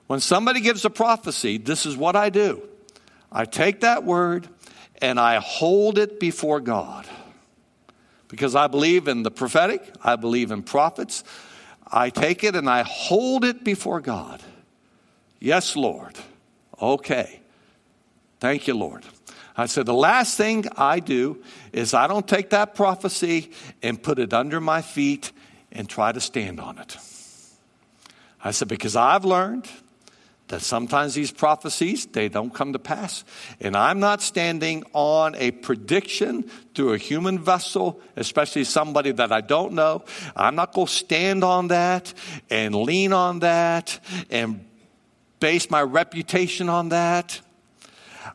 when 0.07 0.21
somebody 0.21 0.61
gives 0.61 0.86
a 0.86 0.89
prophecy 0.89 1.57
this 1.57 1.86
is 1.86 1.97
what 1.97 2.15
i 2.15 2.29
do. 2.29 2.61
I 3.29 3.43
take 3.43 3.81
that 3.81 4.05
word 4.05 4.47
and 5.01 5.19
i 5.19 5.39
hold 5.39 5.97
it 5.97 6.17
before 6.17 6.61
god 6.61 7.05
because 8.36 8.53
I 8.53 8.67
believe 8.67 9.07
in 9.07 9.23
the 9.23 9.31
prophetic, 9.31 9.81
I 10.03 10.17
believe 10.17 10.51
in 10.51 10.61
prophets. 10.61 11.23
I 11.89 12.09
take 12.09 12.43
it 12.43 12.53
and 12.53 12.69
I 12.69 12.83
hold 12.83 13.45
it 13.45 13.63
before 13.63 14.01
God. 14.01 14.43
Yes, 15.39 15.77
Lord. 15.77 16.17
Okay. 16.81 17.39
Thank 18.41 18.67
you, 18.67 18.73
Lord. 18.73 19.05
I 19.55 19.67
said, 19.67 19.86
the 19.86 19.93
last 19.93 20.36
thing 20.36 20.65
I 20.75 20.99
do 20.99 21.41
is 21.71 21.93
I 21.93 22.07
don't 22.07 22.27
take 22.27 22.49
that 22.49 22.75
prophecy 22.75 23.51
and 23.81 24.03
put 24.03 24.19
it 24.19 24.33
under 24.33 24.59
my 24.59 24.81
feet 24.81 25.31
and 25.71 25.88
try 25.88 26.11
to 26.11 26.19
stand 26.19 26.59
on 26.59 26.77
it. 26.77 26.97
I 28.43 28.51
said, 28.51 28.67
because 28.67 28.97
I've 28.97 29.23
learned 29.23 29.69
that 30.47 30.61
sometimes 30.61 31.13
these 31.13 31.31
prophecies 31.31 32.05
they 32.07 32.29
don't 32.29 32.53
come 32.53 32.73
to 32.73 32.79
pass 32.79 33.23
and 33.59 33.75
i'm 33.75 33.99
not 33.99 34.21
standing 34.21 34.83
on 34.93 35.35
a 35.35 35.51
prediction 35.51 36.43
through 36.73 36.93
a 36.93 36.97
human 36.97 37.39
vessel 37.39 37.99
especially 38.15 38.63
somebody 38.63 39.11
that 39.11 39.31
i 39.31 39.41
don't 39.41 39.73
know 39.73 40.03
i'm 40.35 40.55
not 40.55 40.73
going 40.73 40.87
to 40.87 40.93
stand 40.93 41.43
on 41.43 41.67
that 41.69 42.13
and 42.49 42.75
lean 42.75 43.13
on 43.13 43.39
that 43.39 43.99
and 44.29 44.63
base 45.39 45.69
my 45.69 45.81
reputation 45.81 46.69
on 46.69 46.89
that 46.89 47.41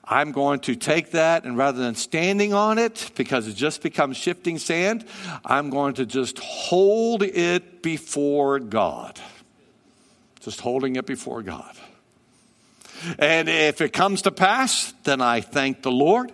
I'm 0.04 0.32
going 0.32 0.60
to 0.60 0.76
take 0.76 1.12
that 1.12 1.44
and 1.44 1.56
rather 1.56 1.80
than 1.82 1.94
standing 1.94 2.52
on 2.52 2.78
it 2.78 3.10
because 3.16 3.48
it 3.48 3.54
just 3.54 3.82
becomes 3.82 4.16
shifting 4.16 4.58
sand, 4.58 5.04
I'm 5.44 5.70
going 5.70 5.94
to 5.94 6.06
just 6.06 6.38
hold 6.38 7.22
it 7.22 7.82
before 7.82 8.58
God. 8.58 9.20
Just 10.40 10.60
holding 10.60 10.96
it 10.96 11.06
before 11.06 11.42
God. 11.42 11.76
And 13.18 13.48
if 13.48 13.80
it 13.80 13.92
comes 13.92 14.22
to 14.22 14.30
pass, 14.30 14.92
then 15.04 15.20
I 15.20 15.40
thank 15.40 15.82
the 15.82 15.92
Lord. 15.92 16.32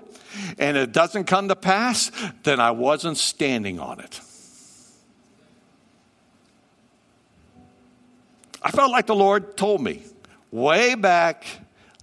And 0.59 0.77
it 0.77 0.93
doesn't 0.93 1.25
come 1.25 1.49
to 1.49 1.57
pass, 1.57 2.11
then 2.43 2.61
I 2.61 2.73
wasn't 2.73 3.17
standing 3.17 3.81
on 3.81 4.01
it. 4.01 4.21
I 8.63 8.71
felt 8.71 8.91
like 8.91 9.07
the 9.07 9.15
Lord 9.15 9.57
told 9.57 9.81
me 9.81 10.03
way 10.51 10.95
back, 10.95 11.47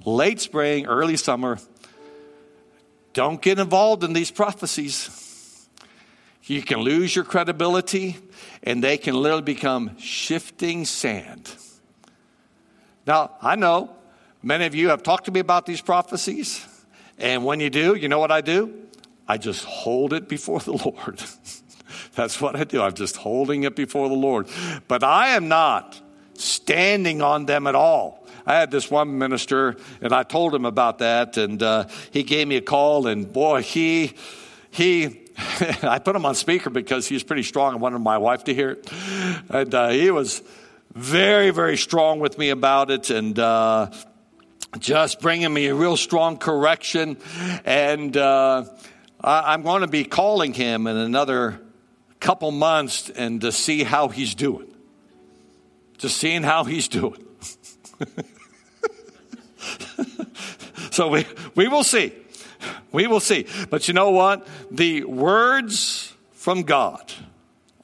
late 0.05 0.39
spring, 0.39 0.85
early 0.85 1.17
summer, 1.17 1.59
don't 3.13 3.41
get 3.41 3.59
involved 3.59 4.03
in 4.03 4.13
these 4.13 4.31
prophecies. 4.31 5.67
You 6.43 6.61
can 6.61 6.79
lose 6.79 7.15
your 7.15 7.25
credibility, 7.25 8.17
and 8.63 8.83
they 8.83 8.97
can 8.97 9.15
literally 9.15 9.43
become 9.43 9.97
shifting 9.97 10.85
sand. 10.85 11.53
Now, 13.05 13.31
I 13.41 13.55
know 13.55 13.95
Many 14.45 14.65
of 14.65 14.75
you 14.75 14.89
have 14.89 15.03
talked 15.03 15.25
to 15.25 15.31
me 15.31 15.39
about 15.39 15.65
these 15.65 15.79
prophecies. 15.79 16.67
And 17.17 17.45
when 17.45 17.61
you 17.61 17.69
do, 17.69 17.95
you 17.95 18.09
know 18.09 18.19
what 18.19 18.29
I 18.29 18.41
do? 18.41 18.73
I 19.25 19.37
just 19.37 19.63
hold 19.63 20.11
it 20.11 20.27
before 20.27 20.59
the 20.59 20.73
Lord. 20.85 21.23
That's 22.15 22.41
what 22.41 22.57
I 22.57 22.65
do. 22.65 22.81
I'm 22.81 22.93
just 22.93 23.15
holding 23.15 23.63
it 23.63 23.73
before 23.73 24.09
the 24.09 24.15
Lord. 24.15 24.49
But 24.89 25.01
I 25.01 25.29
am 25.29 25.47
not 25.47 25.99
standing 26.33 27.21
on 27.21 27.45
them 27.45 27.67
at 27.67 27.75
all. 27.75 28.27
I 28.45 28.55
had 28.55 28.69
this 28.69 28.91
one 28.91 29.17
minister, 29.17 29.77
and 30.01 30.11
I 30.11 30.23
told 30.23 30.53
him 30.53 30.65
about 30.65 30.97
that, 30.97 31.37
and 31.37 31.63
uh, 31.63 31.87
he 32.11 32.23
gave 32.23 32.45
me 32.45 32.57
a 32.57 32.61
call, 32.61 33.07
and 33.07 33.31
boy, 33.31 33.61
he 33.61 34.13
he. 34.69 35.21
I 35.81 35.99
put 35.99 36.15
him 36.15 36.25
on 36.25 36.35
speaker 36.35 36.69
because 36.69 37.07
he's 37.07 37.23
pretty 37.23 37.43
strong. 37.43 37.73
I 37.73 37.77
wanted 37.77 37.99
my 37.99 38.17
wife 38.17 38.43
to 38.43 38.53
hear 38.53 38.71
it, 38.71 38.91
and 39.47 39.73
uh, 39.73 39.89
he 39.89 40.11
was 40.11 40.43
very, 40.93 41.51
very 41.51 41.77
strong 41.77 42.19
with 42.19 42.37
me 42.37 42.49
about 42.49 42.91
it, 42.91 43.09
and. 43.09 43.39
Uh, 43.39 43.89
just 44.79 45.19
bringing 45.19 45.53
me 45.53 45.67
a 45.67 45.75
real 45.75 45.97
strong 45.97 46.37
correction. 46.37 47.17
And 47.65 48.15
uh, 48.17 48.65
I, 49.21 49.53
am 49.53 49.63
going 49.63 49.81
to 49.81 49.87
be 49.87 50.03
calling 50.03 50.53
him 50.53 50.87
in 50.87 50.97
another 50.97 51.59
couple 52.19 52.51
months 52.51 53.09
and 53.09 53.41
to 53.41 53.51
see 53.51 53.83
how 53.83 54.07
he's 54.07 54.35
doing. 54.35 54.73
Just 55.97 56.17
seeing 56.17 56.43
how 56.43 56.63
he's 56.63 56.87
doing. 56.87 57.25
so 60.91 61.09
we, 61.09 61.25
we 61.55 61.67
will 61.67 61.83
see. 61.83 62.13
We 62.91 63.07
will 63.07 63.19
see. 63.19 63.47
But 63.69 63.87
you 63.87 63.93
know 63.93 64.11
what? 64.11 64.47
The 64.71 65.03
words 65.03 66.13
from 66.31 66.63
God, 66.63 67.11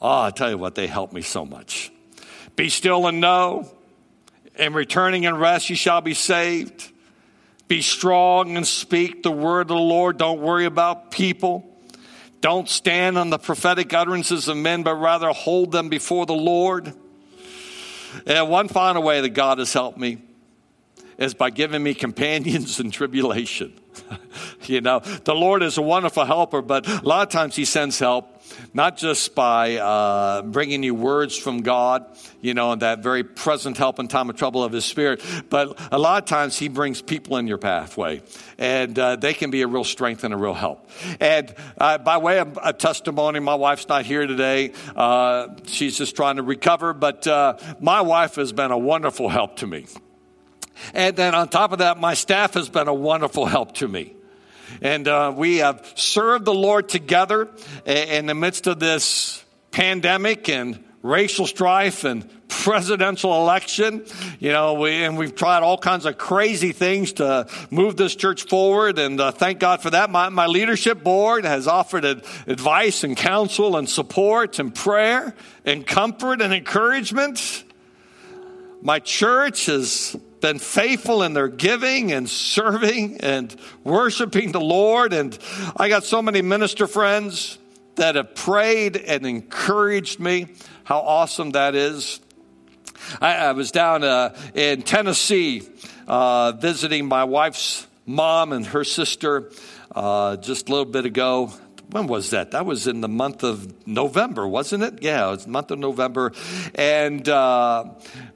oh, 0.02 0.24
I 0.24 0.32
tell 0.32 0.50
you 0.50 0.58
what, 0.58 0.76
they 0.76 0.88
help 0.88 1.14
me 1.14 1.22
so 1.22 1.46
much. 1.46 1.92
Be 2.56 2.70
still 2.70 3.08
and 3.08 3.22
know, 3.22 3.70
and 4.60 4.76
returning 4.76 5.26
and 5.26 5.40
rest, 5.40 5.70
you 5.70 5.76
shall 5.76 6.02
be 6.02 6.14
saved. 6.14 6.92
Be 7.68 7.82
strong 7.82 8.58
and 8.58 8.68
speak 8.68 9.24
the 9.24 9.32
word 9.32 9.62
of 9.62 9.68
the 9.70 9.76
Lord. 9.76 10.18
Don't 10.18 10.42
worry 10.42 10.66
about 10.66 11.12
people. 11.12 11.66
Don't 12.42 12.68
stand 12.68 13.18
on 13.18 13.30
the 13.30 13.38
prophetic 13.38 13.94
utterances 13.94 14.48
of 14.48 14.58
men, 14.58 14.84
but 14.84 14.96
rather 14.96 15.30
hold 15.30 15.72
them 15.72 15.90
before 15.90 16.26
the 16.26 16.34
Lord. 16.34 16.94
And 18.26 18.50
one 18.50 18.68
final 18.68 19.04
way 19.04 19.22
that 19.22 19.30
God 19.30 19.60
has 19.60 19.72
helped 19.72 19.98
me 19.98 20.18
is 21.18 21.34
by 21.34 21.50
giving 21.50 21.84
me 21.84 21.94
companions 21.96 22.80
in 22.80 22.92
tribulation. 22.92 23.74
you 24.66 24.82
know, 24.82 25.00
the 25.00 25.36
Lord 25.36 25.62
is 25.62 25.78
a 25.78 25.82
wonderful 25.82 26.26
helper, 26.26 26.62
but 26.62 26.88
a 26.88 27.06
lot 27.06 27.28
of 27.28 27.32
times 27.32 27.56
He 27.56 27.66
sends 27.66 28.00
help 28.00 28.39
not 28.74 28.98
just 28.98 29.36
by 29.36 29.78
uh, 29.78 30.42
bringing 30.44 30.84
you 30.84 30.96
words 30.96 31.38
from 31.38 31.62
God, 31.62 32.06
you 32.42 32.54
know, 32.54 32.76
that 32.76 33.00
very 33.00 33.24
present 33.24 33.78
help 33.78 34.00
in 34.00 34.08
time 34.08 34.30
of 34.30 34.36
trouble 34.36 34.64
of 34.64 34.72
His 34.72 34.86
Spirit, 34.86 35.24
but 35.50 35.80
a 35.92 36.00
lot 36.00 36.24
of 36.24 36.28
times 36.28 36.58
He 36.58 36.68
brings 36.68 37.02
people 37.02 37.38
in 37.38 37.48
your 37.48 37.58
pathway, 37.58 38.22
and 38.58 38.98
uh, 38.98 39.16
they 39.16 39.34
can 39.34 39.52
be 39.52 39.62
a 39.62 39.68
real 39.68 39.84
strength 39.84 40.24
and 40.24 40.34
a 40.34 40.38
real 40.38 40.54
help. 40.54 40.90
And 41.20 41.54
uh, 41.78 41.98
by 41.98 42.18
way 42.18 42.40
of 42.40 42.58
a 42.64 42.74
testimony, 42.74 43.40
my 43.40 43.56
wife's 43.56 43.88
not 43.88 44.06
here 44.06 44.26
today. 44.28 44.74
Uh, 44.96 45.50
she's 45.66 45.98
just 45.98 46.16
trying 46.16 46.38
to 46.38 46.44
recover, 46.44 46.94
but 46.94 47.28
uh, 47.28 47.58
my 47.80 48.02
wife 48.02 48.36
has 48.36 48.52
been 48.52 48.72
a 48.72 48.78
wonderful 48.78 49.30
help 49.30 49.58
to 49.58 49.68
me. 49.68 49.86
And 50.94 51.16
then 51.16 51.36
on 51.36 51.50
top 51.50 51.72
of 51.72 51.80
that, 51.80 52.00
my 52.00 52.14
staff 52.14 52.54
has 52.54 52.70
been 52.70 52.88
a 52.88 52.94
wonderful 52.94 53.46
help 53.46 53.74
to 53.76 53.88
me. 53.88 54.16
And 54.82 55.08
uh, 55.08 55.34
we 55.36 55.58
have 55.58 55.92
served 55.96 56.46
the 56.46 56.54
Lord 56.54 56.90
together 56.90 57.50
in 57.86 58.26
the 58.26 58.36
midst 58.36 58.68
of 58.68 58.80
this 58.80 59.44
pandemic 59.72 60.50
and 60.50 60.84
racial 61.02 61.48
strife 61.48 62.04
and 62.04 62.30
presidential 62.50 63.34
election. 63.42 64.06
You 64.40 64.52
know, 64.52 64.74
we, 64.74 65.04
and 65.04 65.18
we've 65.18 65.36
tried 65.36 65.64
all 65.64 65.78
kinds 65.78 66.06
of 66.06 66.18
crazy 66.18 66.72
things 66.72 67.14
to 67.14 67.48
move 67.70 67.96
this 67.96 68.16
church 68.16 68.44
forward. 68.44 69.00
And 69.00 69.20
uh, 69.20 69.32
thank 69.32 69.60
God 69.60 69.82
for 69.82 69.92
that. 69.92 70.10
My, 70.10 70.30
my 70.30 70.48
leadership 70.48 71.04
board 71.04 71.46
has 71.46 71.68
offered 71.68 72.04
advice 72.04 73.04
and 73.04 73.16
counsel 73.16 73.78
and 73.78 73.90
support 73.90 74.60
and 74.60 74.74
prayer 74.74 75.36
and 75.64 75.86
comfort 75.86 76.42
and 76.42 76.54
encouragement. 76.54 77.64
My 78.82 79.00
church 79.00 79.68
has 79.68 80.18
been 80.42 80.60
faithful 80.60 81.24
in 81.24 81.34
their 81.34 81.48
giving 81.48 82.12
and 82.12 82.30
serving 82.30 83.22
and 83.22 83.56
worshiping 83.84 84.52
the 84.52 84.62
Lord. 84.62 85.14
And 85.14 85.38
I 85.78 85.90
got 85.90 86.04
so 86.04 86.22
many 86.22 86.42
minister 86.42 86.88
friends 86.88 87.58
that 87.96 88.16
have 88.16 88.36
prayed 88.36 88.96
and 88.98 89.26
encouraged 89.26 90.20
me. 90.20 90.48
How 90.84 91.00
awesome 91.00 91.52
that 91.52 91.76
is. 91.76 92.20
I, 93.22 93.36
I 93.36 93.52
was 93.54 93.72
down 93.72 94.04
uh, 94.04 94.36
in 94.54 94.82
Tennessee 94.82 95.68
uh, 96.08 96.54
visiting 96.54 97.08
my 97.08 97.24
wife's 97.24 97.88
mom 98.06 98.54
and 98.54 98.66
her 98.68 98.84
sister 98.84 99.52
uh, 99.94 100.38
just 100.38 100.70
a 100.70 100.72
little 100.72 100.86
bit 100.86 101.06
ago 101.06 101.54
when 101.92 102.06
was 102.06 102.30
that? 102.32 102.52
That 102.52 102.66
was 102.66 102.88
in 102.88 103.02
the 103.02 103.08
month 103.08 103.44
of 103.44 103.88
November, 103.88 104.48
wasn't 104.48 104.84
it? 104.84 105.02
Yeah, 105.02 105.28
it 105.28 105.32
was 105.32 105.46
the 105.46 105.52
month 105.52 105.72
of 105.72 105.80
November. 105.80 106.34
And 106.76 107.28
uh, 107.28 107.86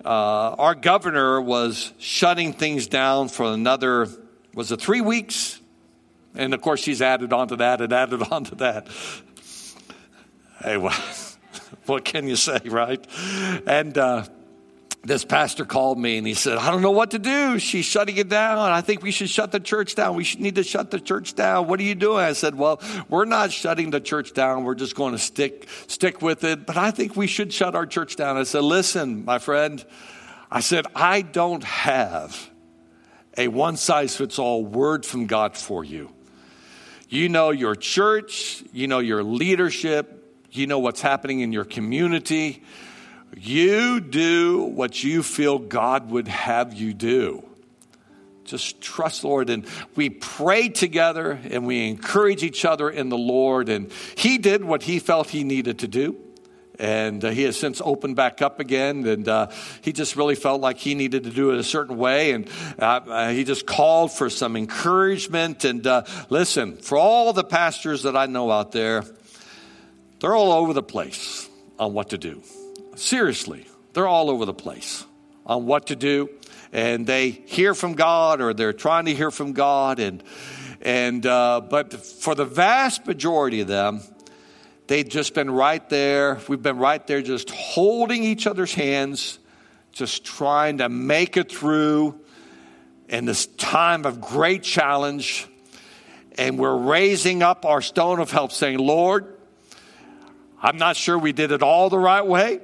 uh, 0.05 0.55
our 0.57 0.75
governor 0.75 1.41
was 1.41 1.93
shutting 1.97 2.53
things 2.53 2.87
down 2.87 3.29
for 3.29 3.45
another, 3.45 4.07
was 4.53 4.71
it 4.71 4.81
three 4.81 5.01
weeks? 5.01 5.59
And 6.35 6.53
of 6.53 6.61
course, 6.61 6.81
she's 6.81 7.01
added 7.01 7.31
on 7.31 7.47
to 7.49 7.55
that 7.57 7.81
and 7.81 7.93
added 7.93 8.21
on 8.31 8.43
to 8.45 8.55
that. 8.55 8.87
Hey, 10.61 10.77
well, 10.77 10.97
what 11.85 12.05
can 12.05 12.27
you 12.27 12.35
say, 12.35 12.59
right? 12.65 13.05
And 13.67 13.97
uh, 13.97 14.25
this 15.05 15.25
pastor 15.25 15.65
called 15.65 15.99
me 15.99 16.17
and 16.17 16.25
he 16.25 16.33
said, 16.33 16.57
I 16.57 16.71
don't 16.71 16.81
know 16.81 16.91
what 16.91 17.11
to 17.11 17.19
do. 17.19 17.59
She's 17.59 17.83
shutting 17.83 18.15
it 18.15 18.29
down. 18.29 18.57
I 18.57 18.79
think 18.79 19.03
we 19.03 19.11
should 19.11 19.29
shut 19.29 19.51
the 19.51 19.59
church 19.59 19.95
down. 19.95 20.15
We 20.15 20.23
should 20.23 20.39
need 20.39 20.55
to 20.55 20.63
shut 20.63 20.91
the 20.91 20.99
church 20.99 21.35
down. 21.35 21.67
What 21.67 21.81
are 21.81 21.83
you 21.83 21.95
doing? 21.95 22.23
I 22.23 22.31
said, 22.31 22.55
Well, 22.55 22.81
we're 23.09 23.25
not 23.25 23.51
shutting 23.51 23.91
the 23.91 23.99
church 23.99 24.33
down. 24.33 24.63
We're 24.63 24.75
just 24.75 24.95
going 24.95 25.11
to 25.11 25.19
stick, 25.19 25.67
stick 25.87 26.21
with 26.21 26.45
it. 26.45 26.65
But 26.65 26.77
I 26.77 26.91
think 26.91 27.17
we 27.17 27.27
should 27.27 27.51
shut 27.51 27.75
our 27.75 27.85
church 27.85 28.15
down. 28.15 28.37
I 28.37 28.43
said, 28.43 28.63
Listen, 28.63 29.25
my 29.25 29.39
friend, 29.39 29.83
I 30.49 30.61
said, 30.61 30.85
I 30.95 31.21
don't 31.21 31.65
have 31.65 32.49
a 33.37 33.49
one 33.49 33.75
size 33.75 34.15
fits 34.15 34.39
all 34.39 34.63
word 34.63 35.05
from 35.05 35.27
God 35.27 35.57
for 35.57 35.83
you. 35.83 36.11
You 37.09 37.27
know 37.27 37.51
your 37.51 37.75
church, 37.75 38.63
you 38.71 38.87
know 38.87 38.99
your 38.99 39.21
leadership, 39.21 40.45
you 40.51 40.65
know 40.65 40.79
what's 40.79 41.01
happening 41.01 41.41
in 41.41 41.51
your 41.51 41.65
community. 41.65 42.63
You 43.35 43.99
do 43.99 44.63
what 44.63 45.03
you 45.03 45.23
feel 45.23 45.59
God 45.59 46.09
would 46.11 46.27
have 46.27 46.73
you 46.73 46.93
do. 46.93 47.43
Just 48.45 48.81
trust 48.81 49.23
Lord. 49.23 49.49
And 49.49 49.65
we 49.95 50.09
pray 50.09 50.69
together 50.69 51.39
and 51.49 51.65
we 51.65 51.87
encourage 51.87 52.43
each 52.43 52.65
other 52.65 52.89
in 52.89 53.09
the 53.09 53.17
Lord. 53.17 53.69
And 53.69 53.91
He 54.15 54.37
did 54.37 54.63
what 54.63 54.83
He 54.83 54.99
felt 54.99 55.29
He 55.29 55.43
needed 55.43 55.79
to 55.79 55.87
do. 55.87 56.17
And 56.79 57.23
uh, 57.23 57.29
He 57.29 57.43
has 57.43 57.57
since 57.57 57.81
opened 57.83 58.15
back 58.15 58.41
up 58.41 58.59
again. 58.59 59.05
And 59.07 59.27
uh, 59.27 59.47
He 59.81 59.93
just 59.93 60.15
really 60.15 60.35
felt 60.35 60.61
like 60.61 60.77
He 60.77 60.93
needed 60.93 61.23
to 61.23 61.29
do 61.29 61.51
it 61.51 61.59
a 61.59 61.63
certain 61.63 61.97
way. 61.97 62.33
And 62.33 62.49
uh, 62.77 62.83
uh 62.83 63.29
He 63.29 63.43
just 63.43 63.65
called 63.65 64.11
for 64.11 64.29
some 64.29 64.55
encouragement. 64.55 65.63
And 65.63 65.85
uh, 65.87 66.03
listen, 66.29 66.77
for 66.77 66.97
all 66.97 67.31
the 67.33 67.43
pastors 67.43 68.03
that 68.03 68.17
I 68.17 68.25
know 68.25 68.51
out 68.51 68.73
there, 68.73 69.05
they're 70.19 70.35
all 70.35 70.51
over 70.51 70.73
the 70.73 70.83
place 70.83 71.49
on 71.79 71.93
what 71.93 72.09
to 72.09 72.17
do. 72.17 72.43
Seriously, 72.95 73.65
they're 73.93 74.07
all 74.07 74.29
over 74.29 74.45
the 74.45 74.53
place 74.53 75.05
on 75.45 75.65
what 75.65 75.87
to 75.87 75.95
do. 75.95 76.29
And 76.71 77.05
they 77.05 77.29
hear 77.29 77.73
from 77.73 77.93
God 77.93 78.41
or 78.41 78.53
they're 78.53 78.73
trying 78.73 79.05
to 79.05 79.13
hear 79.13 79.31
from 79.31 79.53
God. 79.53 79.99
And, 79.99 80.23
and 80.81 81.25
uh, 81.25 81.61
but 81.61 81.93
for 81.93 82.35
the 82.35 82.45
vast 82.45 83.05
majority 83.05 83.61
of 83.61 83.67
them, 83.67 84.01
they've 84.87 85.07
just 85.07 85.33
been 85.33 85.51
right 85.51 85.87
there. 85.89 86.39
We've 86.47 86.61
been 86.61 86.77
right 86.77 87.05
there 87.05 87.21
just 87.21 87.49
holding 87.51 88.23
each 88.23 88.47
other's 88.47 88.73
hands, 88.73 89.39
just 89.91 90.23
trying 90.25 90.79
to 90.79 90.89
make 90.89 91.37
it 91.37 91.51
through 91.51 92.19
in 93.07 93.25
this 93.25 93.45
time 93.45 94.05
of 94.05 94.21
great 94.21 94.63
challenge. 94.63 95.47
And 96.37 96.57
we're 96.57 96.75
raising 96.75 97.43
up 97.43 97.65
our 97.65 97.81
stone 97.81 98.19
of 98.19 98.31
help, 98.31 98.51
saying, 98.51 98.79
Lord, 98.79 99.37
I'm 100.59 100.77
not 100.77 100.95
sure 100.95 101.17
we 101.19 101.33
did 101.33 101.51
it 101.51 101.61
all 101.61 101.89
the 101.91 101.99
right 101.99 102.25
way 102.25 102.61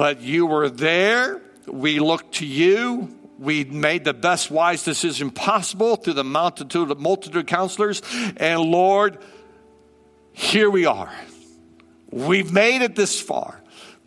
but 0.00 0.22
you 0.22 0.46
were 0.46 0.70
there. 0.70 1.42
We 1.66 1.98
looked 1.98 2.36
to 2.36 2.46
you. 2.46 3.14
We 3.38 3.64
made 3.64 4.02
the 4.02 4.14
best 4.14 4.50
wise 4.50 4.82
decision 4.82 5.30
possible 5.30 5.96
through 5.96 6.14
the 6.14 6.24
multitude 6.24 6.90
of 6.90 6.98
multitude 6.98 7.36
of 7.36 7.44
counselors. 7.44 8.00
And 8.38 8.62
Lord, 8.62 9.18
here 10.32 10.70
we 10.70 10.86
are. 10.86 11.12
We've 12.10 12.50
made 12.50 12.80
it 12.80 12.96
this 12.96 13.20
far. 13.20 13.60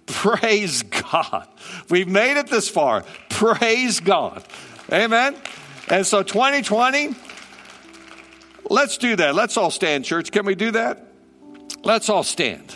Praise 0.08 0.82
God. 0.82 1.48
We've 1.92 2.08
made 2.08 2.40
it 2.40 2.48
this 2.48 2.70
far. 2.70 3.06
Praise 3.30 4.00
God. 4.00 4.44
Amen. 4.92 5.36
And 5.90 6.08
so 6.08 6.24
2020, 6.24 7.14
let's 8.68 8.98
do 8.98 9.16
that. 9.18 9.36
Let's 9.36 9.58
all 9.58 9.70
stand, 9.70 10.06
church. 10.06 10.32
Can 10.32 10.48
we 10.48 10.56
do 10.56 10.72
that? 10.72 11.06
Let's 11.84 12.10
all 12.10 12.24
stand. 12.24 12.74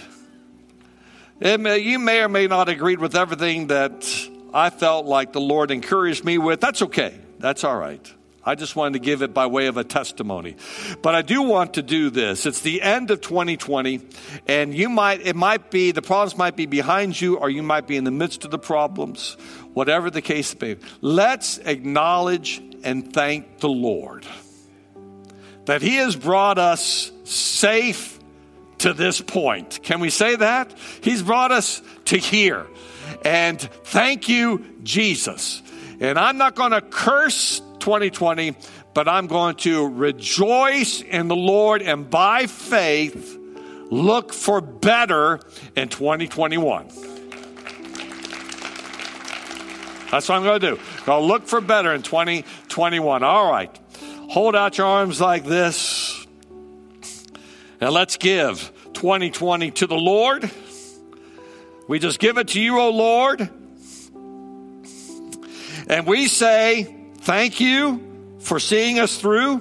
May, 1.39 1.77
you 1.79 1.99
may 1.99 2.21
or 2.21 2.29
may 2.29 2.47
not 2.47 2.67
agree 2.67 2.95
with 2.95 3.15
everything 3.15 3.67
that 3.67 4.07
I 4.53 4.71
felt 4.71 5.05
like 5.05 5.33
the 5.33 5.41
Lord 5.41 5.69
encouraged 5.69 6.25
me 6.25 6.37
with. 6.37 6.59
That's 6.59 6.81
okay. 6.81 7.15
That's 7.37 7.63
all 7.63 7.77
right. 7.77 8.13
I 8.43 8.55
just 8.55 8.75
wanted 8.75 8.93
to 8.93 8.99
give 8.99 9.21
it 9.21 9.33
by 9.33 9.45
way 9.47 9.67
of 9.67 9.77
a 9.77 9.83
testimony. 9.83 10.55
But 11.01 11.15
I 11.15 11.21
do 11.21 11.41
want 11.41 11.75
to 11.75 11.83
do 11.83 12.09
this. 12.09 12.45
It's 12.45 12.61
the 12.61 12.81
end 12.81 13.11
of 13.11 13.19
2020, 13.21 13.99
and 14.47 14.73
you 14.73 14.89
might, 14.89 15.21
it 15.27 15.35
might 15.35 15.69
be, 15.69 15.91
the 15.91 16.01
problems 16.01 16.37
might 16.37 16.55
be 16.55 16.65
behind 16.65 17.19
you, 17.19 17.37
or 17.37 17.49
you 17.49 17.61
might 17.61 17.87
be 17.87 17.97
in 17.97 18.05
the 18.05 18.11
midst 18.11 18.45
of 18.45 18.51
the 18.51 18.57
problems, 18.57 19.35
whatever 19.73 20.09
the 20.09 20.21
case 20.21 20.59
may 20.59 20.75
be. 20.75 20.81
Let's 21.01 21.57
acknowledge 21.57 22.63
and 22.83 23.13
thank 23.13 23.59
the 23.59 23.69
Lord 23.69 24.25
that 25.65 25.81
He 25.81 25.97
has 25.97 26.15
brought 26.15 26.57
us 26.57 27.11
safe 27.25 28.16
to 28.79 28.93
this 28.93 29.21
point. 29.21 29.81
Can 29.83 29.99
we 29.99 30.09
say 30.09 30.35
that? 30.35 30.73
He's 31.01 31.23
brought 31.23 31.51
us 31.51 31.81
to 32.05 32.17
here. 32.17 32.67
And 33.23 33.59
thank 33.59 34.29
you, 34.29 34.65
Jesus. 34.83 35.61
And 35.99 36.17
I'm 36.19 36.37
not 36.37 36.55
going 36.55 36.71
to 36.71 36.81
curse 36.81 37.61
2020, 37.79 38.55
but 38.93 39.07
I'm 39.07 39.27
going 39.27 39.55
to 39.57 39.87
rejoice 39.87 41.01
in 41.01 41.27
the 41.27 41.35
Lord 41.35 41.81
and 41.81 42.09
by 42.09 42.47
faith 42.47 43.37
look 43.89 44.33
for 44.33 44.61
better 44.61 45.39
in 45.75 45.89
2021. 45.89 46.87
That's 50.11 50.29
what 50.29 50.35
I'm 50.35 50.43
going 50.43 50.59
to 50.59 50.75
do. 50.75 50.79
Go 51.05 51.23
look 51.25 51.47
for 51.47 51.59
better 51.59 51.93
in 51.93 52.01
2021. 52.01 53.23
All 53.23 53.51
right. 53.51 53.77
Hold 54.29 54.55
out 54.55 54.77
your 54.77 54.87
arms 54.87 55.19
like 55.19 55.43
this. 55.43 55.96
And 57.79 57.91
let's 57.91 58.17
give 58.17 58.71
2020 58.93 59.71
to 59.71 59.87
the 59.87 59.95
Lord. 59.95 60.49
We 61.87 61.99
just 61.99 62.19
give 62.19 62.37
it 62.37 62.49
to 62.49 62.61
you, 62.61 62.79
O 62.79 62.89
Lord. 62.89 63.49
And 65.89 66.05
we 66.05 66.27
say, 66.27 66.95
Thank 67.19 67.59
you 67.59 68.35
for 68.39 68.59
seeing 68.59 68.99
us 68.99 69.17
through. 69.19 69.59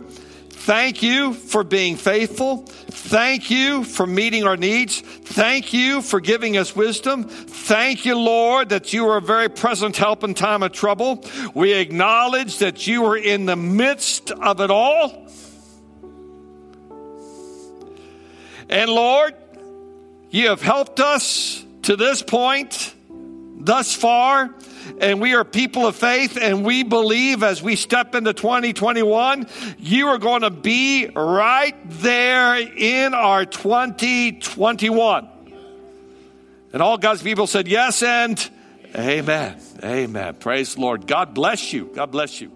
Thank 0.66 1.02
you 1.02 1.32
for 1.32 1.62
being 1.62 1.96
faithful. 1.96 2.64
Thank 2.66 3.50
you 3.50 3.84
for 3.84 4.06
meeting 4.06 4.44
our 4.44 4.56
needs. 4.56 5.00
Thank 5.00 5.72
you 5.72 6.02
for 6.02 6.20
giving 6.20 6.56
us 6.56 6.74
wisdom. 6.74 7.24
Thank 7.24 8.04
you, 8.04 8.18
Lord, 8.18 8.70
that 8.70 8.92
you 8.92 9.08
are 9.08 9.18
a 9.18 9.22
very 9.22 9.48
present 9.48 9.96
help 9.96 10.24
in 10.24 10.34
time 10.34 10.62
of 10.62 10.72
trouble. 10.72 11.24
We 11.54 11.72
acknowledge 11.72 12.58
that 12.58 12.86
you 12.86 13.04
are 13.04 13.16
in 13.16 13.46
the 13.46 13.56
midst 13.56 14.30
of 14.32 14.60
it 14.60 14.70
all. 14.70 15.28
And 18.68 18.90
Lord, 18.90 19.34
you 20.30 20.48
have 20.48 20.60
helped 20.60 21.00
us 21.00 21.64
to 21.82 21.96
this 21.96 22.22
point, 22.22 22.94
thus 23.08 23.94
far, 23.94 24.54
and 25.00 25.20
we 25.20 25.34
are 25.34 25.44
people 25.44 25.86
of 25.86 25.96
faith, 25.96 26.36
and 26.40 26.64
we 26.64 26.82
believe 26.82 27.42
as 27.42 27.62
we 27.62 27.76
step 27.76 28.14
into 28.14 28.32
2021, 28.32 29.46
you 29.78 30.08
are 30.08 30.18
going 30.18 30.42
to 30.42 30.50
be 30.50 31.06
right 31.06 31.76
there 31.88 32.56
in 32.56 33.14
our 33.14 33.44
2021. 33.44 35.28
And 36.72 36.82
all 36.82 36.98
God's 36.98 37.22
people 37.22 37.46
said 37.46 37.68
yes 37.68 38.02
and 38.02 38.50
amen. 38.94 39.60
Amen. 39.82 40.34
Praise 40.34 40.74
the 40.74 40.80
Lord. 40.80 41.06
God 41.06 41.34
bless 41.34 41.72
you. 41.72 41.90
God 41.94 42.10
bless 42.10 42.40
you. 42.40 42.52